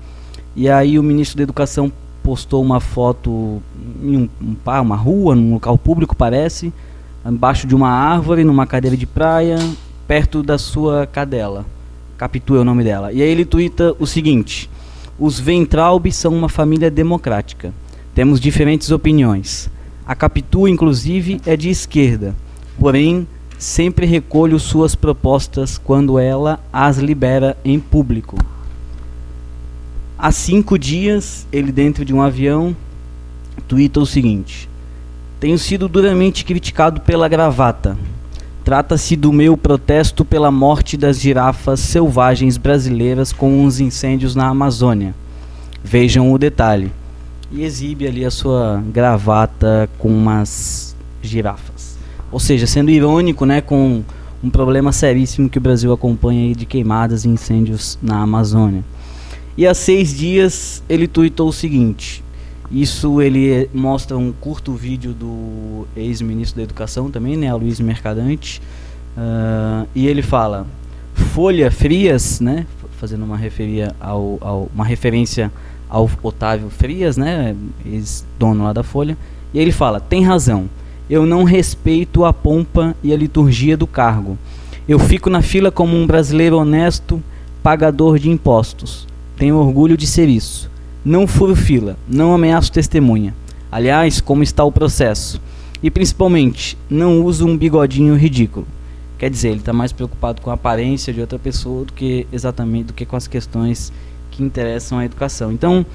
E 0.55 0.67
aí 0.67 0.97
o 0.97 1.03
ministro 1.03 1.37
da 1.37 1.43
Educação 1.43 1.91
postou 2.25 2.63
uma 2.63 2.79
foto 2.79 3.61
em 4.01 4.17
um, 4.17 4.29
um, 4.41 4.81
uma 4.81 4.95
rua, 4.95 5.35
num 5.35 5.53
local 5.53 5.77
público, 5.77 6.15
parece, 6.15 6.73
embaixo 7.23 7.67
de 7.67 7.75
uma 7.75 7.89
árvore, 7.89 8.43
numa 8.43 8.65
cadeira 8.65 8.97
de 8.97 9.05
praia, 9.05 9.59
perto 10.07 10.41
da 10.41 10.57
sua 10.57 11.05
cadela. 11.05 11.63
Capitu 12.17 12.55
é 12.55 12.59
o 12.59 12.63
nome 12.63 12.83
dela. 12.83 13.13
E 13.13 13.21
aí 13.21 13.29
ele 13.29 13.45
twitta 13.45 13.95
o 13.99 14.07
seguinte: 14.07 14.67
Os 15.19 15.39
Ventralbi 15.39 16.11
são 16.11 16.33
uma 16.33 16.49
família 16.49 16.89
democrática. 16.89 17.71
Temos 18.15 18.39
diferentes 18.39 18.89
opiniões. 18.89 19.69
A 20.07 20.15
Capitu, 20.15 20.67
inclusive, 20.67 21.39
é 21.45 21.55
de 21.55 21.69
esquerda. 21.69 22.35
Porém, 22.79 23.27
sempre 23.55 24.07
recolho 24.07 24.59
suas 24.59 24.95
propostas 24.95 25.77
quando 25.77 26.17
ela 26.17 26.59
as 26.73 26.97
libera 26.97 27.55
em 27.63 27.79
público. 27.79 28.35
Há 30.17 30.31
cinco 30.31 30.79
dias, 30.79 31.45
ele 31.51 31.73
dentro 31.73 32.05
de 32.05 32.13
um 32.13 32.21
avião, 32.21 32.75
twitta 33.67 33.99
o 33.99 34.05
seguinte: 34.05 34.69
Tenho 35.39 35.57
sido 35.57 35.89
duramente 35.89 36.45
criticado 36.45 37.01
pela 37.01 37.27
gravata. 37.27 37.97
Trata-se 38.63 39.15
do 39.15 39.31
meu 39.31 39.55
protesto 39.55 40.25
pela 40.25 40.49
morte 40.49 40.97
das 40.97 41.19
girafas 41.19 41.81
selvagens 41.81 42.57
brasileiras 42.57 43.31
com 43.31 43.65
os 43.65 43.79
incêndios 43.79 44.35
na 44.35 44.47
Amazônia. 44.47 45.13
Vejam 45.83 46.31
o 46.31 46.37
detalhe. 46.37 46.91
E 47.51 47.63
exibe 47.63 48.07
ali 48.07 48.25
a 48.25 48.31
sua 48.31 48.81
gravata 48.91 49.87
com 49.99 50.07
umas 50.07 50.95
girafas. 51.21 51.95
Ou 52.31 52.39
seja, 52.39 52.65
sendo 52.65 52.89
irônico, 52.89 53.45
né, 53.45 53.61
com 53.61 54.01
um 54.43 54.49
problema 54.49 54.91
seríssimo 54.91 55.49
que 55.49 55.59
o 55.59 55.61
Brasil 55.61 55.93
acompanha 55.93 56.55
de 56.55 56.65
queimadas 56.65 57.23
e 57.23 57.29
incêndios 57.29 57.99
na 58.01 58.21
Amazônia. 58.21 58.83
E 59.57 59.65
há 59.65 59.73
seis 59.73 60.15
dias 60.15 60.83
ele 60.89 61.07
tweetou 61.07 61.49
o 61.49 61.53
seguinte: 61.53 62.23
isso 62.69 63.21
ele 63.21 63.69
mostra 63.73 64.17
um 64.17 64.31
curto 64.31 64.73
vídeo 64.73 65.13
do 65.13 65.87
ex-ministro 65.95 66.57
da 66.57 66.63
Educação 66.63 67.09
também, 67.09 67.37
né, 67.37 67.53
Luiz 67.53 67.79
Mercadante, 67.79 68.61
uh, 69.17 69.87
e 69.95 70.07
ele 70.07 70.21
fala 70.21 70.67
folha 71.13 71.71
frias, 71.71 72.39
né, 72.39 72.65
fazendo 72.99 73.23
uma 73.23 73.37
referia 73.37 73.95
ao, 73.99 74.37
ao, 74.41 74.69
uma 74.73 74.83
referência 74.83 75.51
ao 75.89 76.09
Otávio 76.21 76.69
Frias, 76.69 77.15
né, 77.15 77.55
ex-dono 77.85 78.63
lá 78.63 78.73
da 78.73 78.83
Folha, 78.83 79.17
e 79.53 79.59
ele 79.59 79.71
fala: 79.71 79.99
tem 79.99 80.23
razão. 80.23 80.69
Eu 81.07 81.23
não 81.23 81.43
respeito 81.43 82.25
a 82.25 82.33
pompa 82.33 82.95
e 83.03 83.13
a 83.13 83.17
liturgia 83.17 83.77
do 83.77 83.85
cargo. 83.85 84.39
Eu 84.87 84.97
fico 84.97 85.29
na 85.29 85.43
fila 85.43 85.71
como 85.71 85.95
um 85.95 86.07
brasileiro 86.07 86.57
honesto, 86.57 87.21
pagador 87.61 88.17
de 88.17 88.29
impostos. 88.29 89.07
Tenho 89.37 89.55
orgulho 89.57 89.97
de 89.97 90.07
ser 90.07 90.29
isso. 90.29 90.69
Não 91.03 91.27
furo 91.27 91.55
fila, 91.55 91.97
não 92.07 92.33
ameaço 92.33 92.71
testemunha. 92.71 93.35
Aliás, 93.71 94.21
como 94.21 94.43
está 94.43 94.63
o 94.63 94.71
processo? 94.71 95.41
E 95.83 95.91
principalmente, 95.91 96.77
não 96.89 97.23
uso 97.23 97.45
um 97.45 97.57
bigodinho 97.57 98.15
ridículo. 98.15 98.65
Quer 99.17 99.29
dizer, 99.29 99.49
ele 99.49 99.59
está 99.59 99.73
mais 99.73 99.91
preocupado 99.91 100.41
com 100.41 100.49
a 100.49 100.55
aparência 100.55 101.13
de 101.13 101.21
outra 101.21 101.37
pessoa 101.37 101.85
do 101.85 101.93
que 101.93 102.27
exatamente 102.31 102.87
do 102.87 102.93
que 102.93 103.05
com 103.05 103.15
as 103.15 103.27
questões 103.27 103.91
que 104.31 104.43
interessam 104.43 104.97
à 104.97 105.05
educação. 105.05 105.51
Então, 105.51 105.85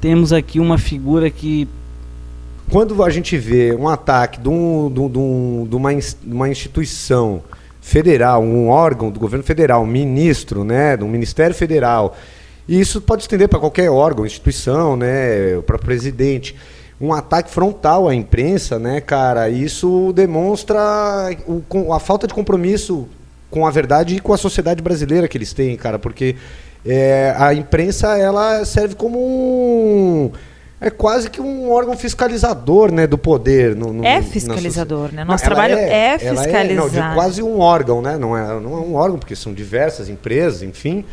temos 0.00 0.32
aqui 0.32 0.58
uma 0.58 0.78
figura 0.78 1.30
que 1.30 1.68
quando 2.70 3.02
a 3.02 3.10
gente 3.10 3.36
vê 3.36 3.74
um 3.74 3.88
ataque 3.88 4.40
de, 4.40 4.48
um, 4.48 4.90
de, 4.90 5.00
um, 5.00 5.66
de, 5.68 5.76
uma, 5.76 5.90
uma 6.26 6.48
instituição 6.48 7.42
federal, 7.80 8.42
um 8.42 8.68
órgão 8.68 9.10
do 9.10 9.20
governo 9.20 9.44
federal, 9.44 9.82
um 9.82 9.86
ministro, 9.86 10.64
né, 10.64 10.96
de 10.96 11.04
um 11.04 11.08
ministério 11.08 11.54
federal, 11.54 12.16
e 12.66 12.80
isso 12.80 13.00
pode 13.00 13.22
estender 13.22 13.48
para 13.48 13.58
qualquer 13.58 13.90
órgão, 13.90 14.24
instituição, 14.24 14.96
né, 14.96 15.60
para 15.66 15.78
presidente. 15.78 16.56
Um 17.00 17.12
ataque 17.12 17.50
frontal 17.50 18.08
à 18.08 18.14
imprensa, 18.14 18.78
né, 18.78 19.00
cara, 19.00 19.48
isso 19.50 20.12
demonstra 20.14 20.80
o, 21.46 21.92
a 21.92 22.00
falta 22.00 22.26
de 22.26 22.32
compromisso 22.32 23.06
com 23.50 23.66
a 23.66 23.70
verdade 23.70 24.16
e 24.16 24.20
com 24.20 24.32
a 24.32 24.38
sociedade 24.38 24.82
brasileira 24.82 25.28
que 25.28 25.36
eles 25.36 25.52
têm, 25.52 25.76
cara, 25.76 25.98
porque 25.98 26.36
é, 26.86 27.34
a 27.36 27.52
imprensa 27.52 28.16
ela 28.16 28.64
serve 28.64 28.94
como 28.94 29.18
um 29.18 30.32
é 30.80 30.90
quase 30.90 31.30
que 31.30 31.40
um 31.40 31.70
órgão 31.70 31.96
fiscalizador 31.96 32.92
né, 32.92 33.06
do 33.06 33.16
poder. 33.16 33.74
No, 33.74 33.90
no, 33.90 34.04
é 34.04 34.20
fiscalizador, 34.20 35.10
né? 35.12 35.24
Nosso 35.24 35.42
trabalho 35.44 35.76
é, 35.76 36.14
é 36.14 36.18
fiscalizar. 36.18 36.54
É, 36.54 36.74
não, 36.74 36.88
de 36.90 37.14
quase 37.14 37.42
um 37.42 37.58
órgão, 37.58 38.02
né? 38.02 38.18
Não 38.18 38.36
é, 38.36 38.60
não 38.60 38.74
é 38.74 38.80
um 38.80 38.94
órgão, 38.94 39.18
porque 39.18 39.34
são 39.34 39.54
diversas 39.54 40.10
empresas, 40.10 40.62
enfim 40.62 41.04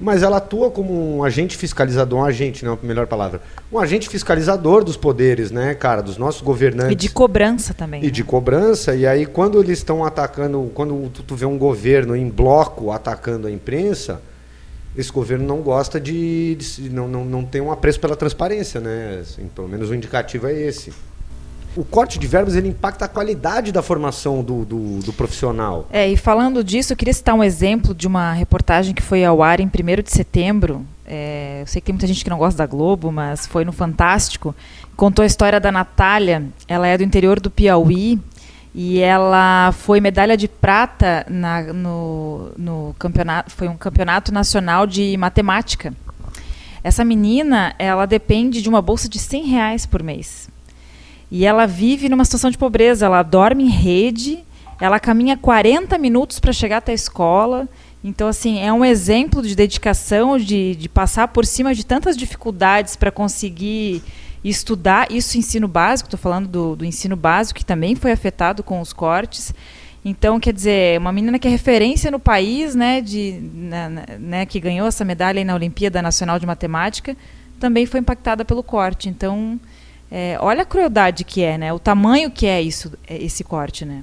mas 0.00 0.22
ela 0.22 0.38
atua 0.38 0.70
como 0.70 1.18
um 1.18 1.22
agente 1.22 1.56
fiscalizador, 1.56 2.20
um 2.20 2.24
agente, 2.24 2.64
não 2.64 2.72
é 2.72 2.78
a 2.82 2.86
melhor 2.86 3.06
palavra, 3.06 3.42
um 3.70 3.78
agente 3.78 4.08
fiscalizador 4.08 4.82
dos 4.82 4.96
poderes, 4.96 5.50
né, 5.50 5.74
cara, 5.74 6.00
dos 6.00 6.16
nossos 6.16 6.40
governantes. 6.40 6.92
E 6.92 6.94
de 6.94 7.10
cobrança 7.10 7.74
também. 7.74 8.00
E 8.02 8.06
né? 8.06 8.10
de 8.10 8.24
cobrança, 8.24 8.94
e 8.96 9.06
aí 9.06 9.26
quando 9.26 9.60
eles 9.62 9.78
estão 9.78 10.04
atacando, 10.04 10.70
quando 10.74 11.10
tu, 11.10 11.22
tu, 11.22 11.36
vê 11.36 11.44
um 11.44 11.58
governo 11.58 12.16
em 12.16 12.28
bloco 12.28 12.90
atacando 12.90 13.46
a 13.46 13.50
imprensa, 13.50 14.22
esse 14.96 15.12
governo 15.12 15.46
não 15.46 15.60
gosta 15.60 16.00
de, 16.00 16.56
de 16.56 16.88
não, 16.88 17.06
não, 17.06 17.24
não 17.24 17.44
tem 17.44 17.60
um 17.60 17.70
apreço 17.70 18.00
pela 18.00 18.16
transparência, 18.16 18.80
né, 18.80 19.18
assim, 19.20 19.48
pelo 19.54 19.68
menos 19.68 19.90
o 19.90 19.94
indicativo 19.94 20.46
é 20.46 20.54
esse. 20.54 20.92
O 21.76 21.84
corte 21.84 22.18
de 22.18 22.26
verbas 22.26 22.56
ele 22.56 22.68
impacta 22.68 23.04
a 23.04 23.08
qualidade 23.08 23.70
da 23.70 23.82
formação 23.82 24.42
do, 24.42 24.64
do, 24.64 24.98
do, 25.00 25.12
profissional. 25.12 25.86
É, 25.90 26.08
e 26.08 26.16
falando 26.16 26.64
disso, 26.64 26.92
eu 26.92 26.96
queria 26.96 27.14
citar 27.14 27.34
um 27.34 27.44
exemplo 27.44 27.94
de 27.94 28.06
uma 28.06 28.32
reportagem 28.32 28.94
que 28.94 29.02
foi 29.02 29.24
ao 29.24 29.42
ar 29.42 29.60
em 29.60 29.66
1 29.66 30.02
de 30.02 30.10
setembro. 30.10 30.84
É, 31.06 31.58
eu 31.62 31.66
sei 31.66 31.80
que 31.80 31.86
tem 31.86 31.92
muita 31.92 32.06
gente 32.06 32.24
que 32.24 32.30
não 32.30 32.38
gosta 32.38 32.58
da 32.58 32.66
Globo, 32.66 33.12
mas 33.12 33.46
foi 33.46 33.64
no 33.64 33.72
Fantástico. 33.72 34.54
Contou 34.96 35.22
a 35.22 35.26
história 35.26 35.60
da 35.60 35.70
Natália. 35.70 36.44
Ela 36.66 36.86
é 36.86 36.98
do 36.98 37.04
interior 37.04 37.38
do 37.38 37.50
Piauí 37.50 38.18
e 38.74 39.00
ela 39.00 39.72
foi 39.72 40.00
medalha 40.00 40.36
de 40.36 40.46
prata 40.46 41.24
na, 41.28 41.62
no, 41.72 42.52
no 42.56 42.94
campeonato. 42.98 43.50
Foi 43.50 43.68
um 43.68 43.76
campeonato 43.76 44.32
nacional 44.32 44.86
de 44.86 45.16
matemática. 45.16 45.92
Essa 46.82 47.04
menina, 47.04 47.74
ela 47.78 48.06
depende 48.06 48.62
de 48.62 48.68
uma 48.68 48.80
bolsa 48.80 49.08
de 49.08 49.18
100 49.18 49.44
reais 49.46 49.86
por 49.86 50.02
mês. 50.02 50.48
E 51.30 51.44
ela 51.44 51.66
vive 51.66 52.08
numa 52.08 52.24
situação 52.24 52.50
de 52.50 52.58
pobreza. 52.58 53.06
Ela 53.06 53.22
dorme 53.22 53.64
em 53.64 53.70
rede, 53.70 54.44
ela 54.80 54.98
caminha 54.98 55.36
40 55.36 55.96
minutos 55.98 56.40
para 56.40 56.52
chegar 56.52 56.78
até 56.78 56.92
a 56.92 56.94
escola. 56.94 57.68
Então, 58.02 58.28
assim, 58.28 58.58
é 58.58 58.72
um 58.72 58.84
exemplo 58.84 59.42
de 59.42 59.54
dedicação, 59.54 60.38
de, 60.38 60.74
de 60.74 60.88
passar 60.88 61.28
por 61.28 61.44
cima 61.44 61.74
de 61.74 61.84
tantas 61.84 62.16
dificuldades 62.16 62.96
para 62.96 63.10
conseguir 63.10 64.02
estudar. 64.42 65.12
Isso 65.12 65.36
ensino 65.36 65.68
básico, 65.68 66.06
estou 66.06 66.18
falando 66.18 66.48
do, 66.48 66.76
do 66.76 66.84
ensino 66.84 67.14
básico, 67.14 67.58
que 67.58 67.64
também 67.64 67.94
foi 67.94 68.10
afetado 68.10 68.62
com 68.62 68.80
os 68.80 68.92
cortes. 68.92 69.54
Então, 70.02 70.40
quer 70.40 70.54
dizer, 70.54 70.98
uma 70.98 71.12
menina 71.12 71.38
que 71.38 71.46
é 71.46 71.50
referência 71.50 72.10
no 72.10 72.18
país, 72.18 72.74
né, 72.74 73.02
de, 73.02 73.32
né, 73.52 74.04
né, 74.18 74.46
que 74.46 74.58
ganhou 74.58 74.88
essa 74.88 75.04
medalha 75.04 75.44
na 75.44 75.54
Olimpíada 75.54 76.00
Nacional 76.00 76.38
de 76.38 76.46
Matemática, 76.46 77.14
também 77.58 77.84
foi 77.84 78.00
impactada 78.00 78.42
pelo 78.42 78.62
corte. 78.62 79.10
Então, 79.10 79.60
é, 80.10 80.36
olha 80.40 80.62
a 80.62 80.64
crueldade 80.64 81.22
que 81.22 81.42
é, 81.42 81.56
né? 81.56 81.72
O 81.72 81.78
tamanho 81.78 82.30
que 82.30 82.46
é 82.46 82.60
isso, 82.60 82.92
é 83.06 83.22
esse 83.22 83.44
corte, 83.44 83.84
né? 83.84 84.02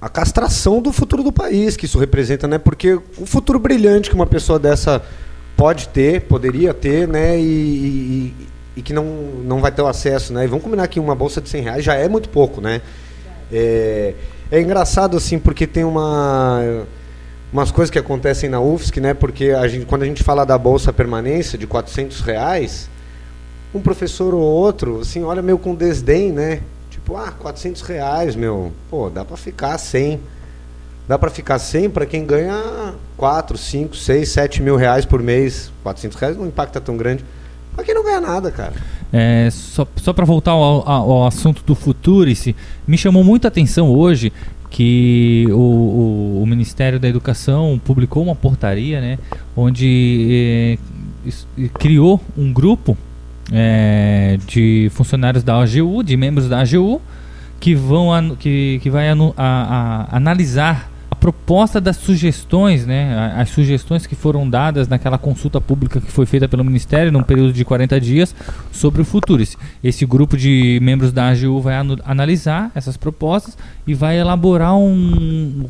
A 0.00 0.08
castração 0.08 0.80
do 0.80 0.92
futuro 0.92 1.22
do 1.22 1.32
país 1.32 1.76
que 1.76 1.86
isso 1.86 1.98
representa, 1.98 2.46
né? 2.46 2.56
Porque 2.56 2.94
o 2.94 3.26
futuro 3.26 3.58
brilhante 3.58 4.08
que 4.08 4.14
uma 4.14 4.26
pessoa 4.26 4.58
dessa 4.58 5.02
pode 5.56 5.88
ter, 5.88 6.22
poderia 6.22 6.72
ter, 6.72 7.08
né? 7.08 7.38
E, 7.38 7.42
e, 7.42 8.34
e 8.76 8.82
que 8.82 8.92
não, 8.92 9.04
não 9.44 9.60
vai 9.60 9.72
ter 9.72 9.82
o 9.82 9.88
acesso, 9.88 10.32
né? 10.32 10.44
E 10.44 10.46
vamos 10.46 10.64
combinar 10.64 10.86
que 10.86 11.00
uma 11.00 11.16
bolsa 11.16 11.40
de 11.40 11.48
100 11.48 11.62
reais 11.62 11.84
já 11.84 11.94
é 11.94 12.08
muito 12.08 12.28
pouco, 12.28 12.60
né? 12.60 12.80
É, 13.52 14.14
é 14.52 14.60
engraçado 14.60 15.16
assim 15.16 15.38
porque 15.38 15.66
tem 15.66 15.82
uma 15.82 16.86
umas 17.52 17.70
coisas 17.70 17.90
que 17.90 17.98
acontecem 17.98 18.48
na 18.48 18.60
UFSC, 18.60 19.00
né? 19.00 19.14
Porque 19.14 19.50
a 19.50 19.66
gente, 19.66 19.84
quando 19.86 20.02
a 20.02 20.06
gente 20.06 20.22
fala 20.22 20.44
da 20.44 20.56
bolsa 20.56 20.92
permanência 20.92 21.58
de 21.58 21.66
400 21.66 22.20
reais, 22.20 22.88
um 23.74 23.80
professor 23.80 24.34
ou 24.34 24.40
outro, 24.40 25.00
assim, 25.00 25.22
olha 25.22 25.42
meio 25.42 25.58
com 25.58 25.74
desdém, 25.74 26.32
né? 26.32 26.60
Tipo, 26.90 27.16
ah, 27.16 27.30
400 27.32 27.82
reais, 27.82 28.34
meu, 28.34 28.72
pô, 28.90 29.10
dá 29.10 29.24
para 29.24 29.36
ficar 29.36 29.76
100. 29.78 30.20
Dá 31.06 31.18
para 31.18 31.30
ficar 31.30 31.58
100 31.58 31.88
para 31.90 32.04
quem 32.04 32.26
ganha 32.26 32.94
4, 33.16 33.56
5, 33.56 33.96
6, 33.96 34.28
7 34.28 34.62
mil 34.62 34.76
reais 34.76 35.06
por 35.06 35.22
mês. 35.22 35.72
400 35.82 36.18
reais 36.18 36.36
não 36.36 36.46
impacta 36.46 36.80
tão 36.80 36.98
grande. 36.98 37.24
Para 37.74 37.82
quem 37.84 37.94
não 37.94 38.04
ganha 38.04 38.20
nada, 38.20 38.50
cara. 38.50 38.74
É, 39.10 39.48
só 39.50 39.86
só 39.96 40.12
para 40.12 40.26
voltar 40.26 40.50
ao, 40.50 40.86
ao, 40.86 41.10
ao, 41.10 41.26
assunto 41.26 41.62
do 41.64 41.74
Futurice, 41.74 42.54
me 42.86 42.98
chamou 42.98 43.24
muita 43.24 43.48
atenção 43.48 43.90
hoje 43.90 44.30
que 44.68 45.46
o, 45.48 45.54
o, 45.54 46.42
o, 46.42 46.46
Ministério 46.46 47.00
da 47.00 47.08
Educação 47.08 47.80
publicou 47.82 48.22
uma 48.22 48.34
portaria, 48.34 49.00
né, 49.00 49.18
onde 49.56 50.78
eh, 51.56 51.68
criou 51.78 52.20
um 52.36 52.52
grupo 52.52 52.94
é, 53.52 54.38
de 54.46 54.90
funcionários 54.92 55.42
da 55.42 55.60
AGU, 55.60 56.02
de 56.02 56.16
membros 56.16 56.48
da 56.48 56.60
AGU, 56.60 57.00
que 57.60 57.74
vão 57.74 58.36
que, 58.36 58.78
que 58.82 58.90
vai 58.90 59.08
a, 59.08 59.14
a, 59.36 60.16
analisar 60.16 60.90
a 61.10 61.14
proposta 61.14 61.80
das 61.80 61.96
sugestões, 61.96 62.86
né, 62.86 63.34
as 63.36 63.48
sugestões 63.48 64.06
que 64.06 64.14
foram 64.14 64.48
dadas 64.48 64.86
naquela 64.86 65.18
consulta 65.18 65.60
pública 65.60 66.00
que 66.00 66.12
foi 66.12 66.26
feita 66.26 66.46
pelo 66.46 66.62
Ministério 66.62 67.10
num 67.10 67.22
período 67.22 67.52
de 67.52 67.64
40 67.64 68.00
dias 68.00 68.34
sobre 68.70 69.02
o 69.02 69.04
futuro. 69.04 69.42
Esse 69.82 70.06
grupo 70.06 70.36
de 70.36 70.78
membros 70.82 71.10
da 71.10 71.28
AGU 71.28 71.60
vai 71.60 71.74
analisar 72.04 72.70
essas 72.74 72.96
propostas 72.96 73.56
e 73.86 73.94
vai 73.94 74.18
elaborar 74.18 74.76
um, 74.76 75.66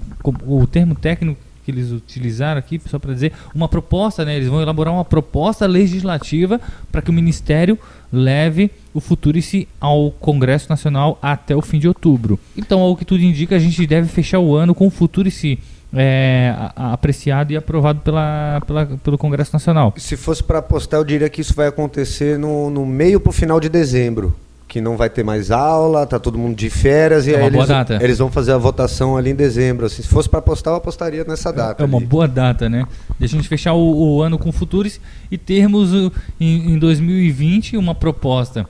o 0.47 0.67
termo 0.67 0.95
técnico 0.95 1.48
que 1.69 1.73
eles 1.73 1.93
utilizaram 1.93 2.59
aqui, 2.59 2.81
só 2.89 2.99
para 2.99 3.13
dizer, 3.13 3.33
uma 3.55 3.69
proposta, 3.69 4.25
né? 4.25 4.37
Eles 4.37 4.49
vão 4.49 4.63
elaborar 4.63 4.95
uma 4.95 5.05
proposta 5.05 5.67
legislativa 5.67 6.59
para 6.91 7.03
que 7.03 7.11
o 7.11 7.13
Ministério 7.13 7.79
leve 8.11 8.71
o 8.95 9.01
Futurice 9.01 9.69
ao 9.79 10.11
Congresso 10.11 10.67
Nacional 10.71 11.19
até 11.21 11.55
o 11.55 11.61
fim 11.61 11.79
de 11.79 11.87
outubro. 11.87 12.41
Então, 12.57 12.81
ao 12.81 12.97
que 12.97 13.05
tudo 13.05 13.23
indica, 13.23 13.57
a 13.57 13.59
gente 13.59 13.87
deve 13.87 14.09
fechar 14.09 14.39
o 14.39 14.57
ano 14.57 14.75
com 14.75 14.87
o 14.87 14.91
Futurice 14.91 15.59
é, 15.93 16.55
apreciado 16.75 17.53
e 17.53 17.57
aprovado 17.57 18.01
pela, 18.01 18.63
pela, 18.67 18.87
pelo 18.87 19.19
Congresso 19.19 19.51
Nacional. 19.53 19.93
Se 19.99 20.17
fosse 20.17 20.43
para 20.43 20.61
apostar, 20.61 21.01
eu 21.01 21.05
diria 21.05 21.29
que 21.29 21.43
isso 21.43 21.53
vai 21.53 21.67
acontecer 21.67 22.39
no, 22.39 22.71
no 22.71 22.87
meio 22.87 23.21
para 23.21 23.29
o 23.29 23.33
final 23.33 23.61
de 23.61 23.69
dezembro 23.69 24.35
que 24.69 24.83
não 24.83 24.99
vai 24.99 25.09
ter 25.09 25.25
mais 25.25 25.51
aula, 25.51 26.07
tá 26.07 26.19
todo 26.19 26.37
mundo 26.37 26.55
de 26.55 26.69
férias 26.69 27.27
é 27.27 27.31
e 27.31 27.37
aí 27.37 27.47
eles, 27.47 27.69
eles, 28.03 28.19
vão 28.19 28.31
fazer 28.31 28.53
a 28.53 28.59
votação 28.59 29.17
ali 29.17 29.31
em 29.31 29.35
dezembro. 29.35 29.87
Assim, 29.87 30.03
se 30.03 30.09
fosse 30.09 30.29
para 30.29 30.41
apostar, 30.41 30.75
eu 30.75 30.77
apostaria 30.77 31.25
nessa 31.25 31.51
data. 31.51 31.83
É, 31.83 31.87
uma 31.87 31.99
boa 31.99 32.29
data, 32.29 32.69
né? 32.69 32.85
Deixa 33.19 33.35
a 33.35 33.39
gente 33.39 33.49
fechar 33.49 33.73
o, 33.73 34.17
o 34.17 34.23
ano 34.23 34.39
com 34.39 34.53
futuros 34.53 35.01
e 35.31 35.39
termos 35.39 35.91
em, 36.39 36.75
em 36.75 36.79
2020 36.79 37.79
uma 37.79 37.95
proposta 37.95 38.69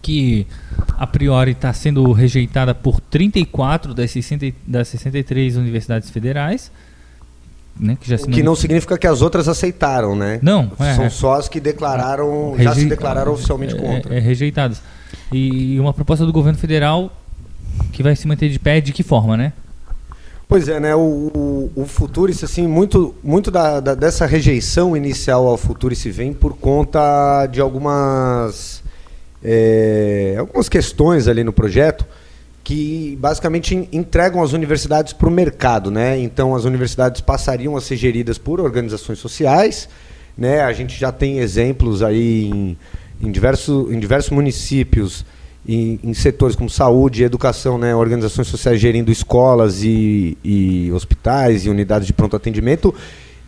que 0.00 0.46
a 0.96 1.06
priori 1.06 1.50
está 1.50 1.70
sendo 1.74 2.10
rejeitada 2.12 2.74
por 2.74 2.98
34 2.98 3.92
das, 3.92 4.10
60, 4.10 4.46
das 4.66 4.88
63 4.88 5.56
universidades 5.56 6.08
federais. 6.08 6.72
Né, 7.78 7.96
que, 7.98 8.12
o 8.12 8.26
que 8.26 8.42
não 8.42 8.54
significa 8.54 8.98
que 8.98 9.06
as 9.06 9.22
outras 9.22 9.48
aceitaram, 9.48 10.14
né? 10.14 10.38
Não, 10.42 10.70
é, 10.78 10.94
são 10.94 11.08
só 11.08 11.34
as 11.34 11.48
que 11.48 11.58
declararam, 11.60 12.54
já 12.58 12.74
se 12.74 12.84
declararam 12.84 13.32
oficialmente 13.32 13.74
é, 13.74 13.78
contra. 13.78 14.14
É, 14.14 14.18
é, 14.18 14.20
rejeitadas. 14.20 14.82
E 15.32 15.78
uma 15.78 15.92
proposta 15.92 16.26
do 16.26 16.32
governo 16.32 16.58
federal 16.58 17.12
que 17.92 18.02
vai 18.02 18.16
se 18.16 18.26
manter 18.26 18.48
de 18.48 18.58
pé 18.58 18.80
de 18.80 18.92
que 18.92 19.02
forma, 19.02 19.36
né? 19.36 19.52
Pois 20.50 20.68
é, 20.68 20.80
né? 20.80 20.96
O, 20.96 21.70
o, 21.76 21.86
Futurice, 21.86 22.44
assim, 22.44 22.66
muito, 22.66 23.14
muito 23.22 23.52
da, 23.52 23.78
da, 23.78 23.94
dessa 23.94 24.26
rejeição 24.26 24.96
inicial 24.96 25.46
ao 25.46 25.56
Futurice 25.56 26.10
vem 26.10 26.32
por 26.32 26.56
conta 26.56 27.46
de 27.46 27.60
algumas, 27.60 28.82
é, 29.44 30.34
algumas 30.38 30.68
questões 30.68 31.28
ali 31.28 31.44
no 31.44 31.52
projeto 31.52 32.04
que 32.64 33.16
basicamente 33.20 33.88
entregam 33.92 34.42
as 34.42 34.52
universidades 34.52 35.12
para 35.12 35.28
o 35.28 35.30
mercado, 35.30 35.88
né? 35.88 36.18
Então 36.18 36.54
as 36.54 36.64
universidades 36.64 37.20
passariam 37.20 37.76
a 37.76 37.80
ser 37.80 37.96
geridas 37.96 38.36
por 38.36 38.60
organizações 38.60 39.20
sociais, 39.20 39.88
né? 40.36 40.62
A 40.62 40.72
gente 40.72 40.98
já 40.98 41.12
tem 41.12 41.38
exemplos 41.38 42.02
aí 42.02 42.50
em 42.50 42.76
em, 43.22 43.30
diversos, 43.30 43.92
em 43.92 43.98
diversos 43.98 44.30
municípios, 44.30 45.24
em, 45.66 46.00
em, 46.02 46.14
setores 46.14 46.56
como 46.56 46.70
saúde 46.70 47.22
educação, 47.22 47.78
né, 47.78 47.94
organizações 47.94 48.48
sociais 48.48 48.80
gerindo 48.80 49.10
escolas 49.10 49.82
e, 49.82 50.36
e 50.42 50.90
hospitais 50.92 51.66
e 51.66 51.70
unidades 51.70 52.06
de 52.06 52.12
pronto 52.12 52.34
atendimento, 52.34 52.94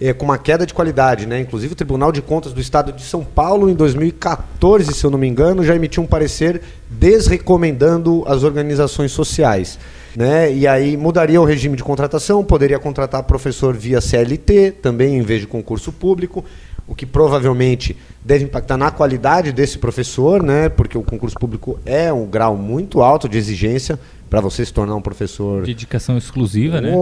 é, 0.00 0.12
com 0.12 0.24
uma 0.24 0.36
queda 0.36 0.66
de 0.66 0.74
qualidade. 0.74 1.26
Né? 1.26 1.40
Inclusive, 1.40 1.72
o 1.72 1.76
Tribunal 1.76 2.12
de 2.12 2.20
Contas 2.20 2.52
do 2.52 2.60
Estado 2.60 2.92
de 2.92 3.02
São 3.02 3.24
Paulo, 3.24 3.70
em 3.70 3.74
2014, 3.74 4.92
se 4.92 5.04
eu 5.04 5.10
não 5.10 5.18
me 5.18 5.28
engano, 5.28 5.64
já 5.64 5.74
emitiu 5.74 6.02
um 6.02 6.06
parecer 6.06 6.60
desrecomendando 6.90 8.24
as 8.26 8.42
organizações 8.42 9.12
sociais. 9.12 9.78
Né? 10.14 10.52
E 10.52 10.66
aí 10.66 10.96
mudaria 10.96 11.40
o 11.40 11.44
regime 11.44 11.76
de 11.76 11.82
contratação, 11.82 12.44
poderia 12.44 12.78
contratar 12.78 13.22
professor 13.22 13.74
via 13.74 14.00
CLT, 14.00 14.72
também 14.82 15.16
em 15.16 15.22
vez 15.22 15.40
de 15.40 15.46
concurso 15.46 15.90
público 15.90 16.44
o 16.86 16.94
que 16.94 17.06
provavelmente 17.06 17.96
deve 18.24 18.44
impactar 18.44 18.76
na 18.76 18.90
qualidade 18.90 19.52
desse 19.52 19.78
professor, 19.78 20.42
né? 20.42 20.68
Porque 20.68 20.96
o 20.96 21.02
concurso 21.02 21.36
público 21.38 21.78
é 21.84 22.12
um 22.12 22.26
grau 22.26 22.56
muito 22.56 23.02
alto 23.02 23.28
de 23.28 23.38
exigência 23.38 23.98
para 24.28 24.40
você 24.40 24.64
se 24.64 24.72
tornar 24.72 24.94
um 24.94 25.02
professor. 25.02 25.64
Dedicação 25.64 26.16
exclusiva, 26.16 26.80
né? 26.80 26.92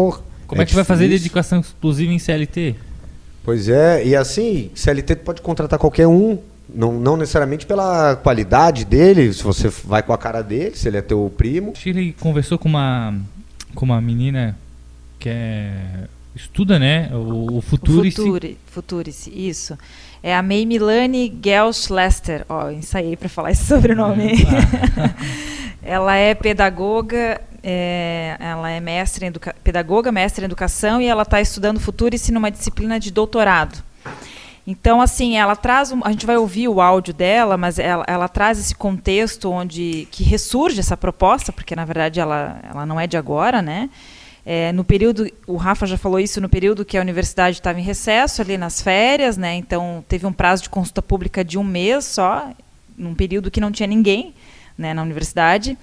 Como 0.46 0.60
é, 0.60 0.64
é 0.64 0.66
que 0.66 0.74
vai 0.74 0.84
fazer 0.84 1.08
dedicação 1.08 1.60
exclusiva 1.60 2.12
em 2.12 2.18
CLT? 2.18 2.74
Pois 3.44 3.68
é, 3.68 4.04
e 4.04 4.14
assim, 4.16 4.70
CLT 4.74 5.16
pode 5.16 5.40
contratar 5.40 5.78
qualquer 5.78 6.06
um, 6.06 6.38
não, 6.68 6.92
não 6.92 7.16
necessariamente 7.16 7.66
pela 7.66 8.16
qualidade 8.16 8.84
dele, 8.84 9.32
se 9.32 9.42
você 9.42 9.68
vai 9.68 10.02
com 10.02 10.12
a 10.12 10.18
cara 10.18 10.42
dele, 10.42 10.76
se 10.76 10.88
ele 10.88 10.98
é 10.98 11.02
teu 11.02 11.32
primo. 11.36 11.72
Chile 11.74 12.14
conversou 12.18 12.58
com 12.58 12.68
uma, 12.68 13.14
com 13.74 13.84
uma 13.84 14.00
menina 14.00 14.56
que 15.18 15.28
é 15.28 16.08
estuda, 16.34 16.78
né? 16.78 17.10
O, 17.12 17.58
o 17.58 17.60
Futurice. 17.60 18.16
Futuri, 18.16 18.58
Futurice, 18.66 19.30
isso. 19.30 19.78
É 20.22 20.34
a 20.34 20.42
May 20.42 20.66
Milani 20.66 21.32
Gelsch 21.42 21.90
Lester. 21.90 22.44
Ó, 22.48 22.66
oh, 22.66 22.70
ensaiei 22.70 23.16
para 23.16 23.28
falar 23.28 23.50
esse 23.50 23.64
sobrenome. 23.66 24.32
ela 25.82 26.14
é 26.16 26.34
pedagoga, 26.34 27.40
é, 27.62 28.36
ela 28.38 28.70
é 28.70 28.80
mestre 28.80 29.26
em 29.26 29.32
pedagoga, 29.62 30.12
mestre 30.12 30.42
em 30.42 30.46
educação 30.46 31.00
e 31.00 31.06
ela 31.06 31.22
está 31.22 31.40
estudando 31.40 31.80
Futurice 31.80 32.32
numa 32.32 32.50
disciplina 32.50 32.98
de 33.00 33.10
doutorado. 33.10 33.82
Então, 34.66 35.00
assim, 35.00 35.36
ela 35.36 35.56
traz. 35.56 35.90
Um, 35.90 36.00
a 36.04 36.10
gente 36.10 36.26
vai 36.26 36.36
ouvir 36.36 36.68
o 36.68 36.80
áudio 36.80 37.14
dela, 37.14 37.56
mas 37.56 37.78
ela, 37.78 38.04
ela, 38.06 38.28
traz 38.28 38.58
esse 38.58 38.74
contexto 38.74 39.50
onde 39.50 40.06
que 40.10 40.22
ressurge 40.22 40.78
essa 40.78 40.96
proposta, 40.96 41.50
porque 41.50 41.74
na 41.74 41.84
verdade 41.84 42.20
ela, 42.20 42.60
ela 42.62 42.86
não 42.86 43.00
é 43.00 43.06
de 43.06 43.16
agora, 43.16 43.62
né? 43.62 43.88
É, 44.44 44.72
no 44.72 44.84
período, 44.84 45.30
o 45.46 45.56
Rafa 45.56 45.86
já 45.86 45.98
falou 45.98 46.18
isso, 46.18 46.40
no 46.40 46.48
período 46.48 46.84
que 46.84 46.96
a 46.96 47.00
universidade 47.00 47.58
estava 47.58 47.78
em 47.78 47.82
recesso, 47.82 48.40
ali 48.40 48.56
nas 48.56 48.80
férias, 48.80 49.36
né? 49.36 49.54
Então 49.54 50.04
teve 50.08 50.26
um 50.26 50.32
prazo 50.32 50.62
de 50.62 50.70
consulta 50.70 51.02
pública 51.02 51.44
de 51.44 51.58
um 51.58 51.64
mês 51.64 52.04
só, 52.04 52.50
num 52.96 53.14
período 53.14 53.50
que 53.50 53.60
não 53.60 53.70
tinha 53.70 53.86
ninguém 53.86 54.34
né, 54.76 54.94
na 54.94 55.02
universidade. 55.02 55.76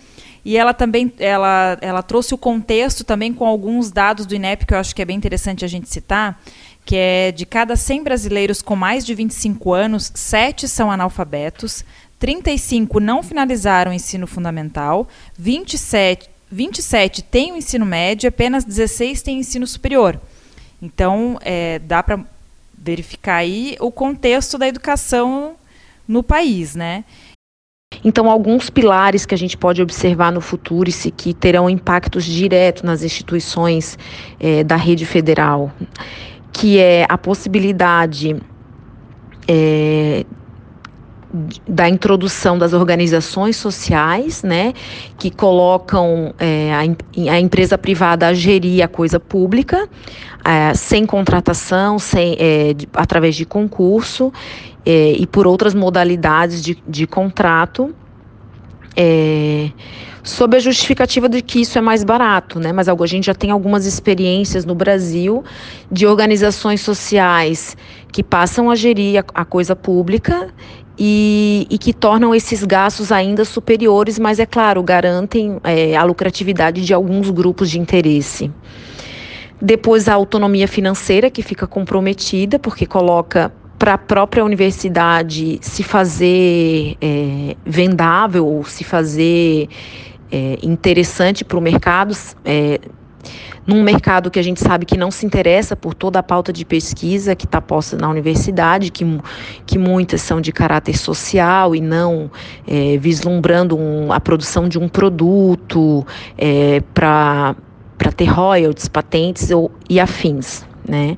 E 0.43 0.57
ela 0.57 0.73
também 0.73 1.11
ela, 1.19 1.77
ela 1.81 2.01
trouxe 2.01 2.33
o 2.33 2.37
contexto 2.37 3.03
também 3.03 3.33
com 3.33 3.45
alguns 3.45 3.91
dados 3.91 4.25
do 4.25 4.33
INEP 4.33 4.65
que 4.65 4.73
eu 4.73 4.79
acho 4.79 4.95
que 4.95 5.01
é 5.01 5.05
bem 5.05 5.17
interessante 5.17 5.63
a 5.63 5.67
gente 5.67 5.89
citar, 5.89 6.41
que 6.85 6.95
é 6.95 7.31
de 7.31 7.45
cada 7.45 7.75
100 7.75 8.03
brasileiros 8.03 8.61
com 8.61 8.75
mais 8.75 9.05
de 9.05 9.13
25 9.13 9.73
anos, 9.73 10.11
7 10.15 10.67
são 10.67 10.89
analfabetos, 10.89 11.83
35 12.17 12.99
não 12.99 13.21
finalizaram 13.21 13.91
o 13.91 13.93
ensino 13.93 14.25
fundamental, 14.25 15.07
27 15.37 16.29
27 16.51 17.23
têm 17.23 17.51
o 17.51 17.57
ensino 17.57 17.85
médio, 17.85 18.29
apenas 18.29 18.63
16 18.63 19.21
têm 19.21 19.39
ensino 19.39 19.67
superior. 19.67 20.19
Então, 20.81 21.37
é, 21.41 21.79
dá 21.79 22.01
para 22.01 22.19
verificar 22.77 23.37
aí 23.37 23.75
o 23.79 23.91
contexto 23.91 24.57
da 24.57 24.67
educação 24.67 25.55
no 26.07 26.23
país, 26.23 26.75
né? 26.75 27.03
Então, 28.03 28.29
alguns 28.29 28.69
pilares 28.69 29.25
que 29.25 29.33
a 29.33 29.37
gente 29.37 29.57
pode 29.57 29.81
observar 29.81 30.31
no 30.31 30.41
futuro 30.41 30.89
e 30.89 31.11
que 31.11 31.33
terão 31.33 31.69
impactos 31.69 32.23
diretos 32.23 32.83
nas 32.83 33.01
instituições 33.01 33.97
é, 34.39 34.63
da 34.63 34.75
rede 34.75 35.05
federal, 35.05 35.71
que 36.53 36.77
é 36.77 37.05
a 37.09 37.17
possibilidade 37.17 38.35
é, 39.47 40.25
da 41.67 41.89
introdução 41.89 42.57
das 42.57 42.73
organizações 42.73 43.57
sociais, 43.57 44.43
né, 44.43 44.73
que 45.17 45.29
colocam 45.29 46.33
é, 46.39 46.73
a, 46.73 47.31
a, 47.31 47.39
empresa 47.39 47.77
privada 47.77 48.27
a 48.27 48.33
gerir 48.33 48.83
a 48.83 48.87
coisa 48.87 49.19
pública, 49.19 49.89
é, 50.43 50.73
sem 50.73 51.05
contratação, 51.05 51.99
sem, 51.99 52.37
é, 52.39 52.73
de, 52.73 52.87
através 52.93 53.35
de 53.35 53.45
concurso 53.45 54.31
é, 54.85 55.11
e 55.11 55.27
por 55.27 55.45
outras 55.45 55.73
modalidades 55.73 56.61
de, 56.61 56.81
de 56.87 57.05
contrato, 57.05 57.93
é, 58.95 59.69
sob 60.23 60.57
a 60.57 60.59
justificativa 60.59 61.29
de 61.29 61.41
que 61.41 61.61
isso 61.61 61.77
é 61.77 61.81
mais 61.81 62.03
barato, 62.03 62.59
né? 62.59 62.73
Mas 62.73 62.89
a 62.89 63.05
gente 63.05 63.25
já 63.25 63.35
tem 63.35 63.51
algumas 63.51 63.85
experiências 63.85 64.65
no 64.65 64.75
Brasil 64.75 65.43
de 65.91 66.07
organizações 66.07 66.81
sociais 66.81 67.77
que 68.11 68.23
passam 68.23 68.69
a 68.71 68.75
gerir 68.75 69.19
a, 69.19 69.41
a 69.41 69.45
coisa 69.45 69.75
pública 69.75 70.53
e, 70.97 71.67
e, 71.69 71.77
que 71.77 71.93
tornam 71.93 72.33
esses 72.33 72.63
gastos 72.63 73.11
ainda 73.11 73.45
superiores, 73.45 74.17
mas 74.17 74.39
é 74.39 74.45
claro, 74.45 74.81
garantem 74.81 75.59
é, 75.63 75.95
a 75.95 76.03
lucratividade 76.03 76.83
de 76.83 76.93
alguns 76.93 77.29
grupos 77.29 77.69
de 77.69 77.79
interesse. 77.79 78.51
Depois 79.61 80.07
a 80.07 80.13
autonomia 80.13 80.67
financeira, 80.67 81.29
que 81.29 81.41
fica 81.41 81.67
comprometida, 81.67 82.57
porque 82.57 82.85
coloca 82.85 83.51
para 83.77 83.93
a 83.93 83.97
própria 83.97 84.43
universidade 84.43 85.59
se 85.61 85.83
fazer 85.83 86.95
é, 86.99 87.55
vendável 87.63 88.47
ou 88.47 88.63
se 88.63 88.83
fazer 88.83 89.69
é, 90.31 90.57
interessante 90.63 91.45
para 91.45 91.57
o 91.57 91.61
mercado, 91.61 92.15
é, 92.43 92.79
num 93.65 93.83
mercado 93.83 94.31
que 94.31 94.39
a 94.39 94.41
gente 94.41 94.59
sabe 94.61 94.85
que 94.85 94.97
não 94.97 95.11
se 95.11 95.25
interessa 95.25 95.75
por 95.75 95.93
toda 95.93 96.19
a 96.19 96.23
pauta 96.23 96.53
de 96.53 96.63
pesquisa 96.63 97.35
que 97.35 97.45
está 97.45 97.61
posta 97.61 97.97
na 97.97 98.09
universidade, 98.09 98.91
que, 98.91 99.05
que 99.65 99.77
muitas 99.77 100.21
são 100.21 100.39
de 100.39 100.51
caráter 100.51 100.97
social 100.97 101.75
e 101.75 101.81
não 101.81 102.31
é, 102.67 102.97
vislumbrando 102.97 103.77
um, 103.77 104.11
a 104.11 104.19
produção 104.19 104.67
de 104.69 104.79
um 104.79 104.87
produto 104.87 106.05
é, 106.37 106.81
para 106.93 107.55
ter 108.15 108.25
royalties, 108.25 108.87
patentes 108.87 109.51
ou, 109.51 109.71
e 109.89 109.99
afins. 109.99 110.65
Né? 110.87 111.17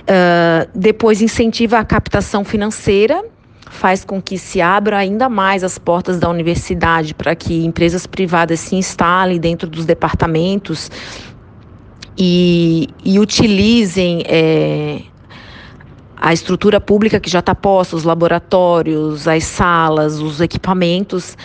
Uh, 0.00 0.68
depois 0.74 1.22
incentiva 1.22 1.78
a 1.78 1.84
captação 1.84 2.44
financeira, 2.44 3.24
faz 3.70 4.04
com 4.04 4.20
que 4.20 4.36
se 4.36 4.60
abra 4.60 4.98
ainda 4.98 5.28
mais 5.28 5.62
as 5.62 5.78
portas 5.78 6.18
da 6.18 6.28
universidade 6.28 7.14
para 7.14 7.34
que 7.34 7.64
empresas 7.64 8.06
privadas 8.06 8.60
se 8.60 8.74
instalem 8.74 9.38
dentro 9.38 9.68
dos 9.68 9.86
departamentos 9.86 10.90
e, 12.18 12.88
e 13.04 13.18
utilizem 13.18 14.24
é, 14.26 15.02
a 16.16 16.32
estrutura 16.32 16.80
pública 16.80 17.20
que 17.20 17.30
já 17.30 17.38
está 17.38 17.54
posta, 17.54 17.94
os 17.94 18.02
laboratórios, 18.04 19.26
as 19.28 19.44
salas, 19.44 20.18
os 20.18 20.40
equipamentos, 20.40 21.38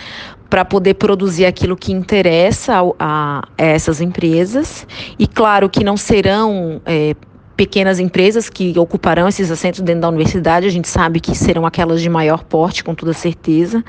para 0.49 0.65
poder 0.65 0.95
produzir 0.95 1.45
aquilo 1.45 1.78
que 1.78 1.93
interessa 1.93 2.82
a, 2.99 3.39
a, 3.39 3.43
essas 3.57 4.01
empresas. 4.01 4.86
E 5.19 5.28
claro 5.28 5.69
que 5.69 5.84
não 5.84 5.95
serão 5.95 6.82
é, 6.86 7.15
pequenas 7.56 7.99
empresas 7.99 8.49
que 8.49 8.78
ocuparão 8.78 9.28
esses 9.28 9.49
assentos 9.49 9.82
dentro 9.82 10.01
da 10.01 10.10
universidade, 10.10 10.66
a 10.66 10.70
gente 10.70 10.88
sabe 10.88 11.20
que 11.20 11.36
serão 11.36 11.66
aquelas 11.66 12.01
de 12.01 12.10
maior 12.10 12.43
porte, 12.43 12.84
com 12.84 12.93
toda 12.93 13.14
certeza. 13.14 13.84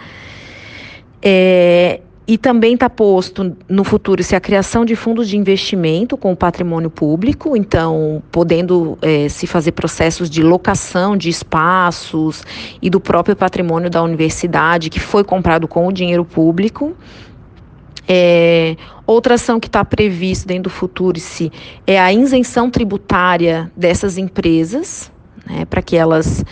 É, 1.21 2.01
e 2.29 2.37
também 2.37 2.75
está 2.75 2.91
posto 2.91 3.57
no 3.69 3.85
futuro 3.85 4.23
se 4.23 4.35
a 4.35 4.41
criação 4.41 4.85
de 4.85 4.97
fundos 4.97 5.29
de 5.29 5.37
investimento 5.37 6.17
com 6.17 6.33
o 6.33 6.37
patrimônio 6.37 6.91
público, 6.91 7.57
então 7.57 8.21
podendo 8.33 8.99
é, 9.01 9.29
se 9.29 9.47
fazer 9.47 9.73
processos 9.73 10.29
de 10.29 10.43
locação 10.43 11.17
de 11.17 11.29
espaços 11.29 12.43
e 12.83 12.91
do 12.91 13.01
próprio 13.01 13.37
patrimônio 13.37 13.89
da 13.89 14.03
universidade 14.03 14.91
que 14.91 14.99
foi 14.99 15.23
comprado 15.23 15.69
com 15.69 15.87
o 15.87 15.93
dinheiro 15.93 16.25
público. 16.25 16.97
É, 18.09 18.77
outra 19.07 19.35
ação 19.35 19.59
que 19.59 19.67
está 19.67 19.85
prevista 19.85 20.47
dentro 20.47 20.65
do 20.65 20.71
Futurice 20.71 21.51
é 21.87 21.99
a 21.99 22.13
isenção 22.13 22.71
tributária 22.71 23.71
dessas 23.77 24.17
empresas, 24.17 25.11
né, 25.47 25.65
para 25.65 25.83
que 25.83 25.97
elas 25.97 26.45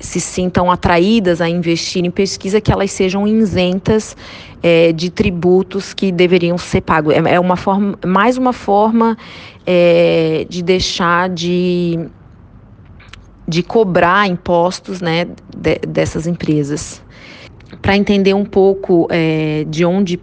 se 0.00 0.20
sintam 0.20 0.70
atraídas 0.70 1.40
a 1.40 1.48
investir 1.48 2.04
em 2.04 2.10
pesquisa, 2.10 2.60
que 2.60 2.70
elas 2.70 2.92
sejam 2.92 3.26
isentas 3.26 4.16
é, 4.62 4.92
de 4.92 5.10
tributos 5.10 5.92
que 5.92 6.12
deveriam 6.12 6.56
ser 6.56 6.82
pagos. 6.82 7.14
É, 7.14 7.34
é 7.34 7.40
uma 7.40 7.56
forma, 7.56 7.98
mais 8.04 8.36
uma 8.36 8.52
forma 8.52 9.16
é, 9.66 10.46
de 10.48 10.62
deixar 10.62 11.28
de, 11.28 11.98
de 13.46 13.62
cobrar 13.62 14.28
impostos 14.28 15.00
né, 15.00 15.26
de, 15.56 15.78
dessas 15.86 16.26
empresas. 16.26 17.02
Para 17.82 17.96
entender 17.96 18.34
um 18.34 18.44
pouco 18.44 19.08
é, 19.10 19.64
de 19.68 19.84
onde 19.84 20.18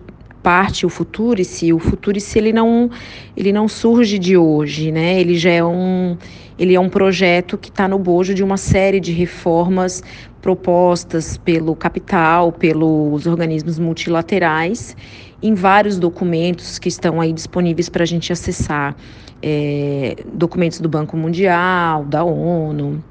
parte 0.46 0.86
o 0.86 0.89
Futurice, 0.89 1.74
o 1.74 1.80
Futurice 1.80 2.38
ele 2.38 2.54
não, 2.54 2.91
ele 3.36 3.52
não 3.52 3.68
surge 3.68 4.20
de 4.20 4.38
hoje, 4.38 4.91
né? 4.91 5.20
Ele 5.20 5.36
já 5.36 5.50
é 5.50 5.64
um 5.64 6.16
ele 6.58 6.76
é 6.76 6.80
um 6.80 6.88
projeto 6.88 7.58
que 7.58 7.70
está 7.70 7.88
no 7.88 7.98
bojo 7.98 8.32
de 8.34 8.43
uma 8.43 8.56
série 8.56 9.00
de 9.00 9.12
reformas 9.12 10.04
propostas 10.39 11.36
pelo 11.36 11.76
capital, 11.76 12.52
pelos 12.52 13.26
organismos 13.26 13.80
multilaterais, 13.80 14.96
em 15.41 15.56
vários 15.56 15.98
documentos 15.98 16.78
que 16.78 16.88
estão 16.88 17.20
aí 17.20 17.34
disponíveis 17.34 17.89
para 17.89 18.04
a 18.04 18.06
gente 18.06 18.32
acessar. 18.32 18.96
É, 19.41 20.16
documentos 20.34 20.80
do 20.80 20.88
Banco 20.88 21.18
Mundial, 21.18 22.06
da 22.06 22.24
ONU. 22.24 23.04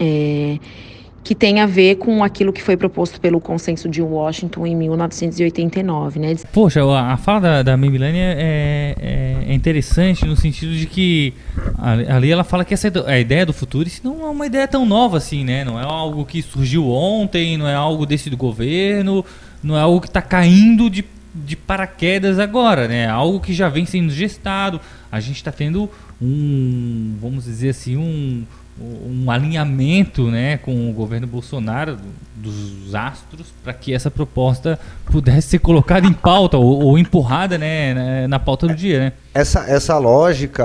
É, 0.00 0.58
que 1.26 1.34
tem 1.34 1.58
a 1.58 1.66
ver 1.66 1.96
com 1.96 2.22
aquilo 2.22 2.52
que 2.52 2.62
foi 2.62 2.76
proposto 2.76 3.20
pelo 3.20 3.40
consenso 3.40 3.88
de 3.88 4.00
Washington 4.00 4.64
em 4.64 4.76
1989, 4.76 6.20
né? 6.20 6.36
Poxa, 6.52 6.82
a 6.84 7.16
fala 7.16 7.40
da, 7.40 7.62
da 7.64 7.76
Milânia 7.76 8.22
é, 8.22 8.94
é, 8.96 9.50
é, 9.50 9.52
interessante 9.52 10.24
no 10.24 10.36
sentido 10.36 10.72
de 10.72 10.86
que 10.86 11.34
ali 12.06 12.30
ela 12.30 12.44
fala 12.44 12.64
que 12.64 12.72
essa 12.72 12.92
a 13.08 13.18
ideia 13.18 13.44
do 13.44 13.52
futuro 13.52 13.90
não 14.04 14.24
é 14.24 14.30
uma 14.30 14.46
ideia 14.46 14.68
tão 14.68 14.86
nova 14.86 15.16
assim, 15.16 15.44
né? 15.44 15.64
Não 15.64 15.80
é 15.80 15.82
algo 15.82 16.24
que 16.24 16.40
surgiu 16.40 16.88
ontem, 16.88 17.58
não 17.58 17.66
é 17.66 17.74
algo 17.74 18.06
desse 18.06 18.30
do 18.30 18.36
governo, 18.36 19.24
não 19.60 19.76
é 19.76 19.80
algo 19.80 20.00
que 20.00 20.06
está 20.06 20.22
caindo 20.22 20.88
de, 20.88 21.04
de 21.34 21.56
paraquedas 21.56 22.38
agora, 22.38 22.86
né? 22.86 22.98
É 22.98 23.08
algo 23.08 23.40
que 23.40 23.52
já 23.52 23.68
vem 23.68 23.84
sendo 23.84 24.12
gestado. 24.12 24.80
A 25.10 25.18
gente 25.18 25.38
está 25.38 25.50
tendo 25.50 25.90
um, 26.22 27.16
vamos 27.20 27.46
dizer 27.46 27.70
assim, 27.70 27.96
um 27.96 28.44
um 28.78 29.30
alinhamento 29.30 30.30
né, 30.30 30.58
com 30.58 30.90
o 30.90 30.92
governo 30.92 31.26
Bolsonaro 31.26 31.96
dos 32.36 32.94
astros 32.94 33.46
para 33.64 33.72
que 33.72 33.94
essa 33.94 34.10
proposta 34.10 34.78
pudesse 35.06 35.48
ser 35.48 35.58
colocada 35.60 36.06
em 36.06 36.12
pauta 36.12 36.58
ou, 36.58 36.82
ou 36.82 36.98
empurrada 36.98 37.56
né, 37.56 38.26
na, 38.26 38.38
pauta 38.38 38.66
do 38.66 38.74
dia. 38.74 39.00
Né? 39.00 39.12
Essa, 39.34 39.60
essa 39.66 39.96
lógica 39.98 40.64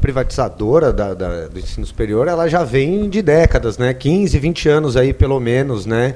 privatizadora 0.00 0.92
da, 0.92 1.14
da, 1.14 1.48
do 1.48 1.58
ensino 1.58 1.86
superior 1.86 2.28
ela 2.28 2.46
já 2.46 2.62
vem 2.62 3.08
de 3.08 3.22
décadas, 3.22 3.78
né? 3.78 3.94
15, 3.94 4.38
20 4.38 4.68
anos 4.68 4.96
aí 4.96 5.12
pelo 5.14 5.40
menos, 5.40 5.86
né? 5.86 6.14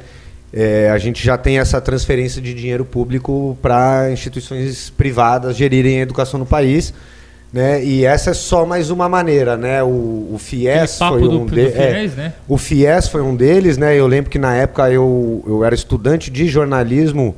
É, 0.52 0.90
a 0.90 0.98
gente 0.98 1.22
já 1.22 1.36
tem 1.36 1.59
essa 1.59 1.80
transferência 1.80 2.40
de 2.40 2.54
dinheiro 2.54 2.84
público 2.84 3.59
para 3.61 4.11
instituições 4.11 4.88
privadas 4.90 5.56
gerirem 5.56 5.98
a 5.98 6.02
educação 6.02 6.38
no 6.40 6.46
país 6.46 6.94
Né? 7.53 7.82
E 7.82 8.05
essa 8.05 8.30
é 8.30 8.34
só 8.34 8.66
mais 8.66 8.90
uma 8.90 9.09
maneira, 9.09 9.57
né? 9.57 9.82
O, 9.82 9.86
o 10.34 10.36
FIES 10.38 10.99
foi 10.99 11.22
um 11.22 11.28
do- 11.30 11.44
do 11.46 11.51
de- 11.55 11.61
é, 11.78 11.92
né? 12.16 12.32
O 12.46 12.59
FIES 12.59 13.09
foi 13.09 13.22
um 13.22 13.34
deles, 13.34 13.78
né? 13.78 13.96
Eu 13.99 14.07
lembro 14.07 14.30
que 14.30 14.38
na 14.38 14.55
época 14.55 14.90
eu, 14.90 15.42
eu 15.46 15.64
era 15.64 15.74
estudante 15.74 16.30
de 16.30 16.46
jornalismo 16.46 17.34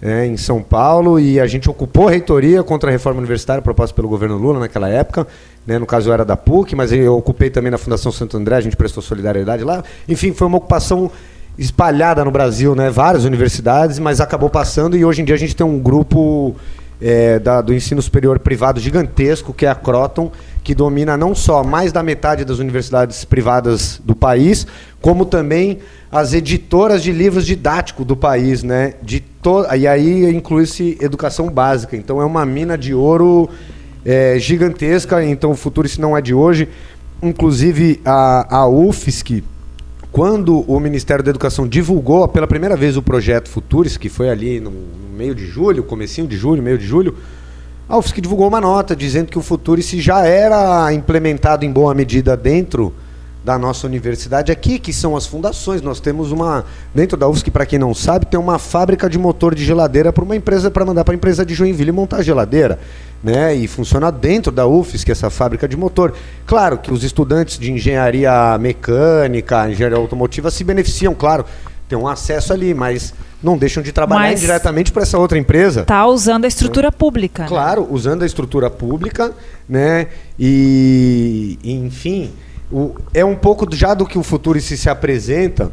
né, 0.00 0.26
em 0.26 0.36
São 0.36 0.60
Paulo 0.60 1.20
e 1.20 1.38
a 1.38 1.46
gente 1.46 1.70
ocupou 1.70 2.08
a 2.08 2.10
reitoria 2.10 2.60
contra 2.64 2.90
a 2.90 2.92
reforma 2.92 3.20
universitária 3.20 3.62
proposta 3.62 3.94
pelo 3.94 4.08
governo 4.08 4.36
Lula 4.36 4.58
naquela 4.58 4.88
época. 4.88 5.28
Né? 5.64 5.78
No 5.78 5.86
caso 5.86 6.08
eu 6.10 6.12
era 6.12 6.24
da 6.24 6.36
PUC, 6.36 6.74
mas 6.74 6.90
eu 6.90 7.16
ocupei 7.16 7.48
também 7.48 7.70
na 7.70 7.78
Fundação 7.78 8.10
Santo 8.10 8.36
André, 8.36 8.56
a 8.56 8.60
gente 8.60 8.74
prestou 8.76 9.00
solidariedade 9.00 9.62
lá. 9.62 9.84
Enfim, 10.08 10.32
foi 10.32 10.48
uma 10.48 10.58
ocupação 10.58 11.08
espalhada 11.56 12.24
no 12.24 12.32
Brasil, 12.32 12.74
né? 12.74 12.90
Várias 12.90 13.24
universidades, 13.24 14.00
mas 14.00 14.20
acabou 14.20 14.50
passando 14.50 14.96
e 14.96 15.04
hoje 15.04 15.22
em 15.22 15.24
dia 15.24 15.36
a 15.36 15.38
gente 15.38 15.54
tem 15.54 15.64
um 15.64 15.78
grupo 15.78 16.56
é, 17.02 17.38
da- 17.38 17.60
do 17.60 17.74
ensino 17.74 18.00
superior 18.00 18.38
privado 18.38 18.78
gigantesco, 18.78 19.52
que 19.52 19.66
é 19.66 19.68
a 19.68 19.74
Croton, 19.74 20.30
que 20.62 20.74
domina 20.74 21.16
não 21.16 21.34
só 21.34 21.64
mais 21.64 21.90
da 21.90 22.02
metade 22.02 22.44
das 22.44 22.58
universidades 22.60 23.24
privadas 23.24 24.00
do 24.04 24.14
país, 24.14 24.66
como 25.00 25.26
também 25.26 25.78
as 26.10 26.32
editoras 26.32 27.02
de 27.02 27.10
livros 27.10 27.44
didáticos 27.44 28.06
do 28.06 28.14
país, 28.16 28.62
né? 28.62 28.94
De 29.02 29.18
to 29.20 29.64
e 29.76 29.88
aí 29.88 30.32
inclui-se 30.32 30.96
educação 31.00 31.50
básica. 31.50 31.96
Então 31.96 32.22
é 32.22 32.24
uma 32.24 32.46
mina 32.46 32.78
de 32.78 32.94
ouro 32.94 33.50
é, 34.04 34.38
gigantesca. 34.38 35.24
Então 35.24 35.50
o 35.50 35.56
futuro 35.56 35.86
isso 35.86 36.00
não 36.00 36.16
é 36.16 36.20
de 36.22 36.32
hoje. 36.32 36.68
Inclusive 37.20 38.00
a, 38.04 38.58
a 38.58 38.68
UFSC, 38.68 39.42
quando 40.12 40.60
o 40.70 40.78
Ministério 40.78 41.24
da 41.24 41.30
Educação 41.30 41.66
divulgou 41.66 42.28
pela 42.28 42.46
primeira 42.46 42.76
vez 42.76 42.98
o 42.98 43.02
projeto 43.02 43.48
Futuris, 43.48 43.96
que 43.96 44.10
foi 44.10 44.28
ali 44.28 44.60
no, 44.60 44.70
meio 45.16 45.34
de 45.34 45.46
julho, 45.46 45.82
comecinho 45.82 46.26
de 46.26 46.36
julho, 46.36 46.62
meio 46.62 46.76
de 46.76 46.86
julho, 46.86 47.16
a 47.88 47.96
UFSC 47.96 48.20
divulgou 48.20 48.46
uma 48.46 48.60
nota 48.60 48.94
dizendo 48.94 49.28
que 49.30 49.38
o 49.38 49.42
Futuris 49.42 49.88
já 49.90 50.26
era 50.26 50.92
implementado 50.92 51.64
em 51.64 51.72
boa 51.72 51.94
medida 51.94 52.36
dentro 52.36 52.92
da 53.44 53.58
nossa 53.58 53.86
universidade 53.86 54.52
aqui, 54.52 54.78
que 54.78 54.92
são 54.92 55.16
as 55.16 55.26
fundações. 55.26 55.82
Nós 55.82 55.98
temos 55.98 56.30
uma 56.30 56.64
dentro 56.94 57.16
da 57.16 57.26
UFSC, 57.26 57.50
para 57.50 57.66
quem 57.66 57.78
não 57.78 57.94
sabe, 57.94 58.26
tem 58.26 58.38
uma 58.38 58.58
fábrica 58.58 59.08
de 59.08 59.18
motor 59.18 59.54
de 59.54 59.64
geladeira 59.64 60.12
para 60.12 60.22
uma 60.24 60.36
empresa 60.36 60.70
para 60.70 60.84
mandar 60.84 61.04
para 61.04 61.14
a 61.14 61.16
empresa 61.16 61.44
de 61.44 61.54
Joinville 61.54 61.90
montar 61.90 62.22
geladeira, 62.22 62.78
né? 63.22 63.54
E 63.54 63.68
funciona 63.68 64.10
dentro 64.10 64.50
da 64.50 64.66
UFSC 64.66 65.10
essa 65.12 65.30
fábrica 65.30 65.68
de 65.68 65.76
motor. 65.76 66.12
Claro 66.46 66.78
que 66.78 66.92
os 66.92 67.04
estudantes 67.04 67.58
de 67.58 67.70
engenharia 67.72 68.56
mecânica, 68.58 69.70
engenharia 69.70 69.96
automotiva 69.98 70.50
se 70.50 70.64
beneficiam, 70.64 71.14
claro, 71.14 71.44
tem 71.88 71.96
um 71.98 72.08
acesso 72.08 72.52
ali, 72.52 72.72
mas 72.74 73.12
não 73.42 73.56
deixam 73.58 73.82
de 73.82 73.92
trabalhar 73.92 74.30
Mas- 74.30 74.40
indiretamente 74.40 74.90
para 74.92 75.02
essa 75.02 75.18
outra 75.18 75.36
empresa. 75.38 75.84
Tá 75.84 76.06
usando 76.06 76.44
a 76.44 76.48
estrutura 76.48 76.90
pública. 76.90 77.42
né? 77.42 77.48
Claro, 77.48 77.86
usando 77.90 78.22
a 78.22 78.26
estrutura 78.26 78.70
pública, 78.70 79.32
né? 79.68 80.06
E, 80.38 81.58
e, 81.62 81.72
enfim, 81.74 82.30
o- 82.70 82.94
é 83.12 83.24
um 83.24 83.34
pouco 83.34 83.66
já 83.74 83.94
do 83.94 84.06
que 84.06 84.16
o 84.18 84.22
futuro 84.22 84.60
se, 84.60 84.76
se 84.76 84.88
apresenta 84.88 85.70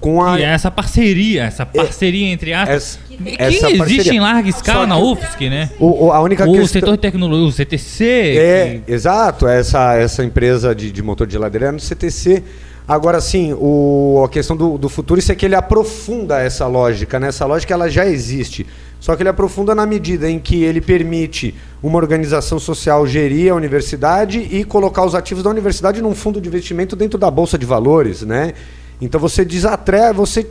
com 0.00 0.22
a 0.22 0.38
E 0.38 0.42
é 0.42 0.46
essa 0.46 0.70
parceria, 0.70 1.44
essa 1.44 1.66
parceria 1.66 2.28
entre 2.28 2.52
aspas, 2.52 2.76
essa- 2.76 2.98
que 3.08 3.34
essa 3.38 3.66
existe 3.70 3.78
parceria. 3.78 4.12
em 4.14 4.20
larga 4.20 4.48
escala 4.48 4.86
na 4.86 4.96
que- 4.96 5.02
UFSC, 5.02 5.50
né? 5.50 5.70
O, 5.78 6.06
o- 6.06 6.12
a 6.12 6.20
única 6.20 6.44
o 6.44 6.52
questão 6.52 6.66
setor 6.68 6.92
de 6.92 6.98
tecnologia, 7.02 7.46
o 7.48 7.52
CTC. 7.52 8.04
É, 8.38 8.80
exato, 8.86 9.46
essa, 9.48 9.94
essa 9.96 10.24
empresa 10.24 10.74
de, 10.74 10.92
de 10.92 11.02
motor 11.02 11.26
de 11.26 11.32
geladeira 11.32 11.66
é 11.66 11.72
no 11.72 11.80
CTC. 11.80 12.42
Agora 12.86 13.20
sim, 13.20 13.52
o, 13.58 14.22
a 14.24 14.28
questão 14.30 14.56
do, 14.56 14.78
do 14.78 14.88
futuro 14.88 15.18
isso 15.20 15.30
é 15.30 15.34
que 15.34 15.44
ele 15.44 15.54
aprofunda 15.54 16.40
essa 16.40 16.66
lógica, 16.66 17.18
né? 17.20 17.28
Essa 17.28 17.44
lógica 17.44 17.74
ela 17.74 17.90
já 17.90 18.06
existe. 18.06 18.66
Só 19.00 19.14
que 19.14 19.22
ele 19.22 19.28
aprofunda 19.28 19.74
na 19.74 19.84
medida 19.84 20.28
em 20.30 20.38
que 20.38 20.64
ele 20.64 20.80
permite 20.80 21.54
uma 21.82 21.98
organização 21.98 22.58
social 22.58 23.06
gerir 23.06 23.52
a 23.52 23.54
universidade 23.54 24.38
e 24.50 24.64
colocar 24.64 25.04
os 25.04 25.14
ativos 25.14 25.44
da 25.44 25.50
universidade 25.50 26.00
num 26.00 26.14
fundo 26.14 26.40
de 26.40 26.48
investimento 26.48 26.96
dentro 26.96 27.18
da 27.18 27.30
Bolsa 27.30 27.58
de 27.58 27.66
Valores, 27.66 28.22
né? 28.22 28.54
Então 29.00 29.20
você 29.20 29.44
desatreva, 29.44 30.12
você. 30.12 30.46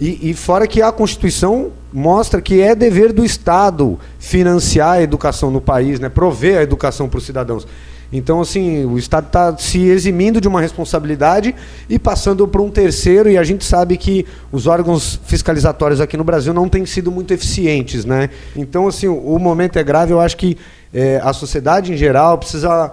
E, 0.00 0.30
e 0.30 0.34
fora 0.34 0.66
que 0.66 0.80
a 0.82 0.90
Constituição 0.90 1.70
mostra 1.92 2.40
que 2.40 2.60
é 2.60 2.74
dever 2.74 3.12
do 3.12 3.24
Estado 3.24 3.98
financiar 4.18 4.92
a 4.92 5.02
educação 5.02 5.50
no 5.50 5.60
país, 5.60 6.00
né? 6.00 6.08
prover 6.08 6.58
a 6.58 6.62
educação 6.62 7.08
para 7.08 7.18
os 7.18 7.24
cidadãos. 7.24 7.66
Então, 8.12 8.42
assim, 8.42 8.84
o 8.84 8.98
Estado 8.98 9.26
está 9.28 9.56
se 9.56 9.80
eximindo 9.84 10.38
de 10.38 10.46
uma 10.46 10.60
responsabilidade 10.60 11.54
e 11.88 11.98
passando 11.98 12.46
para 12.46 12.60
um 12.60 12.70
terceiro, 12.70 13.30
e 13.30 13.38
a 13.38 13.42
gente 13.42 13.64
sabe 13.64 13.96
que 13.96 14.26
os 14.50 14.66
órgãos 14.66 15.18
fiscalizatórios 15.24 16.00
aqui 16.00 16.16
no 16.16 16.24
Brasil 16.24 16.52
não 16.52 16.68
têm 16.68 16.84
sido 16.84 17.10
muito 17.10 17.32
eficientes. 17.32 18.04
Né? 18.04 18.28
Então, 18.54 18.86
assim, 18.86 19.08
o, 19.08 19.38
momento 19.38 19.78
é 19.78 19.82
grave, 19.82 20.12
eu 20.12 20.20
acho 20.20 20.36
que 20.36 20.58
eh, 20.92 21.20
a 21.24 21.32
sociedade 21.32 21.90
em 21.90 21.96
geral 21.96 22.36
precisa 22.36 22.92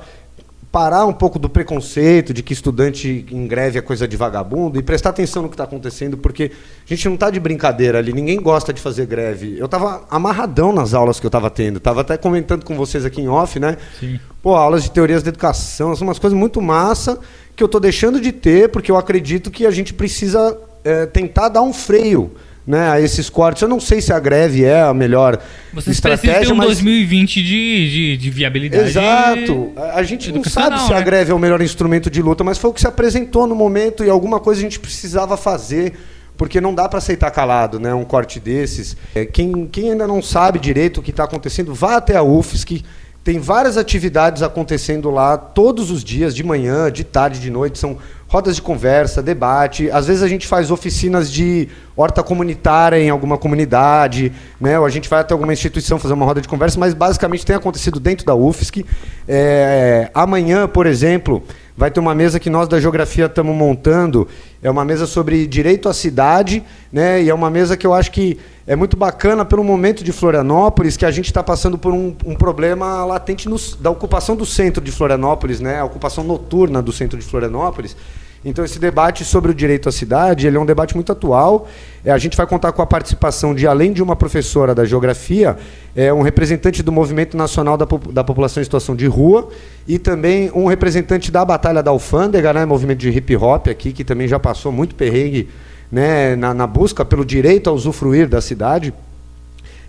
parar 0.72 1.05
um 1.05 1.13
pouco 1.13 1.39
do 1.39 1.49
preconceito 1.49 2.32
de 2.32 2.43
que 2.43 2.53
estudante 2.53 3.26
em 3.32 3.47
greve 3.47 3.80
é 3.80 3.82
coisa 3.82 4.07
de 4.07 4.15
vagabundo 4.15 4.78
e 4.78 4.84
prestar 4.84 5.09
atenção 5.09 5.41
no 5.41 5.49
que 5.49 5.55
está 5.55 5.63
acontecendo, 5.63 6.15
porque 6.17 6.51
a 6.86 6.93
gente 6.93 7.07
não 7.07 7.15
está 7.15 7.32
de 7.32 7.39
brincadeira 7.39 7.97
ali, 7.97 8.13
ninguém 8.13 8.39
gosta 8.39 8.72
de 8.72 8.80
fazer 8.80 9.07
greve. 9.07 9.57
Eu 9.57 9.65
estava 9.65 10.05
amarradão 10.11 10.72
nas 10.72 10.93
aulas 10.93 11.20
que 11.20 11.26
eu 11.26 11.30
estava 11.30 11.49
tendo, 11.49 11.78
estava 11.78 12.01
até 12.01 12.17
comentando 12.17 12.63
com 12.63 12.76
vocês 12.76 13.03
aqui 13.03 13.20
em 13.20 13.28
off, 13.28 13.59
né? 13.59 13.78
Sim. 13.99 14.20
Pô, 14.43 14.55
aulas 14.55 14.84
de 14.84 14.91
teorias 14.91 15.24
da 15.24 15.30
educação, 15.30 15.95
são 15.95 16.07
umas 16.07 16.20
coisas 16.20 16.38
muito 16.38 16.61
massa 16.61 17.20
que 17.55 17.63
eu 17.63 17.65
estou 17.65 17.82
deixando 17.82 18.22
de 18.22 18.32
ter, 18.32 18.70
porque 18.70 18.91
eu 18.91 18.97
acredito 18.97 19.49
que 19.49 19.65
a 19.65 19.72
gente 19.72 19.93
precisa 19.93 20.55
eh, 20.84 21.07
tentar 21.07 21.49
dar 21.49 21.61
um 21.61 21.74
freio 21.74 22.32
né, 22.70 22.88
a 22.88 23.01
esses 23.01 23.32
cortes. 23.32 23.63
Eu 23.63 23.67
não 23.67 23.80
sei 23.80 23.99
se 23.99 24.13
a 24.13 24.20
greve 24.20 24.63
é 24.63 24.84
a 24.84 24.93
melhor 24.93 25.39
Vocês 25.74 25.95
estratégia, 25.95 26.41
ter 26.41 26.53
um 26.53 26.55
mas... 26.55 26.67
2020 26.67 27.41
de, 27.41 27.41
de, 27.41 28.17
de 28.17 28.30
viabilidade. 28.30 28.89
Exato. 28.89 29.72
A 29.91 30.03
gente 30.03 30.32
não 30.32 30.43
sabe 30.43 30.80
se 30.80 30.93
a 30.93 30.99
né? 30.99 31.01
greve 31.01 31.32
é 31.32 31.34
o 31.34 31.39
melhor 31.39 31.63
instrumento 31.63 32.11
de 32.11 32.22
luta, 32.22 32.43
mas 32.43 32.59
foi 32.59 32.70
o 32.70 32.74
que 32.74 32.80
se 32.80 32.88
apresentou 32.88 33.47
no 33.47 33.55
momento 33.55 34.05
e 34.05 34.09
alguma 34.09 34.39
coisa 34.39 34.61
a 34.61 34.63
gente 34.63 34.80
precisava 34.80 35.36
fazer. 35.36 35.93
Porque 36.38 36.61
não 36.61 36.74
dá 36.74 36.88
para 36.88 36.99
aceitar 36.99 37.32
calado, 37.32 37.80
né? 37.80 37.91
Um 37.93 38.05
corte 38.05 38.39
desses. 38.39 38.95
É, 39.15 39.26
quem, 39.26 39.65
quem 39.65 39.91
ainda 39.91 40.07
não 40.07 40.22
sabe 40.22 40.59
direito 40.59 40.99
o 40.99 41.03
que 41.03 41.09
está 41.09 41.24
acontecendo, 41.24 41.74
vá 41.74 41.97
até 41.97 42.15
a 42.15 42.24
UFSC. 42.24 42.84
Tem 43.24 43.39
várias 43.39 43.78
atividades 43.78 44.43
acontecendo 44.43 45.09
lá 45.09 45.38
todos 45.38 45.89
os 45.91 46.03
dias, 46.03 46.36
de 46.36 46.43
manhã, 46.43 46.89
de 46.91 47.03
tarde, 47.03 47.41
de 47.41 47.49
noite. 47.49 47.80
São 47.80 47.97
rodas 48.30 48.55
de 48.55 48.61
conversa, 48.61 49.23
debate. 49.23 49.89
Às 49.89 50.05
vezes 50.05 50.21
a 50.21 50.27
gente 50.27 50.45
faz 50.45 50.69
oficinas 50.69 51.32
de 51.32 51.67
horta 51.97 52.21
comunitária 52.21 52.97
em 52.97 53.09
alguma 53.09 53.39
comunidade, 53.39 54.32
né? 54.61 54.80
Ou 54.80 54.86
a 54.86 54.89
gente 54.89 55.09
vai 55.09 55.19
até 55.19 55.34
alguma 55.34 55.51
instituição 55.51 55.97
fazer 55.97 56.13
uma 56.13 56.25
roda 56.25 56.39
de 56.39 56.47
conversa, 56.47 56.80
mas 56.80 56.93
basicamente 56.93 57.43
tem 57.43 57.55
acontecido 57.55 57.99
dentro 57.99 58.23
da 58.23 58.36
UFSC. 58.36 58.86
É, 59.27 60.11
amanhã, 60.13 60.67
por 60.67 60.86
exemplo, 60.86 61.43
vai 61.75 61.89
ter 61.89 61.99
uma 61.99 62.13
mesa 62.13 62.39
que 62.39 62.51
nós 62.51 62.67
da 62.67 62.80
Geografia 62.80 63.25
estamos 63.25 63.55
montando. 63.55 64.27
É 64.62 64.70
uma 64.70 64.84
mesa 64.84 65.07
sobre 65.07 65.47
direito 65.47 65.88
à 65.88 65.93
cidade, 65.93 66.64
né? 66.91 67.24
E 67.24 67.30
é 67.30 67.34
uma 67.34 67.49
mesa 67.49 67.78
que 67.78 67.88
eu 67.88 67.93
acho 67.93 68.12
que 68.12 68.38
é 68.68 68.76
muito 68.76 68.97
bacana 68.97 69.45
pelo 69.45 69.64
momento 69.64 70.03
de 70.03 70.12
Florianópolis, 70.12 70.97
que 70.97 71.05
a 71.05 71.12
gente 71.12 71.28
está 71.28 71.41
passando 71.41 71.78
por 71.78 71.93
um, 71.93 72.14
um 72.26 72.36
problema 72.36 73.05
latente 73.05 73.47
nos- 73.47 73.76
da 73.80 73.89
ocupação 73.89 74.36
do 74.36 74.45
centro 74.45 74.84
de 74.84 74.91
Florianópolis, 74.91 75.62
né? 75.62 75.80
A 75.80 75.86
ocupação 75.86 76.24
noturna 76.26 76.82
do 76.82 76.91
centro 76.91 77.18
de 77.18 77.26
Florianópolis. 77.26 77.95
Então 78.43 78.63
esse 78.63 78.79
debate 78.79 79.25
sobre 79.25 79.51
o 79.51 79.53
direito 79.53 79.89
à 79.89 79.91
cidade, 79.91 80.47
ele 80.47 80.55
é 80.55 80.59
um 80.59 80.65
debate 80.65 80.95
muito 80.95 81.11
atual. 81.11 81.67
É, 82.05 82.11
a 82.11 82.17
gente 82.17 82.37
vai 82.37 82.47
contar 82.47 82.71
com 82.71 82.81
a 82.81 82.85
participação 82.85 83.53
de, 83.53 83.67
além 83.67 83.91
de 83.91 84.01
uma 84.01 84.15
professora 84.15 84.73
da 84.73 84.85
geografia, 84.85 85.57
é, 85.95 86.13
um 86.13 86.21
representante 86.21 86.81
do 86.81 86.91
Movimento 86.91 87.35
Nacional 87.35 87.75
da, 87.75 87.85
da 88.11 88.23
População 88.23 88.61
em 88.61 88.63
Situação 88.63 88.95
de 88.95 89.05
Rua 89.07 89.49
e 89.85 89.99
também 89.99 90.49
um 90.55 90.67
representante 90.67 91.31
da 91.31 91.43
Batalha 91.43 91.83
da 91.83 91.91
Alfândega, 91.91 92.53
né, 92.53 92.65
movimento 92.65 92.99
de 92.99 93.09
hip 93.09 93.35
hop 93.35 93.67
aqui, 93.67 93.91
que 93.91 94.05
também 94.05 94.27
já 94.27 94.39
passou 94.39 94.71
muito 94.71 94.95
perrengue 94.95 95.49
né, 95.91 96.35
na, 96.37 96.53
na 96.53 96.65
busca 96.65 97.03
pelo 97.03 97.25
direito 97.25 97.69
a 97.69 97.73
usufruir 97.73 98.29
da 98.29 98.39
cidade. 98.39 98.93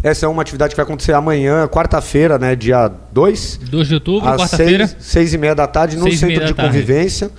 Essa 0.02 0.26
é 0.26 0.28
uma 0.28 0.42
atividade 0.42 0.70
que 0.70 0.76
vai 0.76 0.84
acontecer 0.84 1.12
amanhã, 1.12 1.68
quarta-feira, 1.68 2.38
né, 2.38 2.56
dia 2.56 2.90
2. 3.12 3.60
2 3.70 3.86
de 3.86 3.94
outubro, 3.94 4.28
quarta-feira. 4.28 4.86
seis, 4.88 4.96
seis 4.98 5.34
e 5.34 5.38
meia 5.38 5.54
da 5.54 5.66
tarde, 5.66 5.96
no 5.96 6.10
Centro 6.10 6.46
de 6.46 6.54
tarde. 6.54 6.54
Convivência. 6.54 7.30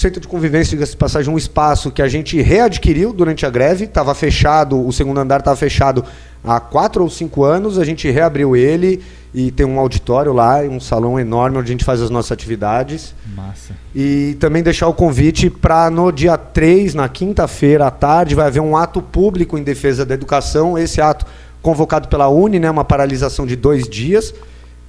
Centro 0.00 0.18
de 0.18 0.26
Convivência, 0.26 0.70
diga-se 0.70 0.96
passagem, 0.96 1.30
um 1.30 1.36
espaço 1.36 1.90
que 1.90 2.00
a 2.00 2.08
gente 2.08 2.40
readquiriu 2.40 3.12
durante 3.12 3.44
a 3.44 3.50
greve. 3.50 3.84
Estava 3.84 4.14
fechado, 4.14 4.82
o 4.82 4.90
segundo 4.94 5.20
andar 5.20 5.40
estava 5.40 5.54
fechado 5.54 6.02
há 6.42 6.58
quatro 6.58 7.02
ou 7.02 7.10
cinco 7.10 7.44
anos. 7.44 7.78
A 7.78 7.84
gente 7.84 8.10
reabriu 8.10 8.56
ele 8.56 9.02
e 9.34 9.50
tem 9.50 9.66
um 9.66 9.78
auditório 9.78 10.32
lá, 10.32 10.60
um 10.60 10.80
salão 10.80 11.20
enorme 11.20 11.58
onde 11.58 11.68
a 11.68 11.72
gente 11.72 11.84
faz 11.84 12.00
as 12.00 12.08
nossas 12.08 12.32
atividades. 12.32 13.14
Massa. 13.36 13.74
E 13.94 14.38
também 14.40 14.62
deixar 14.62 14.88
o 14.88 14.94
convite 14.94 15.50
para 15.50 15.90
no 15.90 16.10
dia 16.10 16.38
3, 16.38 16.94
na 16.94 17.06
quinta-feira 17.06 17.86
à 17.86 17.90
tarde, 17.90 18.34
vai 18.34 18.46
haver 18.46 18.60
um 18.60 18.74
ato 18.78 19.02
público 19.02 19.58
em 19.58 19.62
defesa 19.62 20.06
da 20.06 20.14
educação. 20.14 20.78
Esse 20.78 21.02
ato 21.02 21.26
convocado 21.60 22.08
pela 22.08 22.26
Uni, 22.26 22.58
né, 22.58 22.70
uma 22.70 22.86
paralisação 22.86 23.46
de 23.46 23.54
dois 23.54 23.86
dias. 23.86 24.32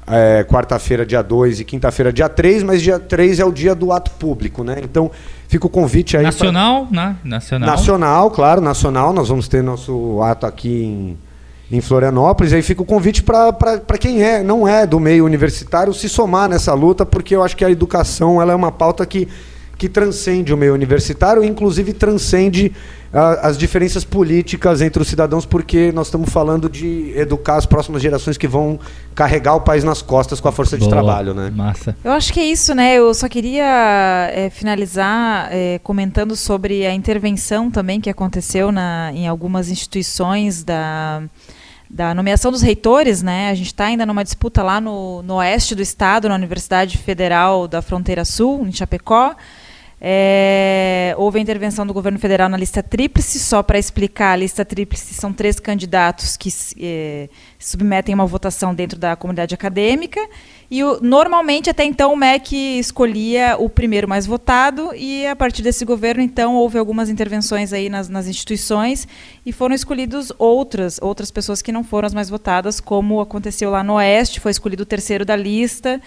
É, 0.08 0.44
quarta-feira, 0.44 1.06
dia 1.06 1.22
2 1.22 1.60
e 1.60 1.64
quinta-feira, 1.64 2.12
dia 2.12 2.28
3, 2.28 2.64
mas 2.64 2.82
dia 2.82 3.00
3 3.00 3.40
é 3.40 3.46
o 3.46 3.52
dia 3.52 3.74
do 3.76 3.92
ato 3.94 4.12
público, 4.12 4.64
né? 4.64 4.78
Então 4.84 5.10
fica 5.48 5.66
o 5.68 5.70
convite 5.70 6.18
aí. 6.18 6.24
pra- 6.24 6.32
Nacional, 6.32 6.88
né? 6.92 7.16
Nacional. 7.24 7.70
Nacional, 7.70 8.32
claro, 8.32 8.60
nacional. 8.62 9.14
Nós 9.14 9.30
vamos 9.30 9.48
ter 9.48 9.62
nosso 9.64 10.20
ato 10.24 10.46
aqui 10.46 11.18
em, 11.72 11.78
em 11.78 11.82
Florianópolis. 11.82 12.52
Aí 12.52 12.62
fica 12.62 12.82
o 12.82 12.86
convite 12.86 13.22
para 13.24 13.98
quem 14.00 14.22
é, 14.24 14.44
não 14.44 14.68
é 14.68 14.86
do 14.88 15.00
meio 15.00 15.24
universitário 15.24 15.94
se 15.94 16.10
somar 16.10 16.50
nessa 16.50 16.74
luta, 16.74 17.06
porque 17.06 17.36
eu 17.36 17.44
acho 17.44 17.56
que 17.56 17.64
a 17.64 17.70
educação 17.72 18.42
ela 18.42 18.52
é 18.52 18.56
uma 18.56 18.72
pauta 18.72 19.06
que, 19.06 19.28
que 19.82 19.90
transcende 19.90 20.54
o 20.54 20.58
meio 20.58 20.76
universitário, 20.76 21.44
inclusive 21.44 21.92
transcende 21.92 22.72
as 23.12 23.58
diferenças 23.58 24.06
políticas 24.06 24.80
entre 24.80 25.02
os 25.02 25.08
cidadãos, 25.08 25.44
porque 25.44 25.92
nós 25.92 26.06
estamos 26.06 26.30
falando 26.30 26.70
de 26.70 27.12
educar 27.16 27.56
as 27.56 27.66
próximas 27.66 28.00
gerações 28.00 28.38
que 28.38 28.48
vão 28.48 28.80
carregar 29.16 29.56
o 29.56 29.62
país 29.62 29.84
nas 29.84 30.04
costas 30.04 30.40
com 30.40 30.48
a 30.48 30.52
força 30.52 30.78
Boa, 30.78 30.88
de 30.88 30.94
trabalho, 30.94 31.34
né? 31.34 31.50
Massa. 31.50 31.98
Eu 32.04 32.12
acho 32.12 32.32
que 32.32 32.40
é 32.40 32.46
isso, 32.46 32.76
né? 32.76 32.94
Eu 32.94 33.12
só 33.16 33.28
queria 33.28 34.30
é, 34.32 34.52
finalizar 34.52 35.50
é, 35.52 35.80
comentando 35.80 36.36
sobre 36.36 36.86
a 36.86 36.94
intervenção 36.94 37.72
também 37.72 38.00
que 38.00 38.10
aconteceu 38.10 38.72
na, 38.72 39.12
em 39.16 39.28
algumas 39.28 39.68
instituições 39.68 40.64
da 40.64 41.24
da 41.94 42.14
nomeação 42.14 42.54
dos 42.54 42.62
reitores, 42.62 43.22
né? 43.22 43.50
A 43.50 43.54
gente 43.54 43.68
está 43.68 43.84
ainda 43.86 44.06
numa 44.06 44.24
disputa 44.24 44.64
lá 44.64 44.80
no, 44.80 45.22
no 45.24 45.36
oeste 45.36 45.76
do 45.76 45.82
estado, 45.82 46.30
na 46.30 46.36
Universidade 46.36 46.98
Federal 46.98 47.68
da 47.68 47.82
Fronteira 47.82 48.24
Sul, 48.24 48.66
em 48.66 48.72
Chapecó. 48.72 49.36
É, 50.04 51.14
houve 51.16 51.38
a 51.38 51.42
intervenção 51.44 51.86
do 51.86 51.94
governo 51.94 52.18
federal 52.18 52.50
na 52.50 52.58
lista 52.58 52.82
tríplice, 52.82 53.38
só 53.38 53.62
para 53.62 53.78
explicar, 53.78 54.32
a 54.32 54.36
lista 54.36 54.66
tríplice 54.66 55.14
são 55.14 55.32
três 55.32 55.60
candidatos 55.60 56.36
que 56.36 56.50
é, 56.80 57.30
submetem 57.60 58.16
uma 58.16 58.26
votação 58.26 58.74
dentro 58.74 58.98
da 58.98 59.16
comunidade 59.16 59.54
acadêmica, 59.54 60.20
e 60.72 60.84
o, 60.84 61.00
normalmente 61.02 61.70
até 61.70 61.84
então 61.84 62.12
o 62.14 62.18
MEC 62.18 62.80
escolhia 62.80 63.56
o 63.60 63.70
primeiro 63.70 64.10
mais 64.10 64.26
votado, 64.26 64.90
e 64.96 65.28
a 65.28 65.36
partir 65.36 65.62
desse 65.62 65.86
governo, 65.86 66.24
então, 66.24 66.56
houve 66.56 66.80
algumas 66.80 67.08
intervenções 67.08 67.72
aí 67.72 67.88
nas, 67.88 68.10
nas 68.10 68.26
instituições, 68.26 69.08
e 69.46 69.52
foram 69.52 69.76
escolhidos 69.76 70.34
outras, 70.40 70.98
outras 71.00 71.30
pessoas 71.30 71.62
que 71.62 71.72
não 71.72 71.84
foram 71.84 72.08
as 72.08 72.14
mais 72.16 72.28
votadas, 72.28 72.80
como 72.80 73.22
aconteceu 73.22 73.70
lá 73.70 73.84
no 73.84 73.94
Oeste, 73.94 74.40
foi 74.40 74.50
escolhido 74.50 74.82
o 74.82 74.86
terceiro 74.86 75.24
da 75.24 75.36
lista, 75.36 76.02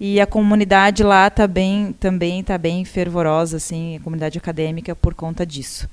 e 0.00 0.20
a 0.20 0.26
comunidade 0.26 1.02
lá 1.02 1.28
tá 1.28 1.46
bem, 1.46 1.94
também 1.98 2.40
está 2.40 2.56
bem 2.56 2.84
fervorosa, 2.84 3.56
assim, 3.56 3.96
a 3.96 4.00
comunidade 4.00 4.38
acadêmica, 4.38 4.94
por 4.94 5.14
conta 5.14 5.44
disso. 5.44 5.88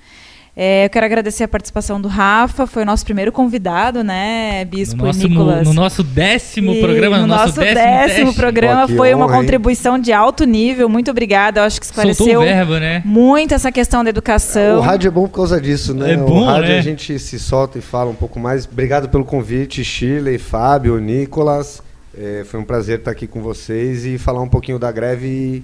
É, 0.58 0.86
eu 0.86 0.89
quero 0.89 1.06
agradecer 1.06 1.43
a 1.43 1.49
participação 1.49 1.99
do 1.99 2.08
Rafa, 2.08 2.66
foi 2.66 2.84
o 2.84 2.86
nosso 2.86 3.03
primeiro 3.03 3.30
convidado, 3.30 4.06
né, 4.06 4.64
Bispo 4.64 4.95
no 4.95 5.08
nosso, 5.08 5.28
Nicolas? 5.28 5.68
No, 5.68 5.74
no 5.74 5.82
nosso 5.82 6.01
décimo 6.01 6.72
e 6.72 6.80
programa, 6.80 7.18
no, 7.18 7.28
nosso, 7.28 7.47
nosso 7.47 7.60
décimo, 7.60 7.84
décimo 7.84 8.34
programa, 8.34 8.88
Pô, 8.88 8.95
foi 8.95 9.14
honra, 9.14 9.26
uma 9.26 9.38
contribuição 9.38 9.97
hein? 9.97 10.01
de 10.01 10.14
alto 10.14 10.45
nível. 10.45 10.88
Muito 10.88 11.12
obrigada, 11.12 11.60
eu 11.60 11.66
acho 11.66 11.78
que 11.78 11.86
esclareceu 11.86 12.39
verbo, 12.39 12.78
né? 12.78 13.01
muito 13.03 13.53
essa 13.53 13.70
questão 13.70 14.01
da 14.01 14.10
educação. 14.10 14.78
O 14.78 14.82
rádio 14.82 15.10
é 15.10 15.12
bom 15.12 15.28
por 15.28 15.36
causa 15.36 15.60
disso, 15.60 15.93
né? 15.93 16.14
É 16.14 16.18
bom, 16.18 16.43
o 16.43 16.45
rádio 16.45 16.70
né? 16.70 16.80
a 16.80 16.82
gente 16.82 17.20
se 17.20 17.38
solta 17.38 17.78
e 17.78 17.82
fala 17.82 18.10
um 18.10 18.16
pouco 18.16 18.39
mais. 18.39 18.66
Obrigado 18.66 19.10
pelo 19.10 19.26
convite, 19.26 19.84
Shirley, 19.84 20.38
Fábio, 20.38 20.97
Nicolas. 20.99 21.84
É, 22.18 22.43
foi 22.45 22.59
um 22.59 22.63
prazer 22.63 22.99
estar 22.99 23.11
aqui 23.11 23.28
com 23.28 23.41
vocês 23.41 24.05
e 24.05 24.18
falar 24.18 24.41
um 24.41 24.47
pouquinho 24.47 24.80
da 24.80 24.91
greve 24.91 25.63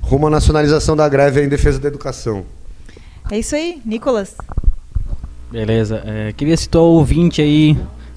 rumo 0.00 0.28
à 0.28 0.30
nacionalização 0.30 0.96
da 0.96 1.08
greve 1.08 1.44
em 1.44 1.48
defesa 1.48 1.78
da 1.78 1.88
educação. 1.88 2.44
É 3.30 3.38
isso 3.38 3.54
aí, 3.54 3.82
Nicolas. 3.84 4.36
Beleza. 5.50 6.02
É, 6.06 6.32
queria 6.32 6.56
citar 6.56 6.80
o 6.80 6.84
ouvinte 6.84 7.42
aí 7.42 7.76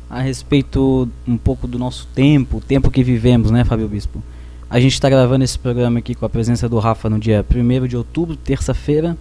a 0.09 0.21
respeito 0.21 1.09
um 1.27 1.37
pouco 1.37 1.67
do 1.67 1.79
nosso 1.79 2.07
tempo, 2.13 2.57
o 2.57 2.61
tempo 2.61 2.91
que 2.91 3.03
vivemos, 3.03 3.49
né, 3.49 3.63
Fábio 3.63 3.87
Bispo? 3.87 4.21
A 4.69 4.79
gente 4.79 4.93
está 4.93 5.09
gravando 5.09 5.43
esse 5.43 5.57
programa 5.57 5.99
aqui 5.99 6.13
com 6.13 6.25
a 6.25 6.29
presença 6.29 6.69
do 6.69 6.77
Rafa 6.79 7.09
no 7.09 7.17
dia 7.17 7.45
1 7.49 7.87
de 7.87 7.97
outubro, 7.97 8.35
terça-feira, 8.35 9.17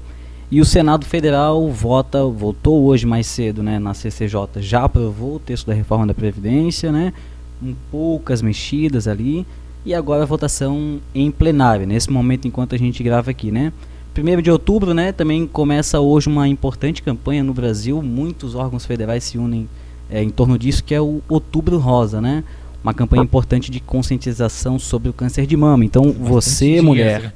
e 0.50 0.60
o 0.60 0.64
Senado 0.64 1.06
Federal 1.06 1.68
vota, 1.70 2.24
votou 2.24 2.84
hoje 2.84 3.06
mais 3.06 3.26
cedo, 3.26 3.62
né, 3.62 3.78
na 3.78 3.94
CCJ, 3.94 4.60
já 4.60 4.84
aprovou 4.84 5.36
o 5.36 5.38
texto 5.38 5.66
da 5.66 5.74
reforma 5.74 6.06
da 6.08 6.14
Previdência, 6.14 6.90
né, 6.90 7.12
com 7.60 7.74
poucas 7.90 8.42
mexidas 8.42 9.06
ali, 9.06 9.46
e 9.84 9.94
agora 9.94 10.22
a 10.22 10.26
votação 10.26 10.98
em 11.14 11.30
plenário, 11.30 11.86
nesse 11.86 12.10
momento 12.10 12.48
enquanto 12.48 12.74
a 12.74 12.78
gente 12.78 13.02
grava 13.02 13.30
aqui, 13.30 13.50
né? 13.50 13.72
Primeiro 14.12 14.42
de 14.42 14.50
outubro, 14.50 14.92
né, 14.92 15.12
também 15.12 15.46
começa 15.46 16.00
hoje 16.00 16.28
uma 16.28 16.48
importante 16.48 17.02
campanha 17.02 17.44
no 17.44 17.54
Brasil, 17.54 18.02
muitos 18.02 18.54
órgãos 18.56 18.84
federais 18.84 19.22
se 19.22 19.38
unem 19.38 19.68
é, 20.10 20.22
em 20.22 20.30
torno 20.30 20.58
disso, 20.58 20.82
que 20.82 20.94
é 20.94 21.00
o 21.00 21.22
Outubro 21.28 21.78
Rosa, 21.78 22.20
né? 22.20 22.42
Uma 22.82 22.92
campanha 22.92 23.22
importante 23.22 23.70
de 23.70 23.78
conscientização 23.78 24.78
sobre 24.78 25.08
o 25.08 25.12
câncer 25.12 25.46
de 25.46 25.56
mama. 25.56 25.84
Então, 25.84 26.10
você, 26.12 26.80
mulher, 26.80 27.32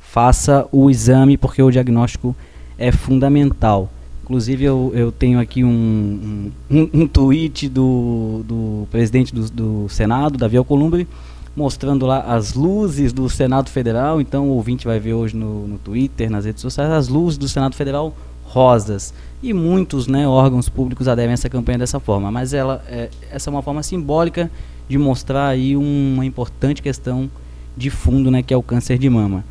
faça 0.00 0.66
o 0.72 0.90
exame 0.90 1.36
porque 1.36 1.62
o 1.62 1.70
diagnóstico 1.70 2.34
é 2.76 2.90
fundamental. 2.90 3.90
Inclusive, 4.26 4.64
eu, 4.64 4.90
eu 4.92 5.12
tenho 5.12 5.38
aqui 5.38 5.62
um, 5.62 6.50
um, 6.68 6.90
um 6.92 7.06
tweet 7.06 7.68
do, 7.68 8.42
do 8.44 8.88
presidente 8.90 9.32
do, 9.32 9.48
do 9.48 9.88
Senado, 9.88 10.36
Davi 10.36 10.56
Alcolumbre, 10.56 11.06
mostrando 11.54 12.04
lá 12.04 12.22
as 12.22 12.54
luzes 12.54 13.12
do 13.12 13.30
Senado 13.30 13.70
Federal. 13.70 14.20
Então, 14.20 14.48
o 14.48 14.54
ouvinte 14.54 14.84
vai 14.84 14.98
ver 14.98 15.14
hoje 15.14 15.36
no, 15.36 15.68
no 15.68 15.78
Twitter, 15.78 16.28
nas 16.28 16.44
redes 16.44 16.60
sociais, 16.60 16.90
as 16.90 17.06
luzes 17.06 17.38
do 17.38 17.46
Senado 17.46 17.76
Federal 17.76 18.16
rosas. 18.42 19.14
E 19.40 19.52
muitos 19.52 20.08
né, 20.08 20.26
órgãos 20.26 20.68
públicos 20.68 21.06
aderem 21.06 21.30
a 21.30 21.34
essa 21.34 21.48
campanha 21.48 21.78
dessa 21.78 22.00
forma. 22.00 22.28
Mas 22.28 22.52
ela, 22.52 22.84
é, 22.88 23.08
essa 23.30 23.48
é 23.48 23.52
uma 23.52 23.62
forma 23.62 23.84
simbólica 23.84 24.50
de 24.88 24.98
mostrar 24.98 25.46
aí 25.46 25.76
uma 25.76 26.26
importante 26.26 26.82
questão 26.82 27.30
de 27.76 27.90
fundo, 27.90 28.28
né, 28.28 28.42
que 28.42 28.52
é 28.52 28.56
o 28.56 28.62
câncer 28.62 28.98
de 28.98 29.08
mama. 29.08 29.44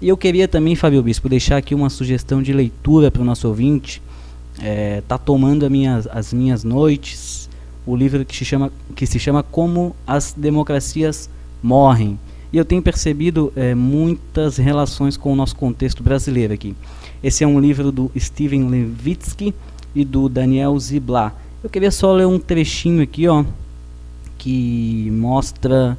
E 0.00 0.08
eu 0.08 0.16
queria 0.16 0.48
também, 0.48 0.74
Fábio 0.74 1.02
Bispo, 1.02 1.28
deixar 1.28 1.58
aqui 1.58 1.74
uma 1.74 1.90
sugestão 1.90 2.40
de 2.42 2.50
leitura 2.54 3.10
para 3.10 3.20
o 3.20 3.24
nosso 3.26 3.46
ouvinte 3.46 4.00
é, 4.62 5.02
tá 5.06 5.18
tomando 5.18 5.68
minhas, 5.70 6.06
as 6.06 6.32
minhas 6.32 6.62
noites 6.64 7.50
o 7.84 7.96
livro 7.96 8.24
que 8.24 8.36
se 8.36 8.44
chama 8.44 8.70
que 8.94 9.04
se 9.06 9.18
chama 9.18 9.42
Como 9.42 9.94
as 10.06 10.32
Democracias 10.32 11.28
Morrem 11.62 12.18
e 12.52 12.58
eu 12.58 12.64
tenho 12.64 12.82
percebido 12.82 13.52
é, 13.56 13.74
muitas 13.74 14.58
relações 14.58 15.16
com 15.16 15.32
o 15.32 15.36
nosso 15.36 15.56
contexto 15.56 16.02
brasileiro 16.02 16.52
aqui. 16.52 16.76
Esse 17.24 17.42
é 17.42 17.46
um 17.46 17.58
livro 17.58 17.90
do 17.90 18.10
Steven 18.18 18.68
Levitsky 18.68 19.54
e 19.94 20.04
do 20.04 20.28
Daniel 20.28 20.78
Ziblatt. 20.78 21.34
Eu 21.64 21.70
queria 21.70 21.90
só 21.90 22.12
ler 22.12 22.26
um 22.26 22.38
trechinho 22.38 23.02
aqui, 23.02 23.26
ó, 23.26 23.42
que 24.36 25.10
mostra 25.12 25.96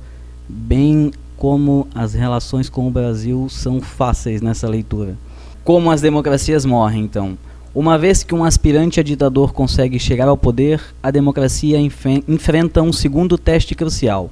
bem 0.48 1.12
como 1.38 1.88
as 1.96 2.14
relações 2.14 2.70
com 2.70 2.88
o 2.88 2.92
Brasil 2.92 3.48
são 3.50 3.82
fáceis 3.82 4.40
nessa 4.40 4.68
leitura. 4.70 5.18
Como 5.64 5.90
as 5.90 6.02
democracias 6.02 6.66
morrem, 6.66 7.04
então. 7.04 7.36
Uma 7.76 7.98
vez 7.98 8.24
que 8.24 8.36
um 8.36 8.44
aspirante 8.44 9.00
a 9.00 9.04
ditador 9.04 9.52
consegue 9.52 9.98
chegar 9.98 10.28
ao 10.28 10.38
poder, 10.38 10.80
a 11.02 11.10
democracia 11.10 11.80
enfrenta 11.80 12.84
um 12.84 12.94
segundo 12.94 13.36
teste 13.36 13.74
crucial. 13.74 14.30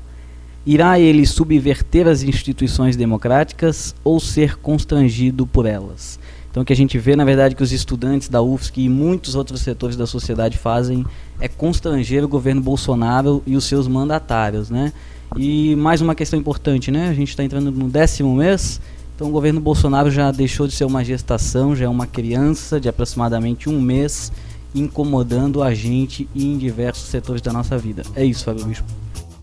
Irá 0.64 1.00
ele 1.00 1.26
subverter 1.26 2.08
as 2.08 2.22
instituições 2.22 2.96
democráticas 2.96 3.96
ou 4.04 4.20
ser 4.20 4.58
constrangido 4.58 5.48
por 5.48 5.66
elas? 5.66 6.20
Então, 6.52 6.62
o 6.62 6.66
que 6.66 6.72
a 6.72 6.76
gente 6.76 7.00
vê, 7.00 7.16
na 7.16 7.26
verdade, 7.26 7.56
que 7.56 7.64
os 7.64 7.72
estudantes 7.72 8.30
da 8.30 8.44
UFSC 8.44 8.82
e 8.82 8.90
muitos 8.90 9.34
outros 9.34 9.62
setores 9.62 9.96
da 9.96 10.06
sociedade 10.06 10.60
fazem 10.60 11.04
é 11.40 11.48
constranger 11.48 12.24
o 12.24 12.28
governo 12.28 12.62
Bolsonaro 12.62 13.42
e 13.48 13.56
os 13.56 13.64
seus 13.64 13.88
mandatários, 13.88 14.70
né? 14.70 14.94
E 15.36 15.76
mais 15.78 16.00
uma 16.00 16.14
questão 16.14 16.38
importante, 16.38 16.92
né? 16.92 17.08
A 17.10 17.14
gente 17.16 17.30
está 17.30 17.44
entrando 17.44 17.72
no 17.72 17.90
décimo 17.90 18.36
mês 18.36 18.80
então 19.22 19.30
o 19.30 19.34
governo 19.34 19.62
Bolsonaro 19.62 20.10
já 20.10 20.32
deixou 20.32 20.66
de 20.66 20.74
ser 20.74 20.84
uma 20.84 21.04
gestação, 21.04 21.76
já 21.76 21.86
é 21.86 21.88
uma 21.88 22.08
criança 22.08 22.80
de 22.82 22.90
aproximadamente 22.90 23.70
um 23.70 23.80
mês, 23.80 24.32
incomodando 24.74 25.62
a 25.62 25.76
gente 25.76 26.28
em 26.36 26.58
diversos 26.58 27.04
setores 27.04 27.40
da 27.40 27.54
nossa 27.54 27.78
vida. 27.78 28.02
É 28.16 28.26
isso, 28.26 28.44
Fábio 28.44 28.66
Bispo. 28.66 28.84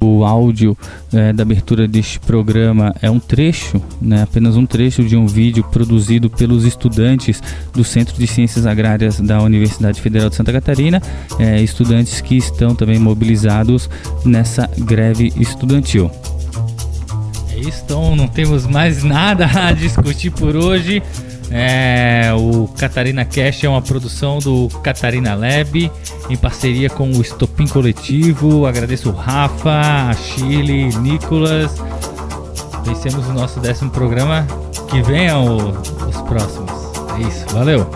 O 0.00 0.24
áudio 0.24 0.76
é, 1.12 1.32
da 1.32 1.44
abertura 1.44 1.86
deste 1.86 2.18
programa 2.18 2.92
é 3.00 3.08
um 3.08 3.20
trecho, 3.20 3.80
né, 4.02 4.24
apenas 4.24 4.56
um 4.56 4.66
trecho 4.66 5.04
de 5.04 5.16
um 5.16 5.28
vídeo 5.28 5.62
produzido 5.70 6.28
pelos 6.28 6.64
estudantes 6.64 7.40
do 7.72 7.84
Centro 7.84 8.18
de 8.18 8.26
Ciências 8.26 8.66
Agrárias 8.66 9.20
da 9.20 9.40
Universidade 9.40 10.00
Federal 10.00 10.28
de 10.28 10.34
Santa 10.34 10.50
Catarina, 10.50 11.00
é, 11.38 11.62
estudantes 11.62 12.20
que 12.20 12.36
estão 12.36 12.74
também 12.74 12.98
mobilizados 12.98 13.88
nessa 14.24 14.68
greve 14.76 15.32
estudantil. 15.36 16.10
É 17.58 17.68
isso, 17.68 17.82
então 17.84 18.14
não 18.14 18.28
temos 18.28 18.66
mais 18.66 19.02
nada 19.04 19.46
a 19.46 19.72
discutir 19.72 20.30
por 20.30 20.54
hoje. 20.54 21.02
É, 21.50 22.30
o 22.36 22.68
Catarina 22.78 23.24
Cash 23.24 23.64
é 23.64 23.68
uma 23.68 23.80
produção 23.80 24.38
do 24.38 24.68
Catarina 24.82 25.34
Lab 25.34 25.90
em 26.28 26.36
parceria 26.36 26.88
com 26.90 27.10
o 27.10 27.20
Estopim 27.20 27.66
Coletivo. 27.66 28.66
Agradeço 28.66 29.10
o 29.10 29.12
Rafa, 29.12 30.10
a 30.10 30.14
Chile, 30.14 30.94
Nicolas. 30.98 31.74
Vencemos 32.84 33.26
o 33.26 33.32
nosso 33.32 33.58
décimo 33.60 33.90
programa. 33.90 34.46
Que 34.88 35.02
venham 35.02 35.74
os 36.08 36.16
próximos. 36.22 36.70
É 37.16 37.28
isso, 37.28 37.46
valeu! 37.52 37.90